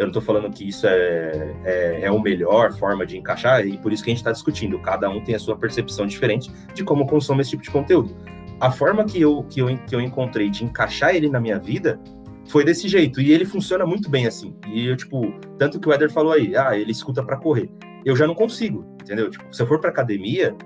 eu 0.00 0.04
não 0.04 0.08
estou 0.08 0.22
falando 0.22 0.50
que 0.50 0.66
isso 0.66 0.86
é, 0.86 1.54
é, 1.62 2.00
é 2.04 2.06
a 2.06 2.22
melhor 2.22 2.72
forma 2.72 3.04
de 3.04 3.18
encaixar, 3.18 3.66
e 3.66 3.76
por 3.76 3.92
isso 3.92 4.02
que 4.02 4.08
a 4.08 4.12
gente 4.12 4.20
está 4.20 4.32
discutindo. 4.32 4.78
Cada 4.78 5.10
um 5.10 5.22
tem 5.22 5.34
a 5.34 5.38
sua 5.38 5.54
percepção 5.58 6.06
diferente 6.06 6.50
de 6.72 6.82
como 6.82 7.06
consome 7.06 7.42
esse 7.42 7.50
tipo 7.50 7.62
de 7.62 7.70
conteúdo. 7.70 8.16
A 8.58 8.70
forma 8.70 9.04
que 9.04 9.20
eu, 9.20 9.44
que 9.44 9.60
eu, 9.60 9.66
que 9.86 9.94
eu 9.94 10.00
encontrei 10.00 10.48
de 10.48 10.64
encaixar 10.64 11.14
ele 11.14 11.28
na 11.28 11.38
minha 11.38 11.58
vida 11.58 12.00
foi 12.48 12.64
desse 12.64 12.88
jeito. 12.88 13.20
E 13.20 13.30
ele 13.30 13.44
funciona 13.44 13.84
muito 13.84 14.08
bem 14.08 14.26
assim. 14.26 14.56
E 14.72 14.86
eu, 14.86 14.96
tipo, 14.96 15.34
tanto 15.58 15.78
que 15.78 15.86
o 15.86 15.92
Eder 15.92 16.10
falou 16.10 16.32
aí, 16.32 16.56
ah, 16.56 16.74
ele 16.74 16.92
escuta 16.92 17.22
para 17.22 17.36
correr. 17.36 17.70
Eu 18.02 18.16
já 18.16 18.26
não 18.26 18.34
consigo, 18.34 18.86
entendeu? 19.02 19.28
Tipo, 19.30 19.54
se 19.54 19.62
eu 19.62 19.66
for 19.66 19.80
pra 19.80 19.90
academia, 19.90 20.56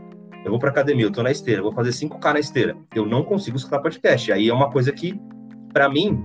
eu 0.44 0.50
vou 0.52 0.60
pra 0.60 0.70
academia, 0.70 1.06
eu 1.06 1.10
tô 1.10 1.24
na 1.24 1.32
esteira, 1.32 1.60
vou 1.60 1.72
fazer 1.72 1.90
5K 1.90 2.32
na 2.32 2.38
esteira. 2.38 2.76
Eu 2.94 3.04
não 3.04 3.24
consigo 3.24 3.56
escutar 3.56 3.80
podcast. 3.80 4.30
Aí 4.30 4.48
é 4.48 4.54
uma 4.54 4.70
coisa 4.70 4.92
que, 4.92 5.20
para 5.72 5.88
mim, 5.88 6.24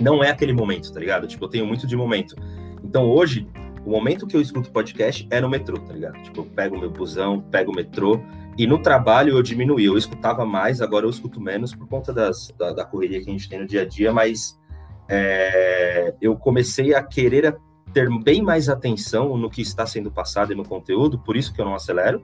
não 0.00 0.22
é 0.22 0.30
aquele 0.30 0.52
momento, 0.52 0.92
tá 0.92 1.00
ligado? 1.00 1.26
Tipo, 1.26 1.44
eu 1.44 1.48
tenho 1.48 1.66
muito 1.66 1.86
de 1.86 1.96
momento. 1.96 2.34
Então 2.82 3.10
hoje, 3.10 3.46
o 3.84 3.90
momento 3.90 4.26
que 4.26 4.36
eu 4.36 4.40
escuto 4.40 4.70
podcast 4.70 5.26
é 5.30 5.40
no 5.40 5.48
metrô, 5.48 5.78
tá 5.78 5.92
ligado? 5.92 6.22
Tipo, 6.22 6.40
eu 6.40 6.44
pego 6.44 6.78
meu 6.78 6.90
busão, 6.90 7.40
pego 7.40 7.72
o 7.72 7.74
metrô, 7.74 8.20
e 8.56 8.66
no 8.66 8.78
trabalho 8.78 9.36
eu 9.36 9.42
diminuí. 9.42 9.84
Eu 9.84 9.98
escutava 9.98 10.44
mais, 10.46 10.80
agora 10.80 11.06
eu 11.06 11.10
escuto 11.10 11.40
menos 11.40 11.74
por 11.74 11.88
conta 11.88 12.12
das, 12.12 12.52
da, 12.58 12.72
da 12.72 12.84
correria 12.84 13.22
que 13.22 13.28
a 13.28 13.32
gente 13.32 13.48
tem 13.48 13.60
no 13.60 13.66
dia 13.66 13.82
a 13.82 13.84
dia, 13.84 14.12
mas 14.12 14.58
é, 15.08 16.14
eu 16.20 16.36
comecei 16.36 16.94
a 16.94 17.02
querer 17.02 17.56
ter 17.92 18.08
bem 18.22 18.42
mais 18.42 18.68
atenção 18.68 19.36
no 19.36 19.50
que 19.50 19.62
está 19.62 19.86
sendo 19.86 20.10
passado 20.10 20.52
e 20.52 20.56
no 20.56 20.64
conteúdo, 20.64 21.18
por 21.18 21.36
isso 21.36 21.52
que 21.52 21.60
eu 21.60 21.64
não 21.64 21.74
acelero, 21.74 22.20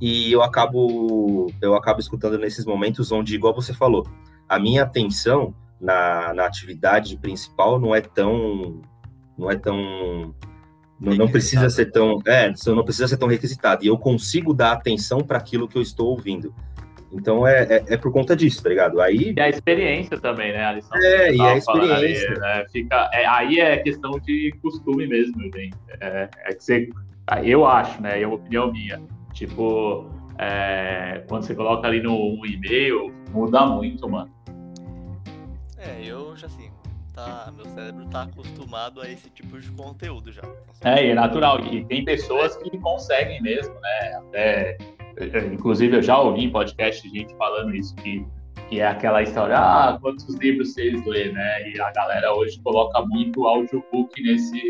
e 0.00 0.32
eu 0.32 0.42
acabo 0.42 1.48
eu 1.60 1.74
acabo 1.74 2.00
escutando 2.00 2.38
nesses 2.38 2.64
momentos 2.64 3.12
onde, 3.12 3.34
igual 3.34 3.54
você 3.54 3.74
falou, 3.74 4.06
a 4.48 4.58
minha 4.58 4.82
atenção 4.82 5.54
na, 5.80 6.34
na 6.34 6.46
atividade 6.46 7.16
principal 7.16 7.80
não 7.80 7.94
é 7.94 8.00
tão 8.00 8.82
não 9.38 9.50
é 9.50 9.56
tão 9.56 10.34
não, 11.00 11.14
não 11.14 11.28
precisa 11.28 11.70
ser 11.70 11.86
tão 11.86 12.20
é 12.26 12.52
não 12.66 12.84
precisa 12.84 13.08
ser 13.08 13.16
tão 13.16 13.28
requisitado 13.28 13.84
e 13.84 13.88
eu 13.88 13.96
consigo 13.98 14.52
dar 14.52 14.72
atenção 14.72 15.20
para 15.20 15.38
aquilo 15.38 15.66
que 15.66 15.78
eu 15.78 15.82
estou 15.82 16.08
ouvindo 16.08 16.54
então 17.12 17.46
é, 17.46 17.62
é, 17.62 17.84
é, 17.88 17.96
por 17.96 18.12
conta 18.12 18.36
disso, 18.36 18.62
tá 18.62 18.68
ligado? 18.68 19.00
Aí... 19.00 19.34
E 19.36 19.40
a 19.40 19.48
experiência 19.48 20.18
também, 20.18 20.52
né? 20.52 20.64
A 20.64 20.72
lição 20.72 20.96
é, 20.96 21.34
e 21.34 21.40
a 21.40 21.56
experiência. 21.56 22.30
Aí, 22.30 22.38
né? 22.38 22.66
Fica, 22.70 23.10
é, 23.12 23.26
aí 23.26 23.58
é 23.58 23.76
questão 23.78 24.12
de 24.20 24.54
costume 24.62 25.06
mesmo, 25.06 25.42
gente. 25.42 25.76
É, 26.00 26.28
é 26.46 26.54
que 26.54 26.62
você, 26.62 26.88
eu 27.42 27.66
acho, 27.66 28.00
né? 28.00 28.22
É 28.22 28.26
uma 28.26 28.36
opinião 28.36 28.70
minha. 28.70 29.02
Tipo, 29.32 30.08
é, 30.38 31.24
quando 31.28 31.42
você 31.44 31.54
coloca 31.54 31.86
ali 31.86 32.00
no 32.00 32.14
um 32.14 32.46
e-mail, 32.46 33.12
muda 33.32 33.66
muito, 33.66 34.08
mano. 34.08 34.30
É, 35.90 36.04
eu 36.04 36.36
já 36.36 36.46
assim, 36.46 36.70
tá, 37.14 37.52
meu 37.56 37.66
cérebro 37.66 38.06
tá 38.06 38.22
acostumado 38.22 39.00
a 39.00 39.10
esse 39.10 39.28
tipo 39.30 39.58
de 39.58 39.70
conteúdo 39.72 40.32
já. 40.32 40.42
É, 40.82 41.06
e 41.06 41.10
é 41.10 41.14
natural. 41.14 41.60
E 41.60 41.84
tem 41.84 42.04
pessoas 42.04 42.56
que 42.56 42.78
conseguem 42.78 43.42
mesmo, 43.42 43.74
né? 43.80 44.14
Até 44.16 44.78
Inclusive, 45.52 45.96
eu 45.96 46.02
já 46.02 46.18
ouvi 46.18 46.44
em 46.44 46.50
podcast 46.50 47.08
gente 47.08 47.34
falando 47.36 47.74
isso, 47.74 47.94
que, 47.96 48.24
que 48.68 48.80
é 48.80 48.86
aquela 48.86 49.22
história, 49.22 49.56
ah, 49.58 49.98
quantos 50.00 50.34
livros 50.36 50.72
vocês 50.72 51.04
lê, 51.04 51.30
né? 51.30 51.68
E 51.68 51.80
a 51.80 51.90
galera 51.90 52.32
hoje 52.34 52.60
coloca 52.62 53.04
muito 53.06 53.46
audiobook 53.46 54.22
nesse, 54.22 54.62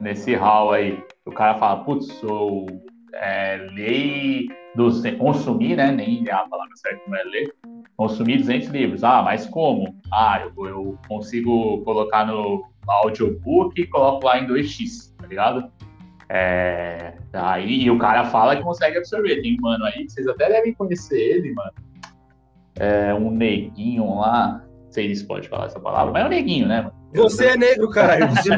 nesse 0.00 0.34
hall 0.34 0.72
aí. 0.72 1.02
O 1.24 1.30
cara 1.30 1.56
fala, 1.58 1.84
putz, 1.84 2.06
sou 2.14 2.66
é, 3.14 3.56
lei 3.72 4.48
dos 4.74 5.02
consumir, 5.18 5.76
né? 5.76 5.90
Nem 5.90 6.28
a 6.30 6.38
palavra 6.48 6.72
certa 6.76 7.02
não 7.08 7.16
é 7.16 7.24
ler. 7.24 7.54
Consumir 7.96 8.38
200 8.38 8.68
livros. 8.68 9.04
Ah, 9.04 9.22
mas 9.22 9.46
como? 9.46 9.94
Ah, 10.12 10.42
eu, 10.42 10.66
eu 10.66 10.98
consigo 11.08 11.82
colocar 11.84 12.26
no 12.26 12.64
audiobook 12.86 13.80
e 13.80 13.86
coloco 13.86 14.26
lá 14.26 14.38
em 14.38 14.46
2x, 14.46 15.14
tá 15.16 15.26
ligado? 15.26 15.70
É, 16.30 17.14
aí 17.32 17.84
e 17.84 17.90
o 17.90 17.98
cara 17.98 18.26
fala 18.26 18.56
que 18.56 18.62
consegue 18.62 18.98
absorver. 18.98 19.40
Tem 19.40 19.56
um 19.58 19.62
mano 19.62 19.84
aí 19.84 20.04
que 20.04 20.12
vocês 20.12 20.28
até 20.28 20.48
devem 20.48 20.74
conhecer 20.74 21.18
ele, 21.18 21.52
mano. 21.54 21.72
É 22.76 23.14
um 23.14 23.30
neguinho 23.30 24.18
lá. 24.20 24.62
Não 24.84 24.92
sei 24.92 25.14
se 25.14 25.26
pode 25.26 25.48
falar 25.48 25.66
essa 25.66 25.80
palavra, 25.80 26.12
mas 26.12 26.22
é 26.22 26.26
um 26.26 26.30
neguinho, 26.30 26.68
né? 26.68 26.82
Mano? 26.82 26.94
Você 27.14 27.46
é 27.46 27.56
negro, 27.56 27.88
caralho. 27.90 28.28
Você 28.28 28.50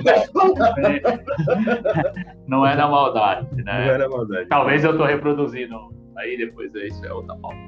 não 2.47 2.67
é 2.67 2.75
na 2.75 2.89
maldade, 2.89 3.47
né? 3.63 3.87
Não 3.87 3.95
é 3.95 3.99
na 3.99 4.09
maldade. 4.09 4.49
Talvez 4.49 4.83
eu 4.83 4.99
tô 4.99 5.05
reproduzindo 5.05 6.00
aí 6.21 6.37
depois 6.37 6.75
isso 6.75 7.05
é 7.05 7.13
outra 7.13 7.35
pauta. 7.37 7.59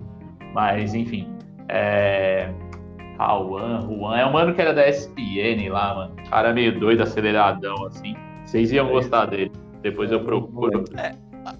Mas, 0.54 0.94
enfim. 0.94 1.28
É... 1.68 2.52
Juan, 3.18 3.80
Juan 3.82 4.18
é 4.18 4.26
um 4.26 4.32
mano 4.32 4.54
que 4.54 4.60
era 4.60 4.74
da 4.74 4.88
SPN 4.88 5.68
lá, 5.70 5.94
mano. 5.94 6.16
Cara 6.28 6.52
meio 6.52 6.78
doido, 6.78 7.02
aceleradão, 7.02 7.86
assim. 7.86 8.14
Vocês 8.44 8.72
iam 8.72 8.88
gostar 8.88 9.26
dele. 9.26 9.52
Depois 9.80 10.10
eu 10.10 10.24
procuro. 10.24 10.84
É, 10.96 11.14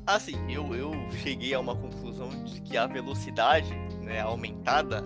assim, 0.07 0.37
eu, 0.50 0.74
eu 0.74 0.90
cheguei 1.22 1.55
a 1.55 1.61
uma 1.61 1.76
conclusão 1.76 2.28
de 2.44 2.61
que 2.61 2.76
a 2.76 2.87
velocidade 2.87 3.72
né, 4.02 4.20
aumentada, 4.20 5.05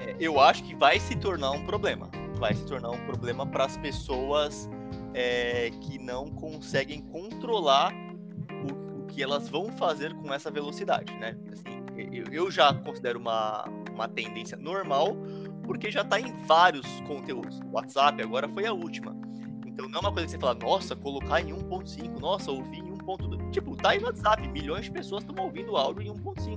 é, 0.00 0.14
eu 0.20 0.40
acho 0.40 0.62
que 0.64 0.74
vai 0.74 1.00
se 1.00 1.16
tornar 1.16 1.52
um 1.52 1.64
problema. 1.64 2.10
Vai 2.36 2.54
se 2.54 2.64
tornar 2.66 2.90
um 2.90 3.00
problema 3.06 3.46
para 3.46 3.64
as 3.64 3.76
pessoas 3.78 4.68
é, 5.14 5.70
que 5.80 5.98
não 5.98 6.28
conseguem 6.30 7.00
controlar 7.00 7.92
que 9.18 9.22
elas 9.24 9.48
vão 9.48 9.72
fazer 9.72 10.14
com 10.14 10.32
essa 10.32 10.48
velocidade, 10.48 11.12
né? 11.14 11.36
Assim, 11.52 11.84
eu, 12.30 12.52
já 12.52 12.72
considero 12.72 13.18
uma, 13.18 13.64
uma 13.92 14.06
tendência 14.06 14.56
normal, 14.56 15.16
porque 15.64 15.90
já 15.90 16.02
está 16.02 16.20
em 16.20 16.32
vários 16.44 16.86
conteúdos. 17.00 17.58
O 17.62 17.72
WhatsApp 17.72 18.22
agora 18.22 18.48
foi 18.48 18.64
a 18.64 18.72
última. 18.72 19.16
Então 19.66 19.88
não 19.88 19.98
é 19.98 20.02
uma 20.02 20.12
coisa 20.12 20.26
que 20.26 20.30
você 20.30 20.38
fala, 20.38 20.54
nossa, 20.54 20.94
colocar 20.94 21.40
em 21.40 21.48
1.5, 21.48 22.20
nossa, 22.20 22.52
ouvir 22.52 22.78
em 22.78 22.92
1.2. 22.92 23.50
Tipo, 23.50 23.74
tá 23.74 23.92
no 23.96 24.06
WhatsApp, 24.06 24.46
milhões 24.46 24.84
de 24.84 24.92
pessoas 24.92 25.24
estão 25.24 25.44
ouvindo 25.44 25.76
áudio 25.76 26.02
em 26.04 26.14
1.5. 26.14 26.56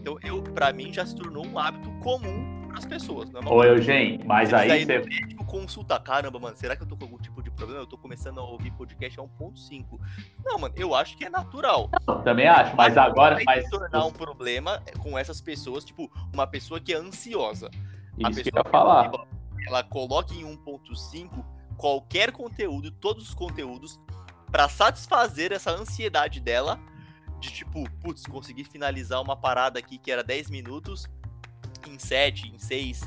Então, 0.00 0.18
eu, 0.24 0.42
pra 0.42 0.72
mim, 0.72 0.92
já 0.92 1.06
se 1.06 1.14
tornou 1.14 1.46
um 1.46 1.56
hábito 1.56 1.88
comum 2.02 2.66
para 2.66 2.78
as 2.78 2.86
pessoas. 2.86 3.30
Não 3.30 3.42
é 3.42 3.48
Ô, 3.48 3.62
Eugênio, 3.62 4.26
mas 4.26 4.52
aí. 4.52 4.84
você... 4.84 4.98
médico 4.98 5.46
consultar, 5.46 6.00
caramba, 6.00 6.40
mano, 6.40 6.56
será 6.56 6.74
que 6.74 6.82
eu 6.82 6.86
tô 6.86 6.96
com 6.96 7.04
algum 7.04 7.18
tipo 7.18 7.25
problema? 7.56 7.82
Eu 7.82 7.86
tô 7.86 7.98
começando 7.98 8.38
a 8.38 8.42
ouvir 8.42 8.70
podcast 8.72 9.18
a 9.18 9.22
1.5. 9.22 10.00
Não, 10.44 10.58
mano, 10.58 10.74
eu 10.76 10.94
acho 10.94 11.16
que 11.16 11.24
é 11.24 11.30
natural. 11.30 11.90
Não, 12.06 12.22
também 12.22 12.46
acho, 12.46 12.76
mas, 12.76 12.94
mas 12.94 12.98
agora. 12.98 13.36
Vai 13.36 13.44
mas... 13.44 13.70
tornar 13.70 14.04
um 14.04 14.12
problema 14.12 14.82
com 15.02 15.18
essas 15.18 15.40
pessoas, 15.40 15.84
tipo, 15.84 16.10
uma 16.32 16.46
pessoa 16.46 16.80
que 16.80 16.92
é 16.92 16.96
ansiosa. 16.96 17.70
Isso 18.18 18.26
a 18.26 18.28
pessoa 18.28 18.42
que 18.44 18.58
eu 18.58 18.62
ia 18.64 18.70
falar. 18.70 19.06
Ela, 19.06 19.26
ela 19.66 19.82
coloca 19.82 20.34
em 20.34 20.44
1.5 20.44 21.44
qualquer 21.76 22.32
conteúdo, 22.32 22.90
todos 22.90 23.28
os 23.28 23.34
conteúdos, 23.34 24.00
para 24.50 24.68
satisfazer 24.68 25.52
essa 25.52 25.70
ansiedade 25.70 26.40
dela 26.40 26.78
de 27.38 27.50
tipo, 27.50 27.84
putz, 28.00 28.26
consegui 28.26 28.64
finalizar 28.64 29.20
uma 29.20 29.36
parada 29.36 29.78
aqui 29.78 29.98
que 29.98 30.10
era 30.10 30.22
10 30.24 30.50
minutos 30.50 31.06
em 31.86 31.98
7, 31.98 32.48
em 32.48 32.58
6, 32.58 33.02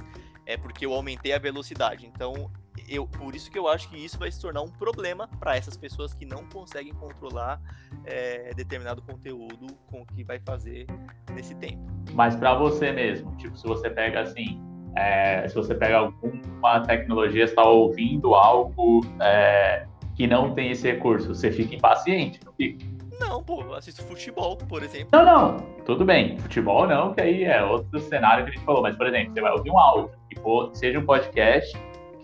é 0.46 0.58
porque 0.58 0.86
eu 0.86 0.94
aumentei 0.94 1.34
a 1.34 1.40
velocidade. 1.40 2.06
Então, 2.06 2.52
eu, 2.90 3.06
por 3.06 3.36
isso 3.36 3.52
que 3.52 3.58
eu 3.58 3.68
acho 3.68 3.90
que 3.90 3.98
isso 3.98 4.18
vai 4.18 4.32
se 4.32 4.42
tornar 4.42 4.62
um 4.62 4.70
problema 4.70 5.28
para 5.40 5.56
essas 5.56 5.78
pessoas 5.78 6.14
que 6.14 6.26
não 6.26 6.46
conseguem 6.46 6.94
controlar 6.94 7.62
é, 8.06 8.54
determinado 8.54 9.02
conteúdo 9.02 9.68
com 9.88 10.02
o 10.02 10.06
que 10.06 10.24
vai 10.24 10.40
fazer 10.40 10.88
nesse 11.34 11.56
tempo. 11.56 11.80
Mas 12.14 12.36
para 12.36 12.56
você 12.56 12.92
mesmo, 12.92 13.36
tipo, 13.38 13.56
se 13.58 13.68
você 13.68 13.90
pega 13.90 14.22
assim, 14.22 14.62
é, 14.96 15.48
se 15.48 15.56
você 15.56 15.76
pega 15.76 15.98
alguma 15.98 16.82
tecnologia, 16.82 17.44
está 17.44 17.64
ouvindo 17.64 18.34
algo 18.34 19.02
é, 19.22 19.86
que 20.16 20.26
não 20.26 20.54
tem 20.54 20.72
esse 20.72 20.92
recurso, 20.92 21.34
você 21.34 21.52
fica 21.52 21.76
impaciente, 21.76 22.40
não 22.46 22.54
fica? 22.54 22.86
Não, 23.20 23.44
pô, 23.44 23.74
assisto 23.74 24.02
futebol, 24.04 24.56
por 24.56 24.82
exemplo. 24.82 25.10
Não, 25.12 25.26
não, 25.26 25.58
tudo 25.86 26.06
bem. 26.06 26.40
Futebol 26.40 26.88
não, 26.88 27.14
que 27.14 27.22
aí 27.22 27.44
é 27.44 27.62
outro 27.64 28.00
cenário 28.00 28.46
que 28.46 28.52
a 28.52 28.54
gente 28.54 28.66
falou. 28.66 28.82
Mas, 28.82 28.96
por 28.96 29.08
exemplo, 29.08 29.34
você 29.34 29.42
vai 29.42 29.52
ouvir 29.52 29.70
um 29.70 29.78
áudio, 29.78 30.12
que 30.30 30.40
for, 30.40 30.74
seja 30.74 30.98
um 30.98 31.06
podcast, 31.06 31.78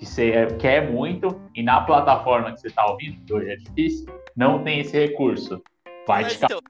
que 0.06 0.12
você 0.12 0.48
quer 0.60 0.92
muito, 0.92 1.42
e 1.56 1.64
na 1.64 1.82
plataforma 1.82 2.54
que 2.54 2.62
você 2.62 2.68
está 2.68 2.86
ouvindo, 2.86 3.20
que 3.26 3.34
hoje 3.34 3.50
é 3.50 3.56
difícil, 3.56 4.06
não 4.36 4.64
tem 4.64 4.80
esse 4.80 4.98
recurso. 4.98 5.62
Vai 6.08 6.24
mas, 6.24 6.38
te... 6.38 6.46
então, 6.46 6.62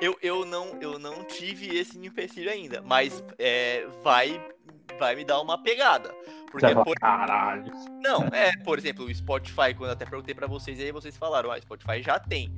eu, 0.00 0.16
eu, 0.22 0.44
não, 0.44 0.80
eu 0.80 0.98
não 0.98 1.22
tive 1.24 1.76
esse 1.76 1.98
empecilho 1.98 2.50
ainda, 2.50 2.82
mas 2.82 3.22
é, 3.38 3.86
vai 4.02 4.40
vai 4.98 5.16
me 5.16 5.24
dar 5.24 5.40
uma 5.40 5.60
pegada. 5.62 6.14
Porque, 6.50 6.74
por... 6.74 6.96
Caralho. 6.96 7.72
Não, 8.02 8.24
é, 8.28 8.56
por 8.58 8.78
exemplo, 8.78 9.06
o 9.06 9.14
Spotify, 9.14 9.74
quando 9.76 9.86
eu 9.86 9.92
até 9.92 10.04
perguntei 10.04 10.34
para 10.34 10.46
vocês, 10.46 10.78
aí 10.78 10.92
vocês 10.92 11.16
falaram, 11.16 11.50
ah, 11.50 11.60
Spotify 11.60 12.02
já 12.02 12.18
tem. 12.18 12.52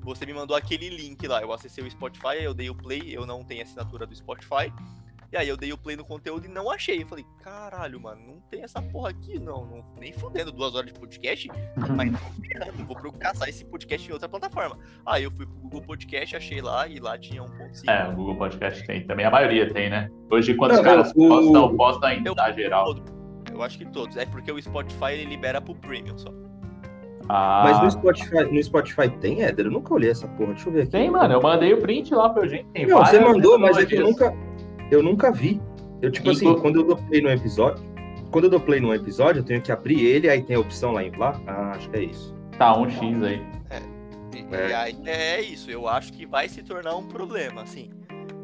Você 0.00 0.24
me 0.24 0.32
mandou 0.32 0.56
aquele 0.56 0.88
link 0.88 1.26
lá, 1.26 1.42
eu 1.42 1.52
acessei 1.52 1.84
o 1.84 1.90
Spotify, 1.90 2.42
eu 2.42 2.54
dei 2.54 2.70
o 2.70 2.74
play, 2.74 3.14
eu 3.14 3.26
não 3.26 3.44
tenho 3.44 3.62
assinatura 3.62 4.06
do 4.06 4.14
Spotify. 4.14 4.72
E 5.32 5.36
aí 5.36 5.48
eu 5.48 5.56
dei 5.56 5.72
o 5.72 5.78
play 5.78 5.96
no 5.96 6.04
conteúdo 6.04 6.46
e 6.46 6.48
não 6.48 6.68
achei. 6.68 7.02
Eu 7.02 7.06
falei, 7.06 7.24
caralho, 7.40 8.00
mano, 8.00 8.20
não 8.26 8.40
tem 8.50 8.64
essa 8.64 8.82
porra 8.82 9.10
aqui, 9.10 9.38
não. 9.38 9.64
não 9.64 9.84
nem 9.96 10.12
fudendo 10.12 10.50
duas 10.50 10.74
horas 10.74 10.92
de 10.92 10.98
podcast, 10.98 11.48
mas 11.94 12.10
não 12.10 12.84
vou 12.84 12.96
procurar 12.96 13.30
caçar 13.30 13.48
esse 13.48 13.64
podcast 13.64 14.08
em 14.08 14.12
outra 14.12 14.28
plataforma. 14.28 14.76
Aí 15.06 15.22
eu 15.22 15.30
fui 15.30 15.46
pro 15.46 15.54
Google 15.56 15.82
Podcast, 15.82 16.36
achei 16.36 16.60
lá 16.60 16.88
e 16.88 16.98
lá 16.98 17.16
tinha 17.16 17.44
um 17.44 17.48
ponto 17.48 17.88
É, 17.88 18.08
o 18.08 18.12
Google 18.16 18.36
Podcast 18.36 18.84
tem. 18.84 19.06
Também 19.06 19.24
a 19.24 19.30
maioria 19.30 19.72
tem, 19.72 19.88
né? 19.88 20.10
Hoje, 20.30 20.54
quando 20.54 20.72
os 20.72 20.80
caras 20.80 21.12
o... 21.14 21.28
postam, 21.28 21.76
postam 21.76 22.08
ainda, 22.08 22.30
eu, 22.30 22.34
tá 22.34 22.50
geral. 22.50 22.96
Eu 23.52 23.62
acho 23.62 23.78
que 23.78 23.86
todos. 23.86 24.16
É 24.16 24.26
porque 24.26 24.50
o 24.50 24.60
Spotify 24.60 25.12
ele 25.12 25.26
libera 25.26 25.60
pro 25.60 25.76
Premium 25.76 26.18
só. 26.18 26.32
Ah. 27.28 27.62
Mas 27.64 27.82
no 27.82 27.90
Spotify, 27.92 28.44
no 28.50 28.60
Spotify 28.60 29.08
tem, 29.20 29.42
Éder? 29.42 29.66
Eu 29.66 29.70
nunca 29.70 29.94
olhei 29.94 30.10
essa 30.10 30.26
porra. 30.26 30.54
Deixa 30.54 30.68
eu 30.68 30.72
ver 30.72 30.82
aqui. 30.82 30.90
Tem, 30.90 31.08
mano. 31.08 31.34
Eu 31.34 31.40
mandei 31.40 31.72
o 31.72 31.80
print 31.80 32.12
lá 32.12 32.30
pra 32.30 32.48
gente. 32.48 32.64
Tem 32.72 32.86
não, 32.86 32.98
você 32.98 33.20
mandou, 33.20 33.56
mas 33.56 33.76
é 33.76 33.86
que 33.86 33.94
eu 33.94 34.02
nunca, 34.02 34.34
eu 34.90 35.02
nunca 35.02 35.30
vi. 35.30 35.60
Eu, 36.02 36.10
tipo 36.10 36.30
assim, 36.30 36.52
quando 36.60 36.80
eu 36.80 36.96
play 36.96 37.20
no 37.20 37.30
episódio, 37.30 37.84
quando 38.30 38.44
eu 38.44 38.50
dou 38.50 38.60
play 38.60 38.80
num 38.80 38.94
episódio, 38.94 39.40
eu 39.40 39.44
tenho 39.44 39.60
que 39.60 39.72
abrir 39.72 40.04
ele, 40.04 40.28
aí 40.28 40.42
tem 40.42 40.56
a 40.56 40.60
opção 40.60 40.92
lá 40.92 41.02
em 41.02 41.10
lá. 41.16 41.40
Ah, 41.46 41.72
acho 41.72 41.90
que 41.90 41.96
é 41.96 42.04
isso. 42.04 42.34
Tá, 42.56 42.76
um 42.78 42.88
X 42.88 43.22
aí. 43.22 43.42
É. 43.70 43.82
E, 44.36 44.54
é. 44.54 44.74
aí 44.74 44.96
é 45.06 45.40
isso, 45.40 45.70
eu 45.70 45.88
acho 45.88 46.12
que 46.12 46.26
vai 46.26 46.48
se 46.48 46.62
tornar 46.62 46.94
um 46.96 47.06
problema, 47.06 47.62
assim. 47.62 47.90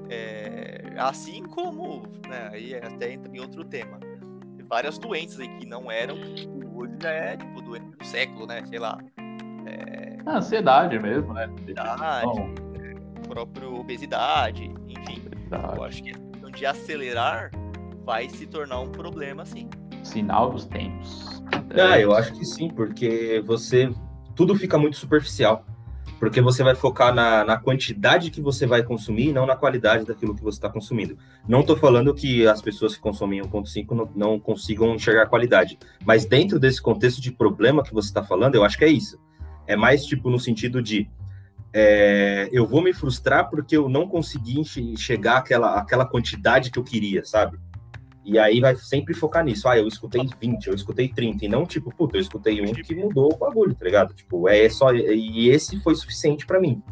É, 0.09 0.83
assim 0.97 1.43
como, 1.43 2.03
né, 2.29 2.51
aí 2.53 2.75
até 2.75 3.13
entra 3.13 3.35
em 3.35 3.41
outro 3.41 3.65
tema. 3.65 3.99
Várias 4.69 4.99
doenças 4.99 5.41
aí 5.41 5.49
que 5.59 5.67
não 5.67 5.91
eram, 5.91 6.17
tipo, 6.35 6.81
hoje 6.81 6.95
já 7.01 7.11
é, 7.11 7.37
tipo, 7.37 7.63
doença 7.63 7.87
do 7.97 8.05
século, 8.05 8.47
né? 8.47 8.65
Sei 8.67 8.81
lá. 8.81 8.99
É... 9.65 10.17
A 10.27 10.39
ansiedade 10.39 10.99
mesmo, 10.99 11.33
né? 11.33 11.45
Ansiedade, 11.45 12.41
é, 12.75 13.29
próprio 13.29 13.77
obesidade, 13.77 14.65
enfim. 14.89 15.23
Obesidade. 15.25 15.77
Eu 15.77 15.85
acho 15.85 16.03
que 16.03 16.26
de 16.57 16.65
acelerar 16.65 17.51
vai 18.05 18.29
se 18.29 18.47
tornar 18.47 18.81
um 18.81 18.89
problema, 18.89 19.45
sim. 19.45 19.69
Sinal 20.03 20.51
dos 20.51 20.65
tempos. 20.65 21.43
Ah, 21.71 22.01
eu 22.01 22.15
acho 22.15 22.33
que 22.33 22.45
sim, 22.45 22.69
porque 22.69 23.43
você. 23.45 23.91
Tudo 24.35 24.55
fica 24.57 24.79
muito 24.79 24.97
superficial. 24.97 25.65
Porque 26.19 26.41
você 26.41 26.63
vai 26.63 26.75
focar 26.75 27.15
na, 27.15 27.45
na 27.45 27.59
quantidade 27.59 28.31
que 28.31 28.41
você 28.41 28.67
vai 28.67 28.83
consumir 28.83 29.29
e 29.29 29.33
não 29.33 29.45
na 29.45 29.55
qualidade 29.55 30.07
daquilo 30.07 30.35
que 30.35 30.43
você 30.43 30.57
está 30.57 30.71
consumindo. 30.71 31.19
Não 31.47 31.61
estou 31.61 31.77
falando 31.77 32.15
que 32.15 32.47
as 32.47 32.63
pessoas 32.63 32.95
que 32.95 33.03
consomem 33.03 33.43
1.5 33.43 33.91
não, 33.91 34.11
não 34.15 34.41
consigam 34.41 34.95
enxergar 34.95 35.25
a 35.25 35.27
qualidade. 35.27 35.79
Mas 36.07 36.25
dentro 36.25 36.59
desse 36.59 36.81
contexto 36.81 37.21
de 37.21 37.31
problema 37.31 37.83
que 37.83 37.93
você 37.93 38.09
está 38.09 38.23
falando, 38.23 38.55
eu 38.55 38.65
acho 38.65 38.79
que 38.79 38.85
é 38.85 38.91
isso. 38.91 39.21
É 39.67 39.77
mais 39.77 40.07
tipo 40.07 40.31
no 40.31 40.39
sentido 40.39 40.81
de 40.81 41.07
é, 41.73 42.49
eu 42.53 42.67
vou 42.67 42.83
me 42.83 42.93
frustrar 42.93 43.51
porque 43.51 43.77
eu 43.77 43.89
não 43.89 44.09
consegui 44.09 44.65
chegar 44.97 45.39
àquela, 45.39 45.79
àquela 45.79 46.07
quantidade 46.07 46.71
que 46.71 46.79
eu 46.79 46.85
queria, 46.85 47.25
sabe? 47.25 47.59
E 48.27 48.41
aí 48.41 48.61
vai 48.61 48.75
sempre 48.75 49.15
focar 49.15 49.45
nisso. 49.45 49.69
Ah, 49.69 49.79
eu 49.79 49.87
escutei 49.87 50.29
20, 50.41 50.67
eu 50.67 50.75
escutei 50.75 51.09
30. 51.09 51.45
E 51.45 51.49
não, 51.49 51.65
tipo, 51.65 51.95
puta, 51.95 52.17
eu 52.17 52.21
escutei 52.21 52.61
um 52.61 52.73
que 52.73 52.93
mudou 52.93 53.33
o 53.33 53.37
bagulho, 53.37 53.73
tá 53.73 53.85
ligado? 53.85 54.13
Tipo, 54.15 54.49
é 54.49 54.69
só. 54.69 54.93
E 54.93 55.49
esse 55.49 55.79
foi 55.81 55.95
suficiente 55.95 56.45
para 56.45 56.59
mim. 56.59 56.83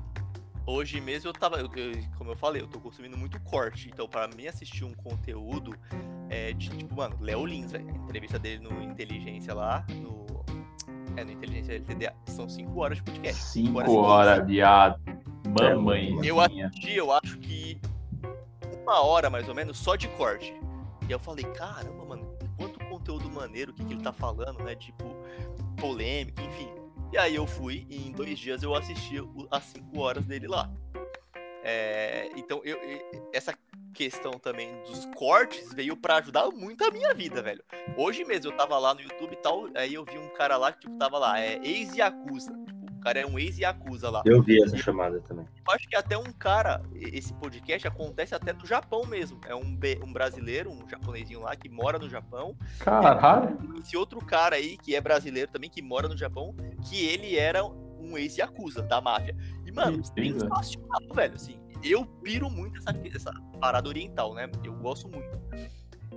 Hoje 0.64 1.00
mesmo 1.00 1.28
eu 1.28 1.32
tava, 1.32 1.56
eu, 1.56 1.68
eu, 1.74 1.92
como 2.16 2.30
eu 2.30 2.36
falei, 2.36 2.62
eu 2.62 2.68
tô 2.68 2.78
consumindo 2.78 3.18
muito 3.18 3.38
corte. 3.40 3.90
Então, 3.92 4.08
para 4.08 4.28
mim 4.28 4.46
assistir 4.46 4.84
um 4.84 4.94
conteúdo 4.94 5.76
é 6.30 6.52
de, 6.52 6.70
tipo, 6.70 6.94
mano, 6.94 7.16
Léo 7.20 7.44
Lins, 7.44 7.72
velho. 7.72 7.88
A 7.88 7.96
entrevista 8.04 8.38
dele 8.38 8.62
no 8.62 8.82
Inteligência 8.82 9.52
lá, 9.52 9.84
no. 9.90 10.23
É, 11.16 11.24
no 11.24 11.32
Inteligência 11.32 11.74
LTDA. 11.74 12.14
São 12.26 12.48
5 12.48 12.80
horas 12.80 12.98
de 12.98 13.04
podcast. 13.04 13.42
5 13.42 13.78
horas, 13.78 13.90
horas 13.90 14.46
viado. 14.46 15.00
Mamãe. 15.46 16.18
Eu 16.24 16.40
assisti, 16.40 16.94
eu 16.94 17.12
acho 17.12 17.38
que 17.38 17.80
uma 18.82 19.02
hora 19.02 19.30
mais 19.30 19.48
ou 19.48 19.54
menos 19.54 19.78
só 19.78 19.96
de 19.96 20.08
corte. 20.08 20.54
E 21.08 21.12
eu 21.12 21.18
falei, 21.18 21.44
caramba, 21.44 22.04
mano, 22.04 22.36
quanto 22.56 22.78
conteúdo 22.86 23.30
maneiro, 23.30 23.72
que, 23.72 23.84
que 23.84 23.92
ele 23.92 24.02
tá 24.02 24.12
falando, 24.12 24.62
né? 24.62 24.74
Tipo, 24.74 25.04
polêmica, 25.76 26.42
enfim. 26.42 26.68
E 27.12 27.18
aí 27.18 27.34
eu 27.34 27.46
fui 27.46 27.86
e 27.88 28.08
em 28.08 28.12
dois 28.12 28.38
dias 28.38 28.62
eu 28.62 28.74
assisti 28.74 29.16
as 29.50 29.64
cinco 29.64 30.00
horas 30.00 30.26
dele 30.26 30.46
lá. 30.46 30.70
É, 31.62 32.30
então, 32.36 32.60
eu, 32.64 32.78
essa 33.32 33.56
questão 33.94 34.32
também 34.32 34.68
dos 34.82 35.06
cortes 35.14 35.72
veio 35.72 35.96
para 35.96 36.16
ajudar 36.16 36.50
muito 36.50 36.84
a 36.84 36.90
minha 36.90 37.14
vida, 37.14 37.40
velho. 37.40 37.64
Hoje 37.96 38.24
mesmo 38.24 38.50
eu 38.50 38.56
tava 38.56 38.76
lá 38.78 38.92
no 38.92 39.00
YouTube 39.00 39.32
e 39.32 39.36
tal, 39.36 39.68
aí 39.74 39.94
eu 39.94 40.04
vi 40.04 40.18
um 40.18 40.28
cara 40.30 40.56
lá 40.56 40.72
que 40.72 40.80
tipo, 40.80 40.98
tava 40.98 41.18
lá, 41.18 41.40
é 41.40 41.58
ex-Yakuza. 41.62 42.52
Tipo, 42.66 42.84
cara 43.04 43.20
é 43.20 43.26
um 43.26 43.38
ex-Yakuza 43.38 44.08
lá. 44.08 44.22
Eu 44.24 44.42
vi 44.42 44.62
essa 44.62 44.78
chamada 44.78 45.20
também. 45.20 45.46
Eu 45.68 45.74
acho 45.74 45.86
que 45.86 45.94
até 45.94 46.16
um 46.16 46.32
cara, 46.32 46.82
esse 46.94 47.34
podcast 47.34 47.86
acontece 47.86 48.34
até 48.34 48.54
no 48.54 48.64
Japão 48.64 49.04
mesmo. 49.04 49.38
É 49.46 49.54
um, 49.54 49.78
um 50.02 50.12
brasileiro, 50.12 50.70
um 50.70 50.88
japonesinho 50.88 51.40
lá 51.40 51.54
que 51.54 51.68
mora 51.68 51.98
no 51.98 52.08
Japão. 52.08 52.56
Caralho. 52.78 53.58
Esse 53.78 53.94
outro 53.94 54.24
cara 54.24 54.56
aí, 54.56 54.78
que 54.78 54.96
é 54.96 55.00
brasileiro 55.02 55.52
também, 55.52 55.68
que 55.68 55.82
mora 55.82 56.08
no 56.08 56.16
Japão, 56.16 56.56
que 56.88 57.04
ele 57.04 57.36
era 57.36 57.62
um 57.62 58.16
ex-Yakuza 58.16 58.80
da 58.82 59.02
máfia. 59.02 59.36
E, 59.66 59.70
mano, 59.70 60.02
sensacional, 60.02 61.14
velho, 61.14 61.34
assim. 61.34 61.60
Eu 61.84 62.06
piro 62.06 62.48
muito 62.48 62.78
essa, 62.78 62.98
essa 63.14 63.32
parada 63.60 63.88
oriental, 63.88 64.34
né? 64.34 64.50
Eu 64.64 64.72
gosto 64.74 65.08
muito. 65.08 65.38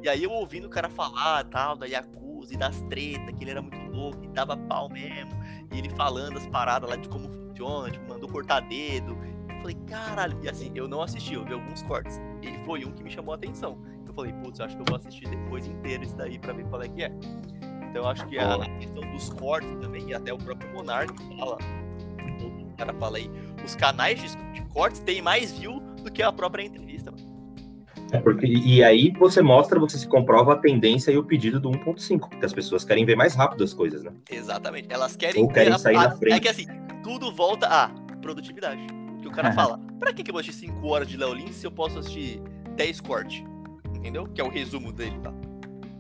E 0.01 0.07
aí 0.07 0.23
eu 0.23 0.31
ouvindo 0.31 0.67
o 0.67 0.69
cara 0.69 0.89
falar 0.89 1.43
tal, 1.45 1.75
da 1.75 1.85
Yakuza 1.85 2.53
e 2.53 2.57
das 2.57 2.81
tretas, 2.83 3.35
que 3.35 3.43
ele 3.43 3.51
era 3.51 3.61
muito 3.61 3.77
louco 3.91 4.23
e 4.23 4.27
dava 4.29 4.55
pau 4.55 4.87
mesmo. 4.89 5.31
E 5.73 5.79
ele 5.79 5.89
falando 5.89 6.37
as 6.37 6.47
paradas 6.47 6.89
lá 6.89 6.95
de 6.95 7.09
como 7.09 7.27
funciona, 7.29 7.91
tipo, 7.91 8.07
mandou 8.07 8.29
cortar 8.29 8.61
dedo. 8.61 9.17
Eu 9.49 9.57
falei, 9.59 9.75
caralho, 9.87 10.39
e 10.43 10.49
assim, 10.49 10.71
eu 10.75 10.87
não 10.87 11.01
assisti, 11.01 11.33
eu 11.33 11.43
vi 11.43 11.53
alguns 11.53 11.81
cortes. 11.83 12.19
Ele 12.41 12.57
foi 12.63 12.85
um 12.85 12.91
que 12.91 13.03
me 13.03 13.09
chamou 13.09 13.33
a 13.33 13.35
atenção. 13.35 13.83
Eu 14.05 14.13
falei, 14.13 14.31
putz, 14.33 14.59
eu 14.59 14.65
acho 14.65 14.75
que 14.75 14.81
eu 14.81 14.85
vou 14.87 14.97
assistir 14.97 15.27
depois 15.27 15.67
inteiro 15.67 16.03
esse 16.03 16.15
daí 16.15 16.39
pra 16.39 16.53
ver 16.53 16.65
qual 16.69 16.81
é 16.81 16.87
que 16.87 17.03
é. 17.03 17.11
Então 17.89 18.03
eu 18.03 18.07
acho 18.07 18.25
que 18.27 18.37
a, 18.37 18.55
a 18.55 18.69
questão 18.77 19.01
dos 19.11 19.29
cortes 19.29 19.75
também, 19.81 20.07
e 20.07 20.13
até 20.13 20.31
o 20.31 20.37
próprio 20.37 20.71
Monark 20.73 21.11
fala, 21.37 21.57
cara 22.77 22.93
fala 22.93 23.17
aí, 23.17 23.29
os 23.65 23.75
canais 23.75 24.21
de, 24.21 24.35
de 24.53 24.61
cortes 24.73 24.99
têm 25.01 25.21
mais 25.21 25.51
view 25.51 25.79
do 26.03 26.11
que 26.11 26.21
a 26.21 26.31
própria 26.31 26.63
entrevista, 26.63 27.11
mano. 27.11 27.37
É 28.11 28.19
porque, 28.19 28.45
e 28.45 28.81
aí 28.83 29.11
você 29.19 29.41
mostra, 29.41 29.77
você 29.77 29.97
se 29.97 30.07
comprova 30.07 30.53
a 30.53 30.55
tendência 30.55 31.11
e 31.11 31.17
o 31.17 31.23
pedido 31.23 31.59
do 31.59 31.69
1.5, 31.71 32.29
porque 32.29 32.45
as 32.45 32.53
pessoas 32.53 32.85
querem 32.85 33.03
ver 33.03 33.17
mais 33.17 33.35
rápido 33.35 33.63
as 33.63 33.73
coisas, 33.73 34.01
né? 34.01 34.11
Exatamente. 34.31 34.87
Elas 34.89 35.17
querem, 35.17 35.43
Ou 35.43 35.49
querem 35.49 35.77
sair 35.77 35.97
a, 35.97 36.03
na 36.03 36.11
frente. 36.11 36.35
É 36.35 36.39
que 36.39 36.47
assim, 36.47 36.65
tudo 37.03 37.33
volta 37.33 37.67
a 37.67 37.89
produtividade. 38.21 38.81
Que 39.21 39.27
o 39.27 39.31
cara 39.31 39.51
fala, 39.53 39.77
pra 39.99 40.13
que, 40.13 40.23
que 40.23 40.31
eu 40.31 40.33
vou 40.33 40.39
assistir 40.39 40.67
5 40.67 40.87
horas 40.87 41.07
de 41.07 41.17
Leolin 41.17 41.51
se 41.51 41.67
eu 41.67 41.71
posso 41.71 41.99
assistir 41.99 42.41
10 42.77 43.01
cortes? 43.01 43.43
Entendeu? 43.93 44.25
Que 44.25 44.39
é 44.39 44.43
o 44.43 44.49
resumo 44.49 44.93
dele, 44.93 45.19
tá? 45.19 45.33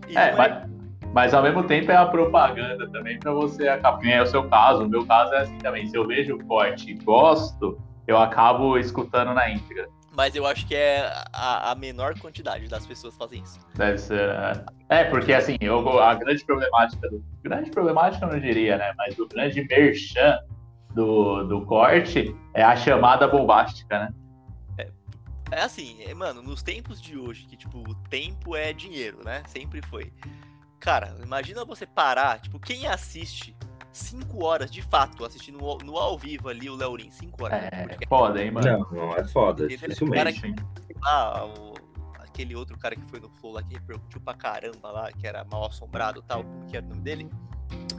E 0.07 0.17
é, 0.17 0.33
mas, 0.33 0.51
é... 0.51 0.76
mas 1.17 1.33
ao 1.33 1.41
mesmo 1.41 1.63
tempo 1.63 1.91
é 1.91 1.95
a 1.95 2.05
propaganda 2.05 2.87
também 2.91 3.17
pra 3.17 3.31
você 3.31 3.67
acabar. 3.67 4.05
É 4.05 4.21
o 4.21 4.27
seu 4.27 4.47
caso, 4.47 4.83
o 4.83 4.87
meu 4.87 5.03
caso 5.03 5.33
é 5.33 5.39
assim 5.39 5.57
também. 5.57 5.87
Se 5.87 5.97
eu 5.97 6.05
vejo 6.05 6.35
o 6.35 6.45
corte 6.45 6.91
e 6.91 6.93
gosto, 6.93 7.81
eu 8.05 8.19
acabo 8.19 8.77
escutando 8.77 9.33
na 9.33 9.49
íntegra. 9.49 9.89
Mas 10.15 10.35
eu 10.35 10.45
acho 10.45 10.67
que 10.67 10.75
é 10.75 11.11
a, 11.33 11.71
a, 11.71 11.75
menor 11.75 12.13
quantidade 12.19 12.67
das 12.67 12.85
pessoas 12.85 13.17
fazem 13.17 13.41
isso. 13.41 13.59
Deve 13.73 13.97
ser. 13.97 14.29
É, 14.29 14.65
é 14.89 15.03
porque 15.05 15.33
assim, 15.33 15.57
eu, 15.59 15.99
a 15.99 16.13
grande 16.13 16.45
problemática 16.45 17.09
do. 17.09 17.25
Grande 17.41 17.71
problemática 17.71 18.23
eu 18.23 18.33
não 18.33 18.39
diria, 18.39 18.77
né? 18.77 18.93
Mas 18.95 19.17
o 19.17 19.27
grande 19.27 19.67
merchan 19.67 20.37
do, 20.93 21.45
do 21.45 21.65
corte 21.65 22.35
é 22.53 22.61
a 22.61 22.75
chamada 22.75 23.27
bombástica, 23.27 23.97
né? 24.01 24.09
É, 24.77 24.87
é 25.53 25.61
assim, 25.63 25.97
é, 26.03 26.13
mano, 26.13 26.43
nos 26.43 26.61
tempos 26.61 27.01
de 27.01 27.17
hoje, 27.17 27.47
que, 27.47 27.57
tipo, 27.57 27.79
o 27.79 27.95
tempo 28.07 28.55
é 28.55 28.71
dinheiro, 28.71 29.17
né? 29.25 29.41
Sempre 29.47 29.81
foi. 29.81 30.13
Cara, 30.79 31.15
imagina 31.23 31.65
você 31.65 31.85
parar, 31.85 32.39
tipo, 32.39 32.59
quem 32.59 32.87
assiste 32.87 33.55
5 33.91 34.43
horas, 34.43 34.71
de 34.71 34.81
fato, 34.81 35.25
assistindo 35.25 35.57
no, 35.57 35.77
no 35.79 35.97
ao 35.97 36.17
vivo 36.17 36.49
ali 36.49 36.69
o 36.69 36.75
Leorin, 36.75 37.09
5 37.11 37.43
horas. 37.43 37.63
É, 37.63 37.97
foda, 38.07 38.43
hein, 38.43 38.51
mano? 38.51 38.67
Não, 38.67 38.91
não 38.91 39.15
é 39.15 39.23
foda, 39.25 39.67
dificilmente. 39.67 40.41
Que, 40.41 40.55
ah, 41.03 41.45
o, 41.45 41.73
aquele 42.19 42.55
outro 42.55 42.77
cara 42.77 42.95
que 42.95 43.05
foi 43.09 43.19
no 43.19 43.29
Flow 43.29 43.53
lá 43.53 43.63
que 43.63 43.73
repercutiu 43.73 44.21
pra 44.21 44.35
caramba 44.35 44.91
lá, 44.91 45.11
que 45.11 45.25
era 45.25 45.43
mal 45.45 45.65
assombrado 45.65 46.19
e 46.19 46.23
tal, 46.23 46.43
como 46.43 46.65
que 46.67 46.77
era 46.77 46.85
o 46.85 46.89
nome 46.89 47.01
dele? 47.01 47.29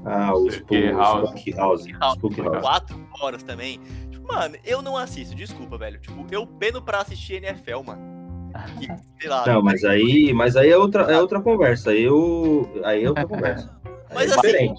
Ah, 0.05 0.33
o 0.33 0.49
Spook 0.49 0.93
House. 0.93 1.31
Spook 1.31 1.53
House. 1.53 1.83
Spook 2.17 2.41
House. 2.41 2.61
Quatro 2.61 3.09
horas 3.21 3.43
também. 3.43 3.81
Tipo, 4.11 4.27
mano, 4.27 4.57
eu 4.65 4.81
não 4.81 4.97
assisto, 4.97 5.35
desculpa, 5.35 5.77
velho. 5.77 6.01
Tipo, 6.01 6.25
eu 6.31 6.47
peno 6.47 6.81
pra 6.81 7.01
assistir 7.01 7.43
NFL, 7.43 7.83
mano. 7.85 8.18
Que, 9.19 9.27
lá, 9.27 9.45
não, 9.45 9.61
mas 9.61 9.83
aí, 9.83 10.33
mas 10.33 10.57
aí 10.57 10.71
é 10.71 10.77
outra, 10.77 11.03
é 11.13 11.21
outra 11.21 11.41
conversa. 11.41 11.93
Eu, 11.93 12.71
aí 12.85 13.03
é 13.03 13.09
outra 13.09 13.27
conversa. 13.27 13.79
Mas 14.15 14.31
é 14.31 14.35
assim, 14.35 14.75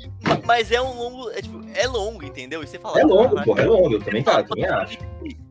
mas 0.45 0.71
é 0.71 0.81
um 0.81 0.97
longo, 0.97 1.29
é, 1.31 1.41
tipo, 1.41 1.61
é 1.75 1.87
longo, 1.87 2.23
entendeu? 2.23 2.63
E 2.63 2.67
você 2.67 2.79
fala, 2.79 2.99
é 2.99 3.03
longo, 3.03 3.43
pô, 3.43 3.57
é 3.57 3.65
longo, 3.65 3.93
eu 3.93 3.99
também, 4.01 4.23
cara, 4.23 4.43
também 4.43 4.65
acho. 4.65 4.97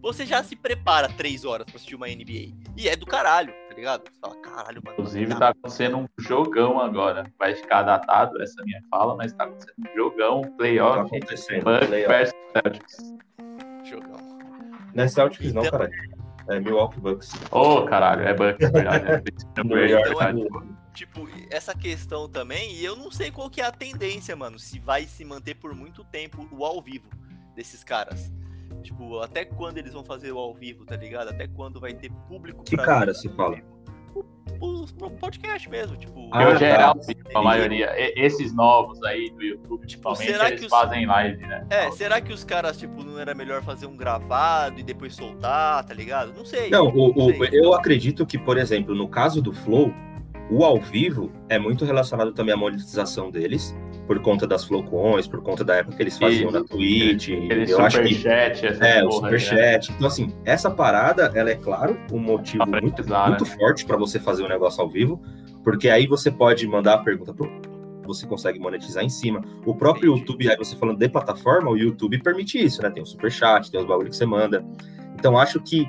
Você 0.03 0.27
já 0.27 0.43
se 0.43 0.57
prepara 0.57 1.09
três 1.09 1.45
horas 1.45 1.67
pra 1.67 1.77
assistir 1.77 1.95
uma 1.95 2.09
NBA. 2.09 2.55
E 2.77 2.89
é 2.89 2.97
do 2.97 3.07
caralho, 3.07 3.53
tá 3.69 3.75
ligado? 3.75 4.03
Você 4.05 4.21
fala, 4.21 4.37
caralho, 4.41 4.83
mano. 4.85 4.97
Inclusive, 4.99 5.35
tá 5.35 5.51
acontecendo 5.51 5.99
um 5.99 6.09
jogão 6.19 6.81
agora. 6.81 7.31
Vai 7.39 7.55
ficar 7.55 7.83
datado 7.83 8.41
essa 8.43 8.63
minha 8.65 8.81
fala, 8.91 9.15
mas 9.15 9.33
tá 9.33 9.45
acontecendo 9.45 9.75
um 9.79 9.97
jogão, 9.97 10.43
playoff. 10.57 10.97
Tá 10.97 11.17
acontecendo. 11.17 11.65
Bucks 11.65 11.89
versus 11.89 12.35
Celtics. 12.53 13.15
Jogão. 13.85 14.39
Não 14.95 15.05
é 15.05 15.09
Celtics, 15.09 15.51
então, 15.51 15.63
não, 15.63 15.71
cara. 15.71 15.91
É 16.49 16.59
Milwaukee 16.59 17.01
Bucks. 17.01 17.33
Ô, 17.51 17.59
oh, 17.61 17.85
caralho, 17.85 18.23
é 18.23 18.35
Bucks, 18.35 18.67
é 18.67 18.71
verdade. 18.71 19.07
É, 19.59 19.61
então, 19.61 20.23
é, 20.23 20.95
tipo, 20.95 21.29
essa 21.51 21.75
questão 21.75 22.29
também, 22.29 22.75
e 22.75 22.85
eu 22.85 22.97
não 22.97 23.11
sei 23.11 23.31
qual 23.31 23.51
que 23.51 23.61
é 23.61 23.65
a 23.65 23.73
tendência, 23.73 24.35
mano, 24.35 24.59
se 24.59 24.79
vai 24.79 25.05
se 25.05 25.25
manter 25.25 25.55
por 25.55 25.75
muito 25.75 26.05
tempo 26.05 26.49
o 26.51 26.65
ao 26.65 26.81
vivo 26.81 27.09
desses 27.55 27.85
caras. 27.85 28.33
Tipo, 28.83 29.21
até 29.21 29.45
quando 29.45 29.79
eles 29.79 29.93
vão 29.93 30.05
fazer 30.05 30.33
o 30.33 30.39
ao 30.39 30.55
vivo, 30.55 30.85
tá 30.85 30.97
ligado? 30.97 31.29
Até 31.29 31.47
quando 31.49 31.81
vai 31.81 31.95
ter 31.95 32.11
público 32.29 32.65
Que 32.65 32.77
cara 32.77 33.13
se 33.13 33.29
fala? 33.31 33.61
Os 34.61 34.91
podcast 35.21 35.71
mesmo, 35.71 35.97
tipo. 35.97 36.29
Ah, 36.33 36.43
eu 36.43 36.57
geral, 36.57 36.95
tá. 36.95 37.39
a 37.39 37.43
maioria. 37.43 37.93
Esses 38.17 38.53
novos 38.53 39.01
aí 39.05 39.31
do 39.31 39.43
YouTube, 39.43 39.87
tipo, 39.87 40.17
será 40.17 40.49
eles 40.49 40.61
que 40.61 40.67
os... 40.67 40.71
fazem 40.71 41.07
live, 41.07 41.47
né? 41.47 41.65
É, 41.71 41.91
será 41.93 42.21
que 42.21 42.33
os 42.33 42.43
caras, 42.43 42.77
tipo, 42.77 43.05
não 43.05 43.19
era 43.19 43.35
melhor 43.35 43.63
fazer 43.63 43.87
um 43.87 43.97
gravado 43.97 44.81
e 44.81 44.83
depois 44.83 45.15
soltar, 45.15 45.85
tá 45.85 45.95
ligado? 45.95 46.33
Não 46.37 46.45
sei. 46.45 46.71
Não, 46.71 46.89
o, 46.89 47.15
não 47.15 47.37
sei. 47.37 47.51
eu 47.53 47.73
acredito 47.73 48.27
que, 48.27 48.37
por 48.37 48.59
exemplo, 48.59 48.95
no 48.95 49.09
caso 49.09 49.41
do 49.41 49.53
Flow, 49.53 49.93
O 50.51 50.65
ao 50.65 50.81
vivo 50.81 51.31
é 51.49 51.59
muito 51.59 51.85
relacionado 51.85 52.33
também 52.33 52.55
à 52.55 52.57
monetização 52.57 53.31
deles, 53.31 53.77
por 54.09 54.19
conta 54.21 54.47
das 54.47 54.65
flowcoins, 54.65 55.27
por 55.27 55.43
conta 55.43 55.63
da 55.63 55.77
época 55.77 55.95
que 55.95 56.03
eles 56.03 56.19
faziam 56.19 56.49
Isso. 56.49 56.59
na 56.59 56.65
Twitch. 56.65 57.29
Aquele 57.29 57.71
eu 57.71 57.81
acho 57.81 58.03
que 58.03 58.15
chat, 58.15 58.67
é, 58.81 59.05
o 59.05 59.13
superchat. 59.13 59.91
Né? 59.91 59.97
Então 59.97 60.09
assim, 60.09 60.35
essa 60.47 60.71
parada, 60.71 61.31
ela 61.35 61.51
é 61.51 61.55
claro 61.55 62.01
um 62.11 62.19
motivo 62.19 62.67
muito, 62.67 63.07
muito 63.07 63.45
né? 63.45 63.51
forte 63.59 63.85
para 63.85 63.99
você 63.99 64.19
fazer 64.19 64.43
um 64.43 64.49
negócio 64.49 64.83
ao 64.83 64.89
vivo, 64.89 65.21
porque 65.63 65.91
aí 65.91 66.07
você 66.07 66.31
pode 66.31 66.67
mandar 66.67 66.95
a 66.95 66.99
pergunta 66.99 67.35
pro 67.35 67.49
você 68.07 68.27
consegue 68.27 68.59
monetizar 68.59 69.05
em 69.05 69.11
cima. 69.11 69.43
O 69.67 69.75
próprio 69.75 70.13
Entendi. 70.13 70.21
YouTube, 70.21 70.51
aí 70.51 70.57
você 70.57 70.75
falando 70.75 70.97
de 70.97 71.11
plataforma, 71.11 71.69
o 71.69 71.77
YouTube 71.77 72.19
permite 72.23 72.59
isso, 72.59 72.81
né? 72.81 72.89
Tem 72.89 73.03
o 73.03 73.07
superchat, 73.07 73.71
tem 73.71 73.79
os 73.79 73.87
bagulhos 73.87 74.13
que 74.13 74.17
você 74.17 74.25
manda. 74.25 74.65
Então 75.15 75.37
acho 75.37 75.61
que 75.61 75.87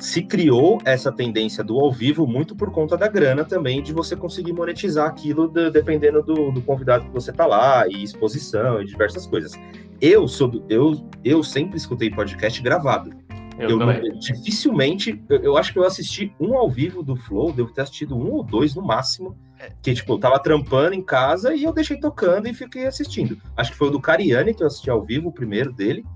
se 0.00 0.22
criou 0.22 0.80
essa 0.84 1.12
tendência 1.12 1.62
do 1.62 1.78
ao 1.78 1.92
vivo 1.92 2.26
muito 2.26 2.56
por 2.56 2.70
conta 2.70 2.96
da 2.96 3.06
grana 3.06 3.44
também, 3.44 3.82
de 3.82 3.92
você 3.92 4.16
conseguir 4.16 4.52
monetizar 4.52 5.06
aquilo 5.06 5.46
de, 5.46 5.70
dependendo 5.70 6.22
do, 6.22 6.50
do, 6.50 6.62
convidado 6.62 7.04
que 7.04 7.10
você 7.10 7.30
tá 7.32 7.46
lá, 7.46 7.86
e 7.86 8.02
exposição, 8.02 8.80
e 8.80 8.86
diversas 8.86 9.26
coisas. 9.26 9.52
Eu 10.00 10.26
sou 10.26 10.48
do, 10.48 10.64
eu, 10.68 11.06
eu 11.22 11.42
sempre 11.42 11.76
escutei 11.76 12.10
podcast 12.10 12.60
gravado. 12.62 13.10
Eu, 13.58 13.78
eu 13.78 14.18
dificilmente, 14.18 15.22
eu, 15.28 15.42
eu, 15.42 15.56
acho 15.58 15.70
que 15.70 15.78
eu 15.78 15.84
assisti 15.84 16.32
um 16.40 16.56
ao 16.56 16.70
vivo 16.70 17.02
do 17.02 17.14
Flow, 17.14 17.52
devo 17.52 17.70
ter 17.70 17.82
assistido 17.82 18.16
um 18.16 18.32
ou 18.32 18.42
dois 18.42 18.74
no 18.74 18.80
máximo, 18.80 19.36
é. 19.58 19.70
que 19.82 19.92
tipo, 19.92 20.14
eu 20.14 20.18
tava 20.18 20.38
trampando 20.38 20.94
em 20.94 21.02
casa 21.02 21.54
e 21.54 21.64
eu 21.64 21.72
deixei 21.72 22.00
tocando 22.00 22.48
e 22.48 22.54
fiquei 22.54 22.86
assistindo. 22.86 23.36
Acho 23.54 23.72
que 23.72 23.76
foi 23.76 23.88
o 23.88 23.90
do 23.90 24.00
Cariani 24.00 24.54
que 24.54 24.62
eu 24.62 24.66
assisti 24.66 24.88
ao 24.88 25.02
vivo, 25.02 25.28
o 25.28 25.32
primeiro 25.32 25.70
dele, 25.70 26.06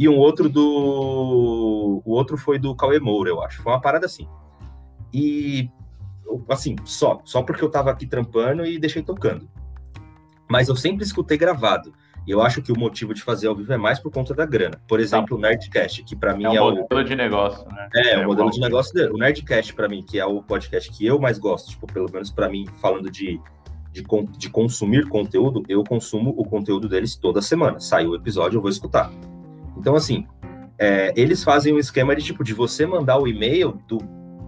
e 0.00 0.08
um 0.08 0.16
outro 0.16 0.48
do. 0.48 2.00
O 2.06 2.12
outro 2.12 2.38
foi 2.38 2.58
do 2.58 2.74
Cauê 2.74 2.98
Moura, 2.98 3.28
eu 3.28 3.42
acho. 3.42 3.62
Foi 3.62 3.70
uma 3.70 3.82
parada 3.82 4.06
assim. 4.06 4.26
E. 5.12 5.68
Assim, 6.48 6.74
só. 6.86 7.20
Só 7.22 7.42
porque 7.42 7.62
eu 7.62 7.70
tava 7.70 7.90
aqui 7.90 8.06
trampando 8.06 8.64
e 8.64 8.78
deixei 8.78 9.02
tocando. 9.02 9.46
Mas 10.48 10.70
eu 10.70 10.74
sempre 10.74 11.04
escutei 11.04 11.36
gravado. 11.36 11.92
E 12.26 12.30
eu 12.30 12.40
acho 12.40 12.62
que 12.62 12.72
o 12.72 12.78
motivo 12.78 13.12
de 13.12 13.22
fazer 13.22 13.48
ao 13.48 13.54
vivo 13.54 13.70
é 13.74 13.76
mais 13.76 13.98
por 13.98 14.10
conta 14.10 14.32
da 14.32 14.46
grana. 14.46 14.80
Por 14.88 15.00
exemplo, 15.00 15.36
o 15.36 15.40
Nerdcast, 15.40 16.02
que 16.04 16.16
para 16.16 16.34
mim 16.34 16.44
é, 16.44 16.56
é 16.56 16.62
o 16.62 16.76
modelo 16.76 17.04
de 17.04 17.14
negócio, 17.14 17.68
né? 17.68 17.88
É, 17.94 18.10
é 18.12 18.24
o 18.24 18.28
modelo 18.28 18.50
de 18.50 18.58
negócio 18.58 18.94
dele. 18.94 19.10
O 19.10 19.18
Nerdcast 19.18 19.74
para 19.74 19.86
mim, 19.86 20.02
que 20.02 20.18
é 20.18 20.24
o 20.24 20.42
podcast 20.42 20.90
que 20.92 21.04
eu 21.04 21.18
mais 21.18 21.38
gosto, 21.38 21.68
tipo, 21.68 21.86
pelo 21.86 22.10
menos 22.10 22.30
para 22.30 22.48
mim, 22.48 22.66
falando 22.80 23.10
de, 23.10 23.38
de, 23.92 24.02
de 24.38 24.48
consumir 24.48 25.08
conteúdo, 25.10 25.62
eu 25.68 25.84
consumo 25.84 26.34
o 26.38 26.44
conteúdo 26.44 26.88
deles 26.88 27.16
toda 27.16 27.42
semana. 27.42 27.78
Saiu 27.80 28.12
o 28.12 28.16
episódio, 28.16 28.56
eu 28.56 28.62
vou 28.62 28.70
escutar. 28.70 29.10
Então, 29.80 29.96
assim, 29.96 30.26
é, 30.78 31.10
eles 31.16 31.42
fazem 31.42 31.72
um 31.72 31.78
esquema 31.78 32.14
de 32.14 32.22
tipo 32.22 32.44
de 32.44 32.52
você 32.52 32.84
mandar 32.84 33.18
o 33.18 33.26
e-mail 33.26 33.80
do 33.88 33.98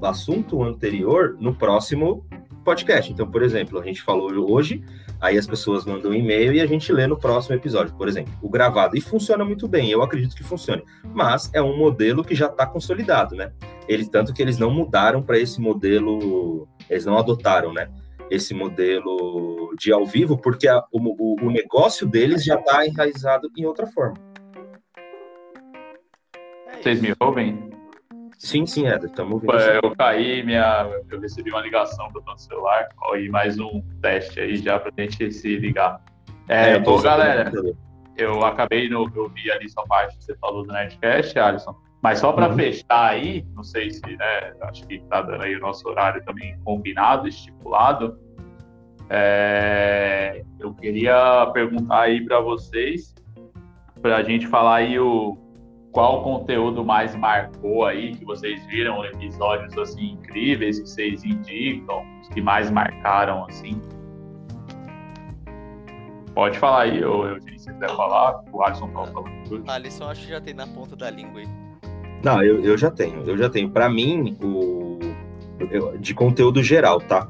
assunto 0.03 0.63
anterior 0.63 1.39
no 1.41 1.55
próximo 1.55 2.27
podcast. 2.63 3.11
Então, 3.11 3.27
por 3.31 3.43
exemplo, 3.43 3.81
a 3.81 3.83
gente 3.83 4.03
falou 4.03 4.31
hoje, 4.53 4.85
aí 5.19 5.39
as 5.39 5.47
pessoas 5.47 5.87
mandam 5.87 6.11
um 6.11 6.15
e-mail 6.15 6.53
e 6.53 6.61
a 6.61 6.67
gente 6.67 6.93
lê 6.93 7.07
no 7.07 7.19
próximo 7.19 7.57
episódio, 7.57 7.95
por 7.95 8.09
exemplo, 8.09 8.31
o 8.43 8.51
gravado. 8.51 8.95
E 8.95 9.01
funciona 9.01 9.43
muito 9.43 9.67
bem, 9.67 9.91
eu 9.91 10.03
acredito 10.03 10.37
que 10.37 10.45
funcione. 10.45 10.85
Mas 11.15 11.51
é 11.55 11.63
um 11.63 11.79
modelo 11.79 12.23
que 12.23 12.35
já 12.35 12.47
está 12.47 12.67
consolidado, 12.67 13.35
né? 13.35 13.51
Eles, 13.89 14.07
tanto 14.07 14.35
que 14.35 14.43
eles 14.43 14.59
não 14.59 14.71
mudaram 14.71 15.23
para 15.23 15.39
esse 15.39 15.63
modelo, 15.63 16.69
eles 16.91 17.07
não 17.07 17.17
adotaram, 17.17 17.73
né? 17.73 17.89
Esse 18.31 18.53
modelo 18.53 19.75
de 19.79 19.91
ao 19.93 20.05
vivo, 20.05 20.37
porque 20.37 20.69
a, 20.69 20.85
o, 20.93 21.47
o 21.47 21.51
negócio 21.51 22.07
deles 22.07 22.45
já 22.45 22.57
está 22.57 22.87
enraizado 22.87 23.51
em 23.57 23.65
outra 23.65 23.87
forma. 23.87 24.32
Vocês 26.83 27.01
me 27.01 27.15
ouvem? 27.21 27.71
Sim, 28.37 28.67
sim, 28.67 28.89
Eder, 28.89 29.09
estamos 29.09 29.35
ouvindo. 29.35 29.53
Eu 29.53 29.95
caí, 29.95 30.43
minha, 30.43 30.91
eu 31.09 31.21
recebi 31.21 31.49
uma 31.53 31.61
ligação 31.61 32.11
do 32.11 32.21
meu 32.25 32.37
celular 32.37 32.89
e 33.17 33.29
mais 33.29 33.57
um 33.61 33.81
teste 34.01 34.41
aí 34.41 34.57
já 34.57 34.81
para 34.81 34.91
a 34.99 35.01
gente 35.01 35.31
se 35.31 35.57
ligar. 35.59 36.01
É, 36.49 36.71
é 36.71 36.79
bom, 36.81 37.01
galera, 37.01 37.53
eu 38.17 38.45
acabei, 38.45 38.89
no, 38.89 39.09
eu 39.15 39.29
vi 39.29 39.49
ali 39.53 39.69
sua 39.69 39.87
parte 39.87 40.19
que 40.19 40.25
você 40.25 40.37
falou 40.39 40.67
do 40.67 40.73
Nerdcast, 40.73 41.39
Alisson, 41.39 41.77
mas 42.03 42.19
só 42.19 42.33
para 42.33 42.49
uhum. 42.49 42.57
fechar 42.57 43.11
aí, 43.11 43.47
não 43.55 43.63
sei 43.63 43.93
se, 43.93 44.17
né, 44.17 44.53
acho 44.63 44.85
que 44.89 44.95
está 44.95 45.23
dando 45.23 45.45
aí 45.45 45.55
o 45.55 45.61
nosso 45.61 45.89
horário 45.89 46.21
também 46.25 46.59
combinado, 46.65 47.29
estipulado, 47.29 48.19
é, 49.09 50.43
eu 50.59 50.75
queria 50.75 51.49
perguntar 51.55 52.01
aí 52.01 52.27
para 52.27 52.41
vocês, 52.41 53.15
para 54.01 54.17
a 54.17 54.23
gente 54.25 54.49
falar 54.49 54.79
aí 54.79 54.99
o 54.99 55.39
qual 55.93 56.23
conteúdo 56.23 56.83
mais 56.83 57.15
marcou 57.15 57.85
aí, 57.85 58.15
que 58.17 58.25
vocês 58.25 58.65
viram 58.67 59.05
episódios 59.05 59.77
assim 59.77 60.13
incríveis 60.13 60.81
que 60.81 60.89
vocês 60.89 61.23
indicam, 61.23 62.03
os 62.23 62.29
que 62.29 62.41
mais 62.41 62.71
marcaram 62.71 63.45
assim? 63.45 63.81
Pode 66.35 66.59
falar 66.59 66.85
aí, 66.85 66.99
eu, 66.99 67.27
eu 67.27 67.43
se 67.43 67.71
quiser 67.71 67.91
falar, 67.91 68.43
o 68.51 68.63
Alisson 68.63 68.89
tá 68.89 69.07
falando 69.07 69.49
tudo. 69.49 69.71
Alisson 69.71 70.09
acho 70.09 70.23
que 70.23 70.31
já 70.31 70.41
tem 70.41 70.55
na 70.55 70.67
ponta 70.67 70.97
da 70.97 71.11
língua 71.11 71.41
aí. 71.41 71.49
Não, 72.25 72.43
eu, 72.43 72.65
eu 72.65 72.79
já 72.79 72.91
tenho, 72.91 73.23
eu 73.27 73.37
já 73.37 73.51
tenho. 73.51 73.69
Para 73.69 73.91
mim, 73.91 74.39
o 74.43 74.99
eu, 75.71 75.99
de 75.99 76.15
conteúdo 76.15 76.63
geral, 76.63 77.01
tá? 77.01 77.29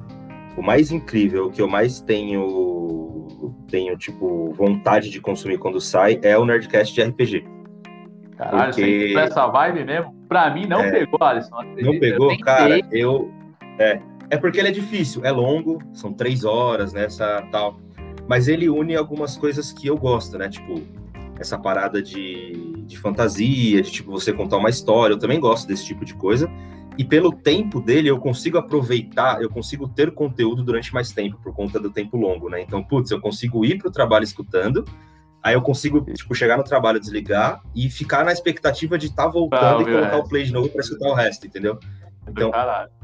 O 0.57 0.63
mais 0.63 0.93
incrível, 0.93 1.47
o 1.47 1.51
que 1.51 1.61
eu 1.61 1.67
mais 1.67 2.01
tenho 2.01 3.27
tenho 3.67 3.97
tipo 3.97 4.53
vontade 4.53 5.11
de 5.11 5.21
consumir 5.21 5.59
quando 5.59 5.81
sai 5.81 6.21
é 6.23 6.39
o 6.39 6.45
Nerdcast 6.45 6.95
de 6.95 7.03
RPG 7.03 7.62
Caralho, 8.43 8.75
porque... 8.75 9.15
essa 9.17 9.47
vibe 9.47 9.85
mesmo? 9.85 10.15
Pra 10.29 10.51
mim 10.51 10.67
não 10.67 10.81
é, 10.81 10.91
pegou, 10.91 11.23
Alisson. 11.23 11.63
Não 11.81 11.99
pegou, 11.99 12.39
cara, 12.41 12.81
eu. 12.91 13.31
É, 13.79 14.01
é 14.31 14.37
porque 14.37 14.59
ele 14.59 14.69
é 14.69 14.73
difícil, 14.73 15.25
é 15.25 15.31
longo, 15.31 15.79
são 15.93 16.13
três 16.13 16.45
horas, 16.45 16.93
nessa 16.93 17.41
né, 17.41 17.49
tal. 17.53 17.81
Mas 18.27 18.49
ele 18.49 18.69
une 18.69 18.97
algumas 18.97 19.37
coisas 19.37 19.73
que 19.73 19.87
eu 19.87 19.97
gosto, 19.97 20.39
né? 20.39 20.49
Tipo, 20.49 20.81
essa 21.39 21.59
parada 21.59 22.03
de, 22.03 22.83
de 22.87 22.99
fantasia, 22.99 23.83
de 23.83 23.91
tipo 23.91 24.11
você 24.11 24.33
contar 24.33 24.57
uma 24.57 24.71
história, 24.71 25.15
eu 25.15 25.19
também 25.19 25.39
gosto 25.39 25.67
desse 25.67 25.85
tipo 25.85 26.05
de 26.05 26.15
coisa. 26.15 26.51
E 26.97 27.05
pelo 27.05 27.33
tempo 27.33 27.81
dele, 27.81 28.09
eu 28.09 28.19
consigo 28.19 28.59
aproveitar, 28.59 29.41
eu 29.41 29.49
consigo 29.49 29.89
ter 29.89 30.13
conteúdo 30.13 30.63
durante 30.63 30.93
mais 30.93 31.11
tempo, 31.11 31.39
por 31.43 31.55
conta 31.55 31.81
do 31.81 31.91
tempo 31.91 32.17
longo, 32.17 32.49
né? 32.49 32.61
Então, 32.61 32.83
putz, 32.83 33.11
eu 33.11 33.21
consigo 33.21 33.65
ir 33.65 33.79
para 33.79 33.89
o 33.89 33.93
trabalho 33.93 34.25
escutando, 34.25 34.85
Aí 35.43 35.55
eu 35.55 35.63
consigo, 35.63 36.01
tipo, 36.13 36.35
chegar 36.35 36.57
no 36.57 36.63
trabalho, 36.63 37.01
desligar 37.01 37.61
e 37.75 37.91
ficar 37.91 38.25
na 38.25 38.33
expectativa 38.33 38.97
de 38.97 39.07
estar 39.07 39.25
tá 39.25 39.29
voltando 39.29 39.79
ah, 39.79 39.83
e 39.83 39.85
colocar 39.85 40.17
o 40.19 40.29
play 40.29 40.45
de 40.45 40.53
novo 40.53 40.69
para 40.69 40.81
escutar 40.81 41.09
o 41.09 41.15
resto, 41.15 41.47
entendeu? 41.47 41.79
Então, 42.29 42.53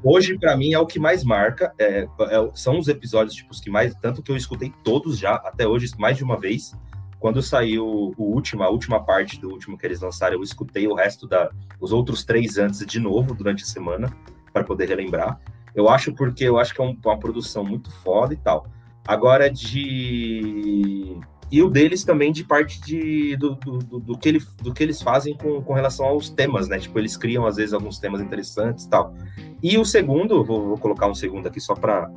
hoje, 0.05 0.39
para 0.39 0.57
mim, 0.57 0.73
é 0.73 0.79
o 0.79 0.87
que 0.87 1.01
mais 1.01 1.25
marca. 1.25 1.73
É, 1.79 2.03
é, 2.03 2.51
são 2.55 2.79
os 2.79 2.87
episódios, 2.87 3.35
tipo, 3.35 3.51
os 3.51 3.61
que 3.61 3.69
mais. 3.69 3.93
Tanto 3.97 4.23
que 4.23 4.31
eu 4.31 4.37
escutei 4.37 4.73
todos 4.85 5.19
já, 5.19 5.35
até 5.35 5.67
hoje, 5.67 5.91
mais 5.99 6.17
de 6.17 6.23
uma 6.23 6.39
vez. 6.39 6.73
Quando 7.19 7.43
saiu 7.43 8.15
o 8.17 8.23
último, 8.23 8.63
a 8.63 8.69
última 8.69 9.05
parte 9.05 9.41
do 9.41 9.51
último 9.51 9.77
que 9.77 9.85
eles 9.85 10.01
lançaram, 10.01 10.37
eu 10.37 10.43
escutei 10.43 10.87
o 10.87 10.95
resto 10.95 11.27
da. 11.27 11.51
os 11.81 11.91
outros 11.91 12.25
três 12.25 12.57
antes 12.59 12.87
de 12.87 13.01
novo 13.01 13.35
durante 13.35 13.65
a 13.65 13.67
semana, 13.67 14.17
para 14.53 14.63
poder 14.63 14.89
relembrar. 14.89 15.41
Eu 15.75 15.89
acho 15.89 16.15
porque 16.15 16.45
eu 16.45 16.57
acho 16.57 16.73
que 16.73 16.81
é 16.81 16.85
um, 16.85 16.97
uma 17.05 17.19
produção 17.19 17.65
muito 17.65 17.91
foda 17.91 18.33
e 18.33 18.37
tal. 18.37 18.69
Agora, 19.05 19.51
de 19.51 21.19
e 21.51 21.63
o 21.63 21.71
deles 21.71 22.05
também 22.05 22.31
de 22.31 22.45
parte 22.45 22.81
de, 22.81 23.37
do, 23.37 23.55
do, 23.55 23.79
do, 23.79 24.01
do, 24.01 24.19
que, 24.19 24.29
ele, 24.29 24.43
do 24.63 24.73
que 24.75 24.83
eles 24.83 25.01
fazem 25.01 25.37
com, 25.37 25.63
com 25.63 25.73
relação 25.73 26.07
aos 26.07 26.29
temas, 26.29 26.69
né? 26.69 26.79
Tipo, 26.79 26.99
eles 26.99 27.17
criam, 27.17 27.47
às 27.47 27.57
vezes, 27.57 27.73
alguns 27.73 27.99
temas 27.99 28.21
interessantes 28.21 28.85
e 28.85 28.91
tal. 28.91 29.15
E 29.63 29.79
o 29.79 29.85
segundo, 29.85 30.45
vou, 30.45 30.69
vou 30.69 30.79
colocar 30.79 31.07
um 31.07 31.15
segundo 31.15 31.47
aqui 31.47 31.61
só 31.61 31.75
para 31.75 32.11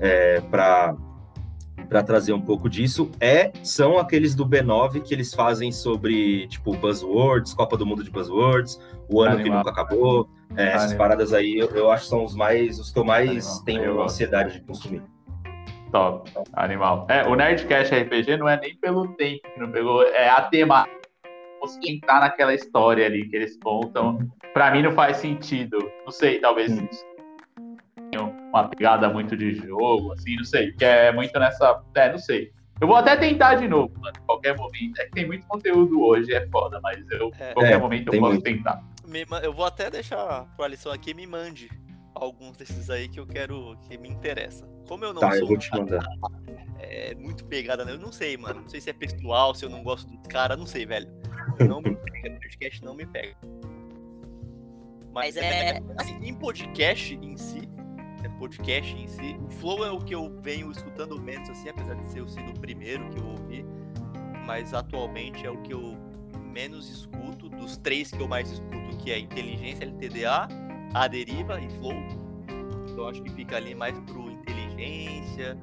é, 0.00 0.40
para 0.50 0.96
trazer 2.04 2.32
um 2.32 2.40
pouco 2.40 2.68
disso, 2.68 3.10
é 3.20 3.52
são 3.62 3.98
aqueles 3.98 4.34
do 4.34 4.46
B9 4.46 5.02
que 5.02 5.12
eles 5.12 5.34
fazem 5.34 5.72
sobre, 5.72 6.46
tipo, 6.46 6.72
buzzwords, 6.76 7.52
Copa 7.52 7.76
do 7.76 7.84
Mundo 7.84 8.04
de 8.04 8.10
Buzzwords, 8.10 8.80
o 9.08 9.20
ano 9.20 9.34
Animal. 9.34 9.44
que 9.44 9.50
nunca 9.50 9.70
acabou, 9.70 10.28
é, 10.56 10.68
essas 10.68 10.94
paradas 10.94 11.32
aí, 11.32 11.58
eu, 11.58 11.68
eu, 11.70 11.90
acho 11.90 12.04
que 12.04 12.10
são 12.10 12.24
os 12.24 12.34
mais, 12.34 12.78
os 12.78 12.90
que 12.90 12.98
eu 12.98 13.04
mais 13.04 13.46
Animal. 13.46 13.64
tenho 13.64 13.82
eu 13.82 14.02
ansiedade 14.02 14.54
de 14.54 14.60
consumir. 14.60 15.02
Top, 15.90 16.30
animal. 16.52 17.06
É, 17.08 17.26
o 17.26 17.34
Nerdcast 17.34 17.94
RPG 17.94 18.36
não 18.36 18.48
é 18.48 18.58
nem 18.60 18.76
pelo 18.76 19.08
tempo 19.14 19.42
que 19.52 19.60
não 19.60 19.70
pegou, 19.70 20.02
é 20.02 20.28
a 20.28 20.42
temática. 20.42 21.00
Você 21.60 21.78
entrar 21.90 22.20
naquela 22.20 22.54
história 22.54 23.04
ali 23.04 23.28
que 23.28 23.36
eles 23.36 23.58
contam, 23.62 24.18
para 24.54 24.70
mim 24.70 24.82
não 24.82 24.92
faz 24.92 25.18
sentido. 25.18 25.78
Não 26.04 26.12
sei, 26.12 26.38
talvez 26.38 26.72
hum. 26.72 26.88
uma 28.50 28.68
pegada 28.68 29.08
muito 29.08 29.36
de 29.36 29.54
jogo, 29.54 30.12
assim, 30.12 30.36
não 30.36 30.44
sei, 30.44 30.72
que 30.72 30.84
é 30.84 31.12
muito 31.12 31.38
nessa. 31.38 31.82
É, 31.94 32.10
não 32.10 32.18
sei. 32.18 32.52
Eu 32.80 32.86
vou 32.86 32.96
até 32.96 33.14
tentar 33.16 33.56
de 33.56 33.68
novo, 33.68 33.92
mano, 34.00 34.14
qualquer 34.26 34.56
momento. 34.56 34.98
É 35.00 35.04
que 35.04 35.10
tem 35.10 35.26
muito 35.26 35.46
conteúdo 35.46 36.02
hoje, 36.02 36.32
é 36.32 36.46
foda, 36.48 36.80
mas 36.82 36.98
eu, 37.10 37.30
é, 37.38 37.52
qualquer 37.52 37.72
é, 37.72 37.78
momento 37.78 38.14
eu 38.14 38.20
posso 38.20 38.32
muito. 38.32 38.44
tentar. 38.44 38.82
Eu 39.42 39.52
vou 39.52 39.66
até 39.66 39.90
deixar 39.90 40.46
pro 40.56 40.64
Alisson 40.64 40.90
aqui, 40.90 41.12
me 41.12 41.26
mande 41.26 41.68
alguns 42.20 42.56
desses 42.56 42.90
aí 42.90 43.08
que 43.08 43.18
eu 43.18 43.26
quero, 43.26 43.76
que 43.88 43.96
me 43.96 44.08
interessa. 44.08 44.66
Como 44.86 45.04
eu 45.04 45.14
não 45.14 45.20
tá, 45.20 45.32
sou 45.32 45.40
eu 45.40 45.46
vou 45.46 45.56
te 45.56 45.70
mandar. 45.72 46.04
É, 46.78 47.14
muito 47.14 47.44
pegada, 47.46 47.84
né? 47.84 47.92
Eu 47.92 47.98
não 47.98 48.12
sei, 48.12 48.36
mano. 48.36 48.60
Não 48.60 48.68
sei 48.68 48.80
se 48.80 48.90
é 48.90 48.92
pessoal, 48.92 49.54
se 49.54 49.64
eu 49.64 49.70
não 49.70 49.82
gosto 49.82 50.08
do 50.08 50.28
cara, 50.28 50.56
não 50.56 50.66
sei, 50.66 50.84
velho. 50.84 51.08
Não 51.66 51.80
me 51.80 51.96
pega, 52.12 52.38
podcast 52.38 52.84
não 52.84 52.94
me 52.94 53.06
pega. 53.06 53.36
Mas 55.12 55.36
é. 55.36 55.80
Assim, 55.98 56.18
em 56.22 56.34
podcast 56.34 57.14
em 57.14 57.36
si, 57.36 57.68
é, 58.22 58.28
podcast 58.38 58.94
em 58.94 59.08
si. 59.08 59.36
O 59.40 59.50
Flow 59.50 59.84
é 59.84 59.90
o 59.90 59.98
que 59.98 60.14
eu 60.14 60.40
venho 60.42 60.70
escutando 60.70 61.20
menos, 61.20 61.48
assim, 61.48 61.70
apesar 61.70 61.94
de 61.94 62.12
ser 62.12 62.28
sido 62.28 62.50
o 62.50 62.60
primeiro 62.60 63.08
que 63.10 63.18
eu 63.18 63.26
ouvi. 63.26 63.64
Mas 64.46 64.74
atualmente 64.74 65.46
é 65.46 65.50
o 65.50 65.60
que 65.62 65.72
eu 65.72 65.96
menos 66.52 66.88
escuto, 66.90 67.48
dos 67.48 67.76
três 67.78 68.10
que 68.10 68.20
eu 68.20 68.28
mais 68.28 68.50
escuto, 68.50 68.96
que 68.98 69.10
é 69.10 69.18
Inteligência, 69.18 69.84
LTDA, 69.84 70.48
A 70.94 71.06
Deriva 71.06 71.60
e 71.60 71.68
Flow. 71.78 71.94
Eu 72.96 73.08
acho 73.08 73.22
que 73.22 73.30
fica 73.30 73.56
ali 73.56 73.74
mais 73.74 73.98
pro 74.00 74.30
Inteligência 74.30 75.56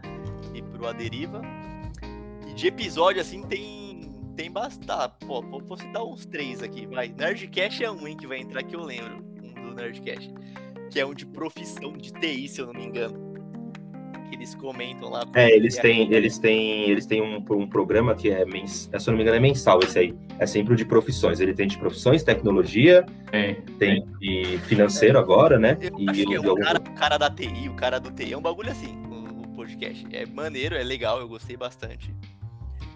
e 0.54 0.62
pro 0.62 0.88
A 0.88 0.94
Deriva. 0.94 1.42
E 2.48 2.54
de 2.54 2.68
episódio, 2.68 3.22
assim, 3.22 3.44
tem 3.44 3.88
tem 4.38 4.52
bastante. 4.52 5.16
Pô, 5.26 5.42
vou 5.42 5.78
citar 5.78 6.04
uns 6.04 6.26
três 6.26 6.62
aqui, 6.62 6.86
vai. 6.86 7.10
Nerdcast 7.10 7.84
é 7.84 7.92
um 7.92 8.08
hein, 8.08 8.16
que 8.16 8.28
vai 8.28 8.40
entrar 8.40 8.64
que 8.64 8.76
eu 8.76 8.82
lembro. 8.82 9.18
Um 9.44 9.54
do 9.54 9.76
Nerdcast. 9.76 10.32
Que 10.92 11.00
é 11.00 11.06
um 11.06 11.14
de 11.14 11.26
profissão 11.26 11.98
de 11.98 12.14
TI, 12.14 12.48
se 12.48 12.62
eu 12.62 12.68
não 12.68 12.74
me 12.74 12.86
engano. 12.86 13.27
Que 14.30 14.36
eles 14.36 14.54
comentam 14.56 15.10
lá. 15.10 15.24
É, 15.34 15.56
eles 15.56 15.78
têm, 15.78 16.14
eles 16.14 16.38
têm, 16.38 16.90
eles 16.90 17.06
têm 17.06 17.22
um, 17.22 17.38
um 17.38 17.68
programa 17.68 18.16
que 18.16 18.30
é, 18.30 18.46
mens, 18.46 18.90
se 18.92 19.10
eu 19.10 19.12
não 19.12 19.18
me 19.18 19.22
engano, 19.22 19.38
é 19.38 19.40
mensal 19.40 19.80
esse 19.84 19.98
aí. 19.98 20.16
É 20.40 20.46
sempre 20.46 20.74
o 20.74 20.76
de 20.76 20.86
profissões. 20.86 21.40
Ele 21.40 21.54
tem 21.54 21.68
de 21.68 21.78
profissões, 21.78 22.24
tecnologia, 22.24 23.06
é, 23.32 23.54
tem 23.80 24.06
de 24.20 24.58
financeiro 24.66 25.18
agora, 25.18 25.58
né? 25.58 25.78
Eu 25.82 26.00
e 26.00 26.10
acho 26.10 26.26
que 26.26 26.36
é 26.36 26.40
o, 26.40 26.56
cara, 26.56 26.80
o 26.80 26.94
cara 26.94 27.18
da 27.18 27.30
TI, 27.30 27.70
o 27.70 27.74
cara 27.74 28.00
do 28.00 28.12
TI, 28.12 28.34
é 28.34 28.38
um 28.38 28.42
bagulho 28.42 28.72
assim, 28.72 28.96
o, 29.10 29.44
o 29.44 29.48
podcast. 29.56 30.06
É 30.12 30.26
maneiro, 30.26 30.76
é 30.76 30.84
legal, 30.84 31.20
eu 31.20 31.28
gostei 31.28 31.56
bastante. 31.56 32.14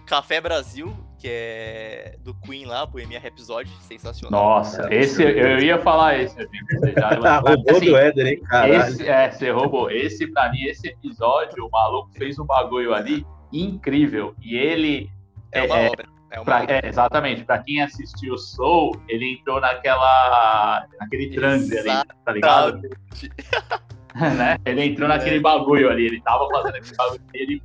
Café 0.06 0.42
Brasil, 0.42 0.94
que 1.22 1.28
é 1.30 2.16
do 2.24 2.34
Queen 2.34 2.66
lá, 2.66 2.84
Bohemia 2.84 3.20
Rhapsody, 3.20 3.70
sensacional. 3.82 4.58
Nossa, 4.58 4.92
é, 4.92 5.02
esse 5.02 5.22
eu 5.22 5.60
ia 5.60 5.78
falar 5.78 6.18
esse. 6.18 6.36
Já, 6.36 7.38
roubou 7.40 7.78
assim, 7.78 7.86
do 7.86 7.96
Éder, 7.96 8.28
hein, 8.28 8.42
cara? 8.42 8.76
Esse, 8.76 9.08
é, 9.08 9.30
você 9.30 9.52
roubou. 9.52 9.92
Esse, 9.92 10.26
pra 10.32 10.52
mim, 10.52 10.64
esse 10.64 10.88
episódio, 10.88 11.64
o 11.64 11.70
maluco 11.70 12.10
fez 12.14 12.40
um 12.40 12.46
bagulho 12.46 12.96
ali 12.96 13.24
incrível. 13.54 14.36
E 14.42 14.56
ele... 14.56 15.12
É 15.52 15.64
uma 15.64 15.78
é, 15.78 15.88
obra. 15.90 16.06
É, 16.32 16.40
uma 16.40 16.46
pra, 16.46 16.66
é, 16.68 16.88
exatamente. 16.88 17.44
Pra 17.44 17.60
quem 17.60 17.84
assistiu 17.84 18.34
o 18.34 18.38
Soul, 18.40 19.00
ele 19.08 19.34
entrou 19.34 19.62
naquela... 19.62 20.88
naquele 21.00 21.30
transe 21.36 21.78
ali, 21.78 22.04
tá 22.26 22.32
ligado? 22.32 22.82
né? 24.16 24.58
Ele 24.66 24.86
entrou 24.86 25.08
naquele 25.08 25.38
é. 25.38 25.42
bagulho 25.42 25.88
ali. 25.88 26.08
Ele 26.08 26.22
tava 26.22 26.48
fazendo 26.50 26.78
aquele 26.78 26.98
bagulho 26.98 27.22
e 27.36 27.38
ele 27.38 27.64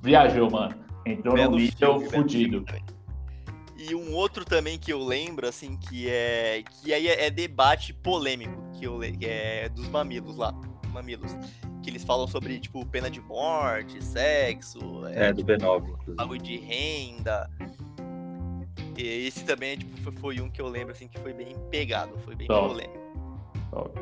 viajou, 0.00 0.50
mano. 0.50 0.84
Entrou 1.06 1.36
no 1.36 1.56
nível 1.56 2.00
fudido. 2.10 2.64
E 3.76 3.94
um 3.94 4.14
outro 4.14 4.44
também 4.44 4.78
que 4.78 4.92
eu 4.92 5.04
lembro, 5.04 5.46
assim, 5.46 5.76
que 5.76 6.08
é. 6.08 6.62
Que 6.62 6.94
aí 6.94 7.08
é, 7.08 7.30
debate 7.30 7.92
polêmico, 7.92 8.62
que, 8.72 8.86
eu, 8.86 9.00
que 9.00 9.26
é 9.26 9.68
dos 9.68 9.88
mamilos 9.88 10.36
lá. 10.36 10.52
Mamilos. 10.88 11.36
Que 11.82 11.90
eles 11.90 12.02
falam 12.02 12.26
sobre, 12.26 12.58
tipo, 12.58 12.86
pena 12.86 13.10
de 13.10 13.20
morte, 13.20 14.02
sexo. 14.02 15.06
É, 15.08 15.26
é 15.28 15.32
do 15.32 15.44
tipo, 15.44 15.52
B9. 15.52 16.14
Bagulho 16.14 16.40
de 16.40 16.56
renda. 16.56 17.50
E 18.96 19.26
esse 19.26 19.44
também, 19.44 19.76
tipo, 19.76 19.96
foi, 19.98 20.12
foi, 20.12 20.40
um 20.40 20.48
que 20.48 20.62
eu 20.62 20.68
lembro, 20.68 20.92
assim, 20.92 21.08
que 21.08 21.18
foi 21.18 21.34
bem 21.34 21.54
pegado, 21.70 22.16
foi 22.20 22.34
bem 22.34 22.46
Top. 22.46 22.68
polêmico. 22.68 22.98
Top. 23.70 24.00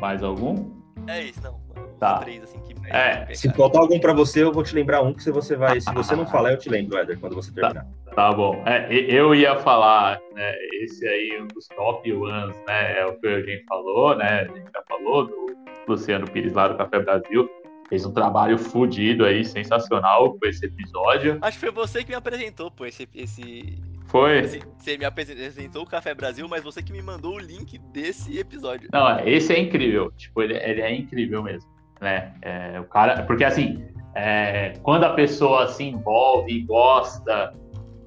Mais 0.00 0.22
algum? 0.22 0.70
É 1.06 1.24
isso, 1.24 1.40
não. 1.42 1.60
Tá. 1.98 2.18
Três, 2.18 2.42
assim, 2.42 2.60
que 2.60 2.74
é. 2.90 3.34
Se 3.34 3.52
faltar 3.52 3.82
algum 3.82 3.98
para 3.98 4.12
você, 4.12 4.42
eu 4.42 4.52
vou 4.52 4.62
te 4.62 4.74
lembrar 4.74 5.02
um 5.02 5.12
que 5.12 5.30
você 5.30 5.56
vai. 5.56 5.80
Se 5.80 5.92
você 5.92 6.14
não 6.14 6.26
falar, 6.26 6.52
eu 6.52 6.58
te 6.58 6.68
lembro, 6.68 6.96
Éder, 6.96 7.18
quando 7.18 7.34
você 7.34 7.52
terminar. 7.52 7.86
Tá, 8.06 8.12
tá 8.14 8.32
bom. 8.32 8.62
É, 8.66 8.92
eu 8.92 9.34
ia 9.34 9.56
falar, 9.56 10.20
né, 10.34 10.54
esse 10.82 11.06
aí, 11.06 11.40
um 11.40 11.46
dos 11.48 11.66
top 11.68 12.12
ones, 12.12 12.56
né? 12.66 13.00
É 13.00 13.06
o 13.06 13.18
que 13.18 13.26
o 13.26 13.30
Eugênio 13.30 13.64
falou, 13.68 14.16
né? 14.16 14.42
A 14.42 14.44
gente 14.44 14.70
já 14.72 14.82
falou 14.88 15.26
do 15.26 15.46
Luciano 15.86 16.30
Pires 16.30 16.52
lá 16.52 16.68
do 16.68 16.76
Café 16.76 17.00
Brasil. 17.00 17.48
Fez 17.88 18.04
um 18.04 18.12
trabalho 18.12 18.58
fodido 18.58 19.24
aí, 19.24 19.44
sensacional 19.44 20.34
com 20.34 20.46
esse 20.46 20.66
episódio. 20.66 21.38
Acho 21.40 21.58
que 21.58 21.66
foi 21.66 21.74
você 21.74 22.04
que 22.04 22.10
me 22.10 22.16
apresentou, 22.16 22.70
pô, 22.70 22.84
esse. 22.84 23.08
esse... 23.14 23.78
Foi. 24.06 24.42
Você 24.42 24.96
me 24.96 25.04
apresentou 25.04 25.82
o 25.82 25.86
Café 25.86 26.14
Brasil, 26.14 26.46
mas 26.48 26.62
você 26.62 26.82
que 26.82 26.92
me 26.92 27.02
mandou 27.02 27.34
o 27.34 27.38
link 27.38 27.76
desse 27.92 28.38
episódio. 28.38 28.88
Não, 28.92 29.20
esse 29.26 29.52
é 29.52 29.58
incrível. 29.58 30.10
Tipo, 30.12 30.42
ele, 30.42 30.56
ele 30.56 30.80
é 30.80 30.94
incrível 30.94 31.42
mesmo 31.42 31.77
né? 32.00 32.32
É, 32.42 32.80
o 32.80 32.84
cara, 32.84 33.22
porque 33.22 33.44
assim, 33.44 33.84
é, 34.14 34.74
quando 34.82 35.04
a 35.04 35.14
pessoa 35.14 35.68
se 35.68 35.84
envolve 35.84 36.52
e 36.52 36.62
gosta, 36.62 37.52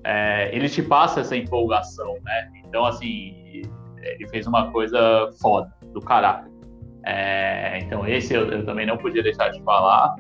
é, 0.03 0.53
ele 0.55 0.67
te 0.67 0.81
passa 0.81 1.21
essa 1.21 1.35
empolgação, 1.35 2.15
né? 2.23 2.51
Então, 2.65 2.85
assim, 2.85 3.63
ele 4.01 4.27
fez 4.29 4.47
uma 4.47 4.71
coisa 4.71 5.29
foda, 5.41 5.71
do 5.93 6.01
caralho. 6.01 6.51
É, 7.05 7.79
então, 7.79 8.07
esse 8.07 8.33
eu, 8.33 8.51
eu, 8.51 8.65
também 8.65 8.85
não 8.85 8.97
podia 8.97 9.23
deixar 9.23 9.49
de 9.49 9.61
falar. 9.63 10.15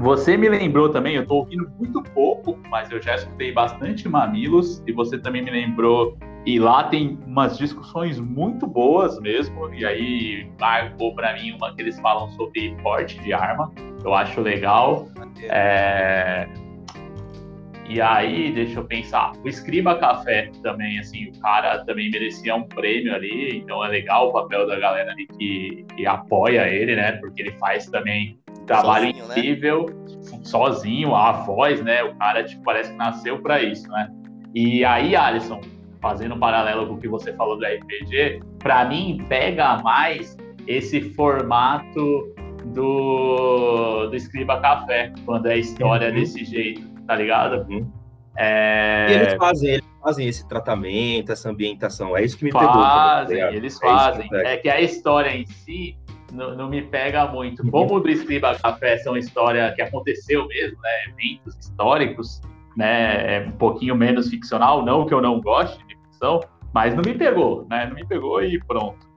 Você 0.00 0.34
me 0.34 0.48
lembrou 0.48 0.88
também, 0.88 1.16
eu 1.16 1.26
tô 1.26 1.36
ouvindo 1.36 1.70
muito 1.78 2.02
pouco, 2.02 2.58
mas 2.70 2.90
eu 2.90 3.02
já 3.02 3.16
escutei 3.16 3.52
bastante 3.52 4.08
Mamilos, 4.08 4.82
e 4.86 4.92
você 4.92 5.18
também 5.18 5.42
me 5.42 5.50
lembrou 5.50 6.16
e 6.46 6.58
lá 6.58 6.84
tem 6.84 7.18
umas 7.26 7.58
discussões 7.58 8.18
muito 8.18 8.66
boas 8.66 9.20
mesmo. 9.20 9.72
E 9.74 9.84
aí 9.84 10.50
marcou 10.58 11.14
para 11.14 11.34
mim 11.34 11.52
uma 11.52 11.74
que 11.74 11.82
eles 11.82 12.00
falam 12.00 12.30
sobre 12.30 12.74
porte 12.82 13.20
de 13.20 13.32
arma. 13.34 13.70
Eu 14.02 14.14
acho 14.14 14.40
legal. 14.40 15.06
É... 15.42 16.48
E 17.86 18.00
aí, 18.00 18.52
deixa 18.52 18.80
eu 18.80 18.84
pensar. 18.84 19.32
O 19.44 19.48
Escriba 19.48 19.98
Café 19.98 20.50
também, 20.62 20.98
assim, 20.98 21.26
o 21.26 21.40
cara 21.40 21.84
também 21.84 22.08
merecia 22.10 22.54
um 22.54 22.62
prêmio 22.62 23.14
ali. 23.14 23.58
Então 23.58 23.84
é 23.84 23.88
legal 23.88 24.28
o 24.28 24.32
papel 24.32 24.66
da 24.66 24.78
galera 24.78 25.10
ali 25.10 25.26
que, 25.26 25.84
que 25.94 26.06
apoia 26.06 26.68
ele, 26.68 26.96
né? 26.96 27.12
Porque 27.12 27.42
ele 27.42 27.52
faz 27.58 27.86
também 27.86 28.38
trabalho 28.70 29.06
sozinho, 29.06 29.26
né? 29.26 29.38
incrível, 29.38 29.86
né? 29.86 30.40
sozinho, 30.44 31.14
a 31.14 31.32
voz, 31.32 31.82
né? 31.82 32.04
O 32.04 32.14
cara 32.16 32.44
tipo, 32.44 32.62
parece 32.62 32.90
que 32.90 32.96
nasceu 32.96 33.40
para 33.40 33.62
isso, 33.62 33.88
né? 33.88 34.10
E 34.54 34.84
aí, 34.84 35.16
Alisson, 35.16 35.60
fazendo 36.00 36.34
um 36.34 36.38
paralelo 36.38 36.86
com 36.86 36.94
o 36.94 36.98
que 36.98 37.08
você 37.08 37.32
falou 37.32 37.58
do 37.58 37.64
RPG, 37.64 38.40
para 38.58 38.84
mim 38.84 39.24
pega 39.28 39.78
mais 39.78 40.36
esse 40.66 41.00
formato 41.00 42.34
do, 42.66 44.06
do 44.08 44.16
Escriba 44.16 44.60
Café, 44.60 45.12
quando 45.24 45.46
é 45.46 45.58
história 45.58 46.08
uhum. 46.08 46.14
desse 46.14 46.44
jeito, 46.44 46.82
tá 47.06 47.16
ligado? 47.16 47.66
Uhum. 47.68 47.90
É... 48.36 49.06
E 49.10 49.12
eles 49.14 49.34
fazem, 49.34 49.70
eles 49.70 49.88
fazem 50.02 50.28
esse 50.28 50.48
tratamento, 50.48 51.32
essa 51.32 51.50
ambientação, 51.50 52.16
é 52.16 52.24
isso 52.24 52.38
que 52.38 52.44
me 52.44 52.52
fazem, 52.52 52.68
pegou. 52.68 52.82
Fazem, 52.82 53.38
tá 53.38 53.52
eles 53.52 53.78
fazem. 53.78 54.28
É, 54.32 54.54
é, 54.54 54.56
que 54.56 54.68
a 54.68 54.80
história 54.80 55.30
em 55.30 55.44
si 55.46 55.96
não, 56.32 56.56
não 56.56 56.68
me 56.68 56.82
pega 56.82 57.26
muito. 57.26 57.68
Como 57.70 57.94
o 57.94 58.00
do 58.00 58.08
Escriba 58.08 58.54
Café 58.56 58.98
são 58.98 59.16
história 59.16 59.72
que 59.74 59.82
aconteceu 59.82 60.46
mesmo, 60.46 60.78
né? 60.80 60.90
Eventos 61.08 61.56
históricos, 61.58 62.40
né? 62.76 63.36
É 63.36 63.46
um 63.46 63.52
pouquinho 63.52 63.94
menos 63.94 64.28
ficcional, 64.28 64.84
não 64.84 65.06
que 65.06 65.14
eu 65.14 65.20
não 65.20 65.40
goste 65.40 65.78
de 65.86 65.96
ficção, 65.96 66.40
mas 66.72 66.94
não 66.94 67.02
me 67.04 67.14
pegou, 67.14 67.66
né? 67.68 67.86
Não 67.86 67.94
me 67.94 68.06
pegou 68.06 68.42
e 68.42 68.58
pronto. 68.64 69.08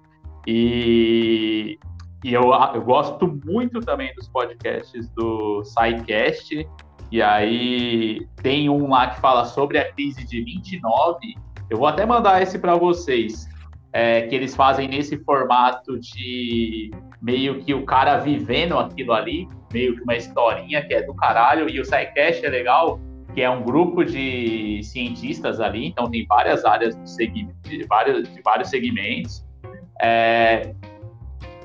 E, 0.47 1.79
e 2.23 2.33
eu, 2.33 2.51
eu 2.73 2.81
gosto 2.81 3.39
muito 3.45 3.79
também 3.79 4.13
dos 4.15 4.27
podcasts 4.27 5.09
do 5.09 5.63
SciCast, 5.63 6.67
e 7.11 7.21
aí 7.21 8.27
tem 8.41 8.69
um 8.69 8.89
lá 8.89 9.11
que 9.11 9.21
fala 9.21 9.45
sobre 9.45 9.77
a 9.77 9.91
crise 9.93 10.25
de 10.25 10.43
29. 10.43 11.35
Eu 11.69 11.77
vou 11.77 11.87
até 11.87 12.05
mandar 12.05 12.41
esse 12.41 12.57
para 12.57 12.75
vocês. 12.75 13.47
É, 13.95 14.23
que 14.23 14.33
eles 14.33 14.55
fazem 14.55 14.87
nesse 14.87 15.17
formato 15.23 15.99
de 15.99 16.89
meio 17.21 17.63
que 17.63 17.75
o 17.75 17.85
cara 17.85 18.17
vivendo 18.17 18.77
aquilo 18.79 19.13
ali, 19.13 19.47
meio 19.71 19.95
que 19.95 20.01
uma 20.01 20.15
historinha 20.15 20.83
que 20.83 20.95
é 20.95 21.03
do 21.03 21.13
caralho, 21.13 21.69
e 21.69 21.79
o 21.79 21.85
SciCast 21.85 22.43
é 22.43 22.49
legal, 22.49 22.99
que 23.33 23.41
é 23.41 23.49
um 23.49 23.61
grupo 23.61 24.03
de 24.03 24.81
cientistas 24.83 25.59
ali, 25.59 25.85
então 25.87 26.09
tem 26.09 26.25
várias 26.25 26.65
áreas 26.65 26.95
de, 27.17 27.85
vários, 27.87 28.27
de 28.33 28.41
vários 28.41 28.69
segmentos, 28.69 29.45
é, 30.01 30.73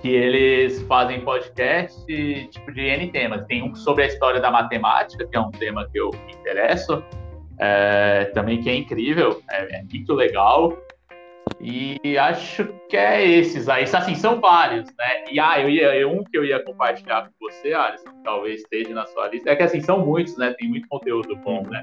que 0.01 0.09
eles 0.09 0.83
fazem 0.83 1.21
podcast 1.21 2.05
tipo 2.07 2.73
de 2.73 2.81
N 2.83 3.11
temas. 3.11 3.45
Tem 3.47 3.63
um 3.63 3.75
sobre 3.75 4.05
a 4.05 4.07
história 4.07 4.41
da 4.41 4.51
matemática, 4.51 5.27
que 5.27 5.37
é 5.37 5.41
um 5.41 5.51
tema 5.51 5.89
que 5.91 5.99
eu 5.99 6.11
me 6.27 6.33
interesso, 6.33 7.03
é, 7.59 8.27
também 8.35 8.61
que 8.61 8.71
é 8.71 8.77
incrível, 8.77 9.41
é, 9.51 9.79
é 9.79 9.83
muito 9.83 10.15
legal. 10.15 10.77
E 11.61 12.17
acho 12.19 12.67
que 12.89 12.97
é 12.97 13.27
esses 13.27 13.69
aí. 13.69 13.85
Assim, 13.85 14.15
são 14.15 14.41
vários, 14.41 14.87
né? 14.99 15.25
E 15.31 15.39
ah, 15.39 15.61
eu 15.61 15.69
ia, 15.69 16.09
um 16.09 16.25
que 16.25 16.37
eu 16.37 16.45
ia 16.45 16.63
compartilhar 16.63 17.23
com 17.23 17.33
você, 17.41 17.73
Alisson, 17.73 18.11
talvez 18.25 18.61
esteja 18.63 18.95
na 18.95 19.07
sua 19.07 19.29
lista. 19.29 19.51
É 19.51 19.57
que 19.57 19.63
assim, 19.63 19.81
são 19.81 20.05
muitos, 20.05 20.37
né? 20.37 20.55
Tem 20.59 20.69
muito 20.69 20.89
conteúdo 20.89 21.37
bom, 21.37 21.63
né? 21.69 21.83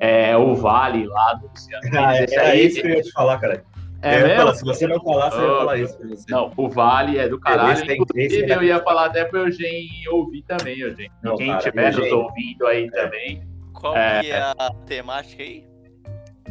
É 0.00 0.36
o 0.36 0.54
Vale 0.54 1.06
lá 1.06 1.34
do 1.34 1.48
Luciano. 1.48 1.82
Ah, 1.96 2.16
é, 2.16 2.26
era 2.30 2.48
aí, 2.48 2.66
isso 2.66 2.80
que 2.80 2.86
eu 2.86 2.94
ia 2.94 3.02
te 3.02 3.12
falar, 3.12 3.38
cara. 3.38 3.64
É 4.02 4.20
mesmo? 4.20 4.36
Falar, 4.36 4.54
se 4.54 4.64
você 4.64 4.86
não 4.88 5.00
falar, 5.00 5.30
você 5.30 5.38
oh, 5.38 5.42
ia 5.42 5.58
falar 5.58 5.78
isso 5.78 5.98
pra 5.98 6.08
você. 6.08 6.24
Não, 6.28 6.52
o 6.56 6.68
Vale 6.68 7.18
é 7.18 7.28
do 7.28 7.38
caralho. 7.38 7.72
Esse 7.72 7.84
Inclusive, 7.84 8.50
eu 8.50 8.62
ia 8.62 8.80
falar 8.80 9.06
até 9.06 9.24
pro 9.24 9.46
Eugênio 9.46 10.12
ouvir 10.12 10.42
também, 10.42 10.80
Eugênio. 10.80 11.12
Quem 11.36 11.46
cara, 11.46 11.58
estiver 11.58 11.94
nos 11.94 12.12
ouvindo 12.12 12.66
aí 12.66 12.86
é. 12.86 12.90
também. 12.90 13.42
Qual 13.72 13.96
é... 13.96 14.20
que 14.20 14.30
é 14.32 14.40
a 14.40 14.70
temática 14.86 15.42
aí? 15.42 15.71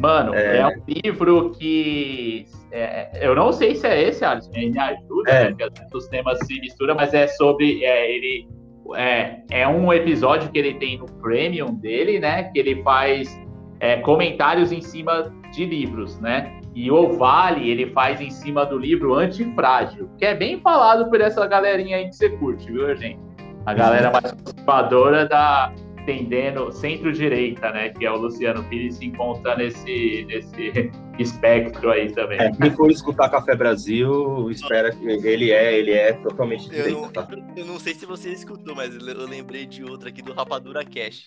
Mano, 0.01 0.33
é, 0.33 0.57
é 0.57 0.67
um 0.67 0.83
livro 0.87 1.51
que. 1.51 2.47
É, 2.71 3.19
eu 3.21 3.35
não 3.35 3.51
sei 3.51 3.75
se 3.75 3.85
é 3.85 4.01
esse, 4.01 4.25
Alisson, 4.25 4.49
ele 4.55 4.71
me 4.71 4.79
ajuda, 4.79 5.31
é. 5.31 5.43
né, 5.49 5.55
porque 5.55 5.75
os 5.95 6.07
temas 6.07 6.39
se 6.39 6.59
misturam, 6.59 6.95
mas 6.95 7.13
é 7.13 7.27
sobre. 7.27 7.85
É, 7.85 8.11
ele, 8.11 8.47
é, 8.95 9.41
é 9.51 9.67
um 9.67 9.93
episódio 9.93 10.49
que 10.49 10.57
ele 10.57 10.73
tem 10.73 10.97
no 10.97 11.05
Premium 11.05 11.75
dele, 11.75 12.19
né? 12.19 12.45
Que 12.45 12.59
ele 12.59 12.81
faz 12.81 13.39
é, 13.79 13.97
comentários 13.97 14.71
em 14.71 14.81
cima 14.81 15.31
de 15.51 15.65
livros, 15.65 16.19
né? 16.19 16.59
E 16.73 16.89
o 16.89 17.13
Vale 17.17 17.69
ele 17.69 17.91
faz 17.91 18.19
em 18.19 18.31
cima 18.31 18.65
do 18.65 18.79
livro 18.79 19.13
Antifrágil, 19.13 20.09
que 20.17 20.25
é 20.25 20.33
bem 20.33 20.59
falado 20.61 21.09
por 21.11 21.21
essa 21.21 21.45
galerinha 21.45 21.97
aí 21.97 22.07
que 22.07 22.15
você 22.15 22.29
curte, 22.29 22.71
viu, 22.71 22.95
gente? 22.95 23.19
A 23.67 23.73
galera 23.75 24.09
mais 24.09 24.31
conservadora 24.31 25.27
da 25.27 25.71
tendendo 26.05 26.71
centro-direita, 26.71 27.71
né? 27.71 27.89
Que 27.89 28.05
é 28.05 28.11
o 28.11 28.17
Luciano 28.17 28.63
Pires 28.65 28.95
se 28.95 29.05
encontra 29.05 29.55
nesse, 29.55 30.25
nesse 30.27 30.91
espectro 31.19 31.89
aí 31.91 32.11
também. 32.11 32.39
É, 32.39 32.51
quem 32.51 32.71
for 32.71 32.91
escutar 32.91 33.29
Café 33.29 33.55
Brasil, 33.55 34.49
espera 34.49 34.91
que 34.91 35.05
ele 35.05 35.51
é, 35.51 35.77
ele 35.77 35.91
é 35.91 36.13
totalmente 36.13 36.65
eu 36.65 36.69
direita, 36.69 37.01
não, 37.01 37.09
tá? 37.09 37.27
Eu 37.55 37.65
não 37.65 37.79
sei 37.79 37.93
se 37.93 38.05
você 38.05 38.29
escutou, 38.29 38.75
mas 38.75 38.95
eu 38.95 39.25
lembrei 39.27 39.65
de 39.65 39.83
outra 39.83 40.09
aqui 40.09 40.21
do 40.21 40.33
Rapadura 40.33 40.83
Cash, 40.83 41.25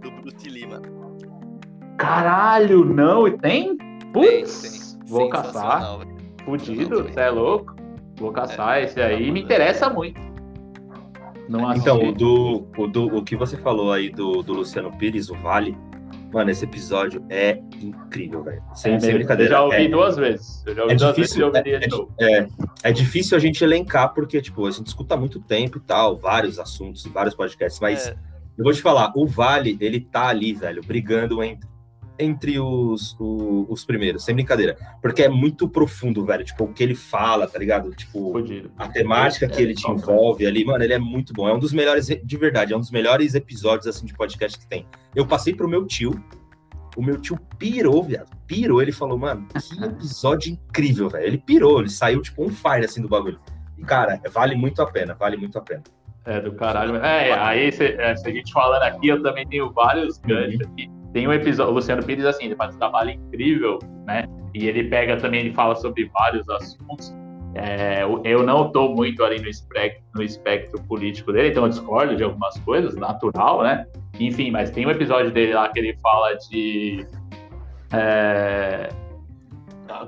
do 0.00 0.10
Bruce 0.10 0.48
Lima. 0.48 0.82
Caralho, 1.96 2.84
não, 2.84 3.30
tem? 3.38 3.76
Putz, 4.12 4.98
vou 5.06 5.28
caçar. 5.28 5.98
Fudido, 6.44 7.02
você 7.04 7.20
é 7.20 7.30
louco? 7.30 7.76
Vou 8.16 8.32
caçar 8.32 8.78
é, 8.78 8.84
esse 8.84 9.00
aí, 9.00 9.30
me 9.30 9.42
interessa 9.42 9.90
muito. 9.90 10.20
Não 11.48 11.72
então, 11.74 12.02
o, 12.02 12.12
do, 12.12 12.66
o, 12.76 12.86
do, 12.86 13.16
o 13.16 13.24
que 13.24 13.34
você 13.34 13.56
falou 13.56 13.92
aí 13.92 14.10
do, 14.10 14.42
do 14.42 14.52
Luciano 14.52 14.92
Pires, 14.98 15.30
o 15.30 15.34
Vale, 15.34 15.76
mano, 16.32 16.50
esse 16.50 16.64
episódio 16.64 17.24
é 17.30 17.58
incrível, 17.80 18.42
velho. 18.42 18.62
Sem, 18.74 18.94
é 18.94 19.00
sem 19.00 19.14
brincadeira. 19.14 19.52
Eu 19.52 19.56
já 19.56 19.62
ouvi 19.64 19.86
é, 19.86 19.88
duas 19.88 20.16
vezes. 20.16 20.62
Eu 20.66 20.74
já 20.74 20.82
ouvi 20.82 20.94
é 20.94 20.96
duas 20.96 21.14
difícil, 21.14 21.36
vezes 21.36 21.54
e 21.54 21.58
ouviria 21.58 21.80
de 21.80 21.88
novo. 21.88 22.14
É, 22.20 22.48
é 22.82 22.92
difícil 22.92 23.36
a 23.36 23.40
gente 23.40 23.64
elencar, 23.64 24.12
porque, 24.12 24.42
tipo, 24.42 24.66
a 24.66 24.70
gente 24.70 24.88
escuta 24.88 25.16
muito 25.16 25.40
tempo 25.40 25.78
e 25.78 25.80
tal, 25.80 26.16
vários 26.16 26.58
assuntos, 26.58 27.04
vários 27.06 27.34
podcasts, 27.34 27.80
mas 27.80 28.08
é. 28.08 28.16
eu 28.56 28.64
vou 28.64 28.72
te 28.72 28.82
falar, 28.82 29.12
o 29.16 29.26
Vale, 29.26 29.78
ele 29.80 30.00
tá 30.00 30.28
ali, 30.28 30.52
velho, 30.52 30.82
brigando 30.82 31.42
entre 31.42 31.68
entre 32.18 32.58
os, 32.58 33.16
os, 33.18 33.66
os, 33.68 33.84
primeiros, 33.84 34.24
sem 34.24 34.34
brincadeira. 34.34 34.76
Porque 35.00 35.22
é 35.22 35.28
muito 35.28 35.68
profundo, 35.68 36.24
velho. 36.24 36.44
Tipo, 36.44 36.64
o 36.64 36.72
que 36.72 36.82
ele 36.82 36.94
fala, 36.94 37.46
tá 37.46 37.58
ligado? 37.58 37.90
Tipo, 37.90 38.34
a 38.76 38.88
temática 38.88 39.46
é, 39.46 39.48
que 39.48 39.62
ele 39.62 39.74
te 39.74 39.88
envolve 39.88 40.46
ali, 40.46 40.64
mano, 40.64 40.82
ele 40.82 40.92
é 40.92 40.98
muito 40.98 41.32
bom. 41.32 41.48
É 41.48 41.54
um 41.54 41.58
dos 41.58 41.72
melhores, 41.72 42.06
de 42.06 42.36
verdade, 42.36 42.72
é 42.72 42.76
um 42.76 42.80
dos 42.80 42.90
melhores 42.90 43.34
episódios, 43.34 43.86
assim, 43.86 44.04
de 44.04 44.14
podcast 44.14 44.58
que 44.58 44.66
tem. 44.66 44.86
Eu 45.14 45.26
passei 45.26 45.54
pro 45.54 45.68
meu 45.68 45.86
tio, 45.86 46.12
o 46.96 47.02
meu 47.02 47.20
tio 47.20 47.38
pirou, 47.58 48.02
viado. 48.02 48.36
Pirou, 48.46 48.82
ele 48.82 48.92
falou, 48.92 49.16
mano, 49.16 49.46
que 49.48 49.78
episódio 49.84 50.52
incrível, 50.52 51.08
velho. 51.08 51.26
Ele 51.26 51.38
pirou, 51.38 51.80
ele 51.80 51.90
saiu, 51.90 52.20
tipo, 52.20 52.44
um 52.44 52.50
fire, 52.50 52.84
assim, 52.84 53.00
do 53.00 53.08
bagulho. 53.08 53.38
E, 53.76 53.82
cara, 53.82 54.20
vale 54.32 54.56
muito 54.56 54.82
a 54.82 54.86
pena, 54.86 55.14
vale 55.14 55.36
muito 55.36 55.56
a 55.56 55.60
pena. 55.60 55.84
É, 56.24 56.40
do 56.40 56.52
caralho. 56.52 56.96
É, 56.96 57.32
aí, 57.32 57.72
se, 57.72 57.84
é, 57.84 58.14
se 58.16 58.28
a 58.28 58.32
gente 58.32 58.52
falando 58.52 58.82
aqui, 58.82 59.08
eu 59.08 59.22
também 59.22 59.46
tenho 59.46 59.72
vários 59.72 60.18
ganchos 60.18 60.60
aqui 60.60 60.97
tem 61.12 61.26
um 61.26 61.32
episódio, 61.32 61.72
o 61.72 61.74
Luciano 61.74 62.02
Pires, 62.02 62.24
assim, 62.24 62.46
ele 62.46 62.56
faz 62.56 62.74
um 62.74 62.78
trabalho 62.78 63.10
incrível, 63.10 63.78
né? 64.06 64.24
E 64.54 64.66
ele 64.66 64.84
pega 64.84 65.16
também, 65.16 65.40
ele 65.40 65.52
fala 65.52 65.74
sobre 65.74 66.04
vários 66.06 66.48
assuntos. 66.48 67.14
É, 67.54 68.02
eu 68.24 68.42
não 68.42 68.66
estou 68.66 68.94
muito 68.94 69.24
ali 69.24 69.40
no 69.40 69.48
espectro, 69.48 70.02
no 70.14 70.22
espectro 70.22 70.80
político 70.82 71.32
dele, 71.32 71.48
então 71.48 71.64
eu 71.64 71.68
discordo 71.70 72.14
de 72.14 72.22
algumas 72.22 72.58
coisas, 72.60 72.94
natural, 72.94 73.62
né? 73.62 73.86
Enfim, 74.20 74.50
mas 74.50 74.70
tem 74.70 74.86
um 74.86 74.90
episódio 74.90 75.30
dele 75.30 75.54
lá 75.54 75.68
que 75.68 75.78
ele 75.78 75.96
fala 76.00 76.34
de. 76.34 77.06
É, 77.92 78.88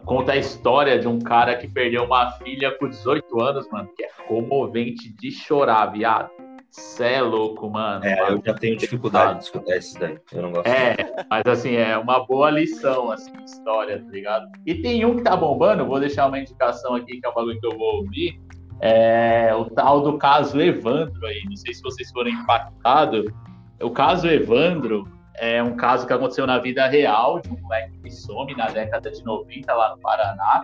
conta 0.04 0.32
a 0.32 0.36
história 0.36 0.98
de 0.98 1.08
um 1.08 1.18
cara 1.18 1.56
que 1.56 1.66
perdeu 1.66 2.04
uma 2.04 2.30
filha 2.32 2.70
por 2.78 2.90
18 2.90 3.40
anos, 3.40 3.68
mano, 3.70 3.88
que 3.96 4.04
é 4.04 4.08
comovente 4.28 5.12
de 5.16 5.30
chorar, 5.30 5.86
viado. 5.86 6.30
Cê 6.70 7.14
é 7.14 7.22
louco, 7.22 7.68
mano. 7.68 8.04
É, 8.04 8.30
eu 8.30 8.40
já 8.44 8.54
tenho 8.54 8.76
dificuldade 8.76 9.40
de 9.40 9.44
escutar 9.46 9.76
esses 9.76 9.94
daí. 9.94 10.16
Eu 10.32 10.42
não 10.42 10.52
gosto. 10.52 10.68
É, 10.68 10.96
mas 11.28 11.42
assim, 11.46 11.74
é 11.74 11.98
uma 11.98 12.24
boa 12.24 12.48
lição, 12.48 13.10
assim, 13.10 13.32
de 13.32 13.44
história, 13.44 14.00
tá 14.00 14.10
ligado? 14.10 14.46
E 14.64 14.76
tem 14.76 15.04
um 15.04 15.16
que 15.16 15.22
tá 15.22 15.36
bombando, 15.36 15.84
vou 15.84 15.98
deixar 15.98 16.26
uma 16.26 16.38
indicação 16.38 16.94
aqui, 16.94 17.20
que 17.20 17.26
é 17.26 17.28
um 17.28 17.34
bagulho 17.34 17.60
que 17.60 17.66
eu 17.66 17.76
vou 17.76 17.96
ouvir. 17.96 18.40
É 18.80 19.52
o 19.54 19.64
tal 19.64 20.00
do 20.00 20.16
caso 20.16 20.60
Evandro 20.60 21.26
aí. 21.26 21.42
Não 21.44 21.56
sei 21.56 21.74
se 21.74 21.82
vocês 21.82 22.10
foram 22.12 22.30
impactados. 22.30 23.26
O 23.82 23.90
caso 23.90 24.28
Evandro 24.28 25.04
é 25.40 25.62
um 25.62 25.74
caso 25.76 26.06
que 26.06 26.12
aconteceu 26.12 26.46
na 26.46 26.58
vida 26.58 26.86
real 26.86 27.40
de 27.40 27.50
um 27.50 27.60
moleque 27.60 27.98
que 27.98 28.10
some 28.10 28.54
na 28.54 28.66
década 28.66 29.10
de 29.10 29.24
90 29.24 29.74
lá 29.74 29.90
no 29.90 30.00
Paraná. 30.00 30.62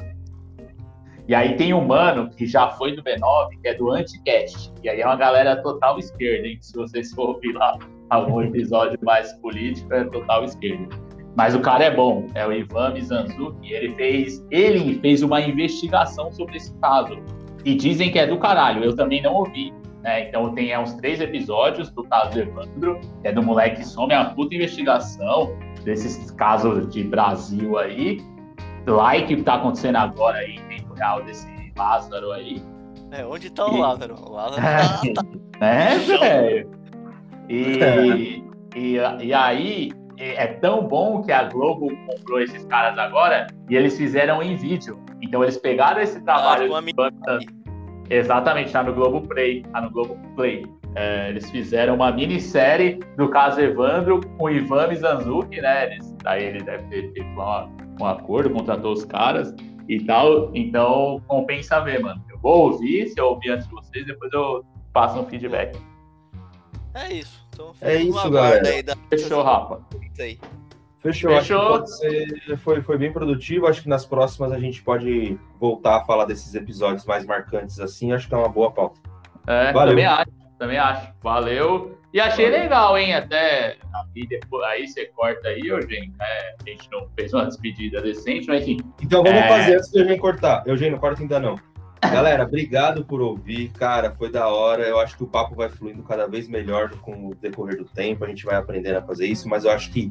E 1.28 1.34
aí 1.34 1.56
tem 1.56 1.74
um 1.74 1.84
mano 1.84 2.30
que 2.30 2.46
já 2.46 2.68
foi 2.70 2.94
do 2.94 3.02
B9, 3.02 3.60
que 3.60 3.68
é 3.68 3.74
do 3.74 3.90
Anticast. 3.90 4.72
E 4.82 4.88
aí 4.88 5.00
é 5.00 5.06
uma 5.06 5.16
galera 5.16 5.60
total 5.60 5.98
esquerda, 5.98 6.46
hein? 6.46 6.58
Se 6.60 6.72
vocês 6.76 7.12
for 7.12 7.30
ouvir 7.30 7.52
lá 7.52 7.76
algum 8.10 8.40
episódio 8.42 8.96
mais 9.02 9.32
político, 9.34 9.92
é 9.92 10.04
total 10.04 10.44
esquerda. 10.44 10.88
Mas 11.36 11.54
o 11.54 11.60
cara 11.60 11.84
é 11.84 11.90
bom, 11.90 12.26
é 12.34 12.46
o 12.46 12.52
Ivan 12.52 12.94
Mizanzuki. 12.94 13.72
Ele 13.72 13.94
fez, 13.94 14.46
ele 14.50 15.00
fez 15.00 15.22
uma 15.22 15.40
investigação 15.40 16.30
sobre 16.32 16.56
esse 16.56 16.72
caso. 16.78 17.18
E 17.64 17.74
dizem 17.74 18.10
que 18.10 18.18
é 18.18 18.26
do 18.26 18.38
caralho. 18.38 18.84
Eu 18.84 18.94
também 18.94 19.20
não 19.20 19.34
ouvi. 19.34 19.74
Né? 20.02 20.28
Então 20.28 20.54
tem 20.54 20.70
é, 20.70 20.78
uns 20.78 20.94
três 20.94 21.20
episódios 21.20 21.90
do 21.90 22.04
caso 22.04 22.30
do 22.30 22.40
Evandro, 22.40 23.00
que 23.20 23.28
é 23.28 23.32
do 23.32 23.42
moleque 23.42 23.80
que 23.80 23.86
some, 23.86 24.14
é 24.14 24.18
uma 24.18 24.30
puta 24.30 24.54
investigação 24.54 25.54
desses 25.84 26.30
casos 26.30 26.88
de 26.88 27.02
Brasil 27.02 27.76
aí. 27.76 28.22
Lá 28.86 29.16
e 29.16 29.26
que 29.26 29.42
tá 29.42 29.54
acontecendo 29.54 29.96
agora 29.96 30.38
aí, 30.38 30.60
real 30.96 31.22
desse 31.22 31.46
Lázaro 31.76 32.32
aí. 32.32 32.62
É, 33.12 33.24
onde 33.24 33.50
tá 33.50 33.66
o 33.66 33.76
Lázaro? 33.76 34.14
O 34.14 34.32
Lázaro 34.32 34.62
tá, 34.62 35.22
tá... 35.58 35.66
É, 35.66 35.98
velho. 35.98 36.70
E, 37.48 38.42
e, 38.74 38.96
e 39.22 39.34
aí, 39.34 39.92
é 40.18 40.46
tão 40.46 40.86
bom 40.86 41.22
que 41.22 41.30
a 41.30 41.44
Globo 41.44 41.88
comprou 42.06 42.40
esses 42.40 42.64
caras 42.66 42.98
agora 42.98 43.46
e 43.68 43.76
eles 43.76 43.96
fizeram 43.96 44.42
em 44.42 44.56
vídeo. 44.56 44.98
Então 45.22 45.42
eles 45.42 45.56
pegaram 45.56 46.00
esse 46.00 46.20
trabalho. 46.22 46.74
Ah, 46.74 46.80
de... 47.38 47.46
Exatamente, 48.08 48.72
tá 48.72 48.82
no 48.82 48.94
Globo 48.94 49.20
Play. 49.28 49.62
Tá 49.72 49.80
no 49.80 49.90
Globo 49.90 50.16
Play. 50.34 50.64
É, 50.94 51.28
eles 51.28 51.50
fizeram 51.50 51.94
uma 51.94 52.10
minissérie 52.10 52.98
do 53.16 53.28
caso 53.28 53.60
Evandro 53.60 54.20
com 54.38 54.44
o 54.44 54.50
Ivan 54.50 54.88
Mizanzuki, 54.88 55.60
né? 55.60 55.92
Eles, 55.92 56.16
daí 56.22 56.44
ele 56.44 56.62
deve 56.62 56.84
ter 56.84 57.12
feito 57.12 57.40
um 58.00 58.06
acordo, 58.06 58.50
contratou 58.50 58.92
os 58.92 59.04
caras 59.04 59.54
e 59.88 60.04
tal. 60.04 60.50
Então, 60.54 61.22
compensa 61.26 61.80
ver, 61.80 62.00
mano. 62.00 62.22
Eu 62.30 62.38
vou 62.38 62.72
ouvir, 62.72 63.08
se 63.08 63.20
eu 63.20 63.26
ouvir 63.26 63.50
antes 63.50 63.66
de 63.66 63.74
vocês, 63.74 64.06
depois 64.06 64.32
eu 64.32 64.64
passo 64.92 65.20
um 65.20 65.26
feedback. 65.26 65.78
É 66.94 67.12
isso. 67.12 67.44
Então, 67.52 67.72
é 67.80 67.96
isso, 67.96 68.30
galera. 68.30 68.82
Da... 68.82 68.96
Fechou, 69.10 69.42
Rafa. 69.42 69.80
Fechou. 70.98 71.30
Fechou. 71.30 71.86
Ser, 71.86 72.56
foi, 72.58 72.80
foi 72.80 72.98
bem 72.98 73.12
produtivo. 73.12 73.66
Acho 73.66 73.82
que 73.82 73.88
nas 73.88 74.04
próximas 74.04 74.52
a 74.52 74.58
gente 74.58 74.82
pode 74.82 75.38
voltar 75.60 75.98
a 75.98 76.04
falar 76.04 76.24
desses 76.24 76.54
episódios 76.54 77.04
mais 77.04 77.24
marcantes 77.24 77.78
assim. 77.78 78.12
Acho 78.12 78.28
que 78.28 78.34
é 78.34 78.38
uma 78.38 78.48
boa 78.48 78.70
pauta. 78.70 79.00
É, 79.46 79.72
Valeu. 79.72 79.90
também 79.90 80.06
acho. 80.06 80.30
Também 80.58 80.78
acho. 80.78 81.12
Valeu. 81.22 81.98
E 82.12 82.20
achei 82.20 82.48
legal, 82.48 82.96
hein? 82.96 83.14
Até 83.14 83.76
aí, 83.94 84.26
depois, 84.26 84.64
aí 84.64 84.88
você 84.88 85.06
corta 85.06 85.48
aí, 85.48 85.60
Eugênio. 85.60 86.12
Né? 86.18 86.26
A 86.60 86.68
gente 86.68 86.88
não 86.90 87.08
fez 87.14 87.32
uma 87.34 87.44
despedida 87.46 88.00
decente, 88.00 88.46
mas 88.48 88.62
enfim. 88.62 88.78
Então 89.02 89.22
vamos 89.22 89.38
é... 89.38 89.48
fazer 89.48 89.76
antes 89.76 89.90
de 89.90 89.98
Eugênio 89.98 90.20
cortar. 90.20 90.62
Eugênio, 90.66 90.98
corta 90.98 91.22
ainda 91.22 91.38
não. 91.40 91.58
Galera, 92.00 92.44
obrigado 92.44 93.04
por 93.04 93.20
ouvir. 93.20 93.70
Cara, 93.70 94.12
foi 94.12 94.30
da 94.30 94.48
hora. 94.48 94.84
Eu 94.84 94.98
acho 94.98 95.16
que 95.16 95.24
o 95.24 95.26
papo 95.26 95.54
vai 95.54 95.68
fluindo 95.68 96.02
cada 96.02 96.26
vez 96.26 96.48
melhor 96.48 96.90
com 97.00 97.28
o 97.28 97.34
decorrer 97.34 97.76
do 97.76 97.84
tempo. 97.84 98.24
A 98.24 98.28
gente 98.28 98.44
vai 98.44 98.56
aprendendo 98.56 98.96
a 98.96 99.02
fazer 99.02 99.26
isso, 99.26 99.48
mas 99.48 99.64
eu 99.64 99.70
acho 99.70 99.90
que 99.90 100.08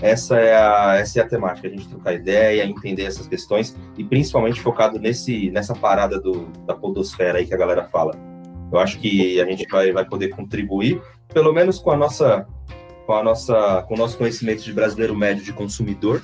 essa 0.00 0.38
é 0.38 0.56
a, 0.56 0.96
essa 0.96 1.20
é 1.20 1.22
a 1.22 1.28
temática, 1.28 1.68
a 1.68 1.70
gente 1.70 1.88
trocar 1.88 2.14
ideia, 2.14 2.64
entender 2.64 3.04
essas 3.04 3.26
questões 3.26 3.76
e 3.96 4.04
principalmente 4.04 4.60
focado 4.60 4.98
nesse, 4.98 5.50
nessa 5.50 5.74
parada 5.74 6.20
do, 6.20 6.46
da 6.66 6.74
podosfera 6.74 7.38
aí 7.38 7.46
que 7.46 7.54
a 7.54 7.56
galera 7.56 7.84
fala 7.84 8.33
eu 8.72 8.78
acho 8.78 8.98
que 8.98 9.40
a 9.40 9.44
gente 9.44 9.66
vai, 9.70 9.92
vai 9.92 10.04
poder 10.04 10.28
contribuir, 10.28 11.00
pelo 11.32 11.52
menos 11.52 11.78
com 11.78 11.90
a 11.90 11.96
nossa, 11.96 12.46
com 13.06 13.12
a 13.12 13.22
nossa, 13.22 13.82
com 13.82 13.94
o 13.94 13.98
nosso 13.98 14.18
conhecimento 14.18 14.62
de 14.62 14.72
brasileiro 14.72 15.14
médio 15.14 15.44
de 15.44 15.52
consumidor 15.52 16.22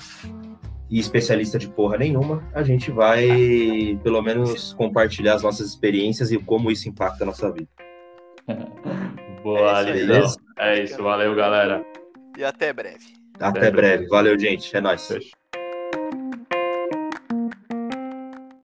e 0.90 0.98
especialista 0.98 1.58
de 1.58 1.68
porra 1.68 1.96
nenhuma, 1.98 2.42
a 2.52 2.62
gente 2.62 2.90
vai 2.90 3.98
pelo 4.02 4.20
menos 4.20 4.72
compartilhar 4.72 5.34
as 5.34 5.42
nossas 5.42 5.68
experiências 5.68 6.32
e 6.32 6.38
como 6.38 6.70
isso 6.70 6.88
impacta 6.88 7.22
a 7.22 7.26
nossa 7.26 7.50
vida. 7.52 7.68
Boa, 9.42 9.88
é 9.88 9.96
isso, 9.96 10.36
é 10.58 10.82
isso, 10.82 11.02
valeu, 11.02 11.34
galera. 11.34 11.84
E 12.36 12.44
até 12.44 12.72
breve. 12.72 13.20
Até, 13.36 13.46
até 13.46 13.70
breve. 13.70 13.96
breve. 13.96 14.08
Valeu, 14.08 14.38
gente. 14.38 14.76
É 14.76 14.80
nóis. 14.80 15.08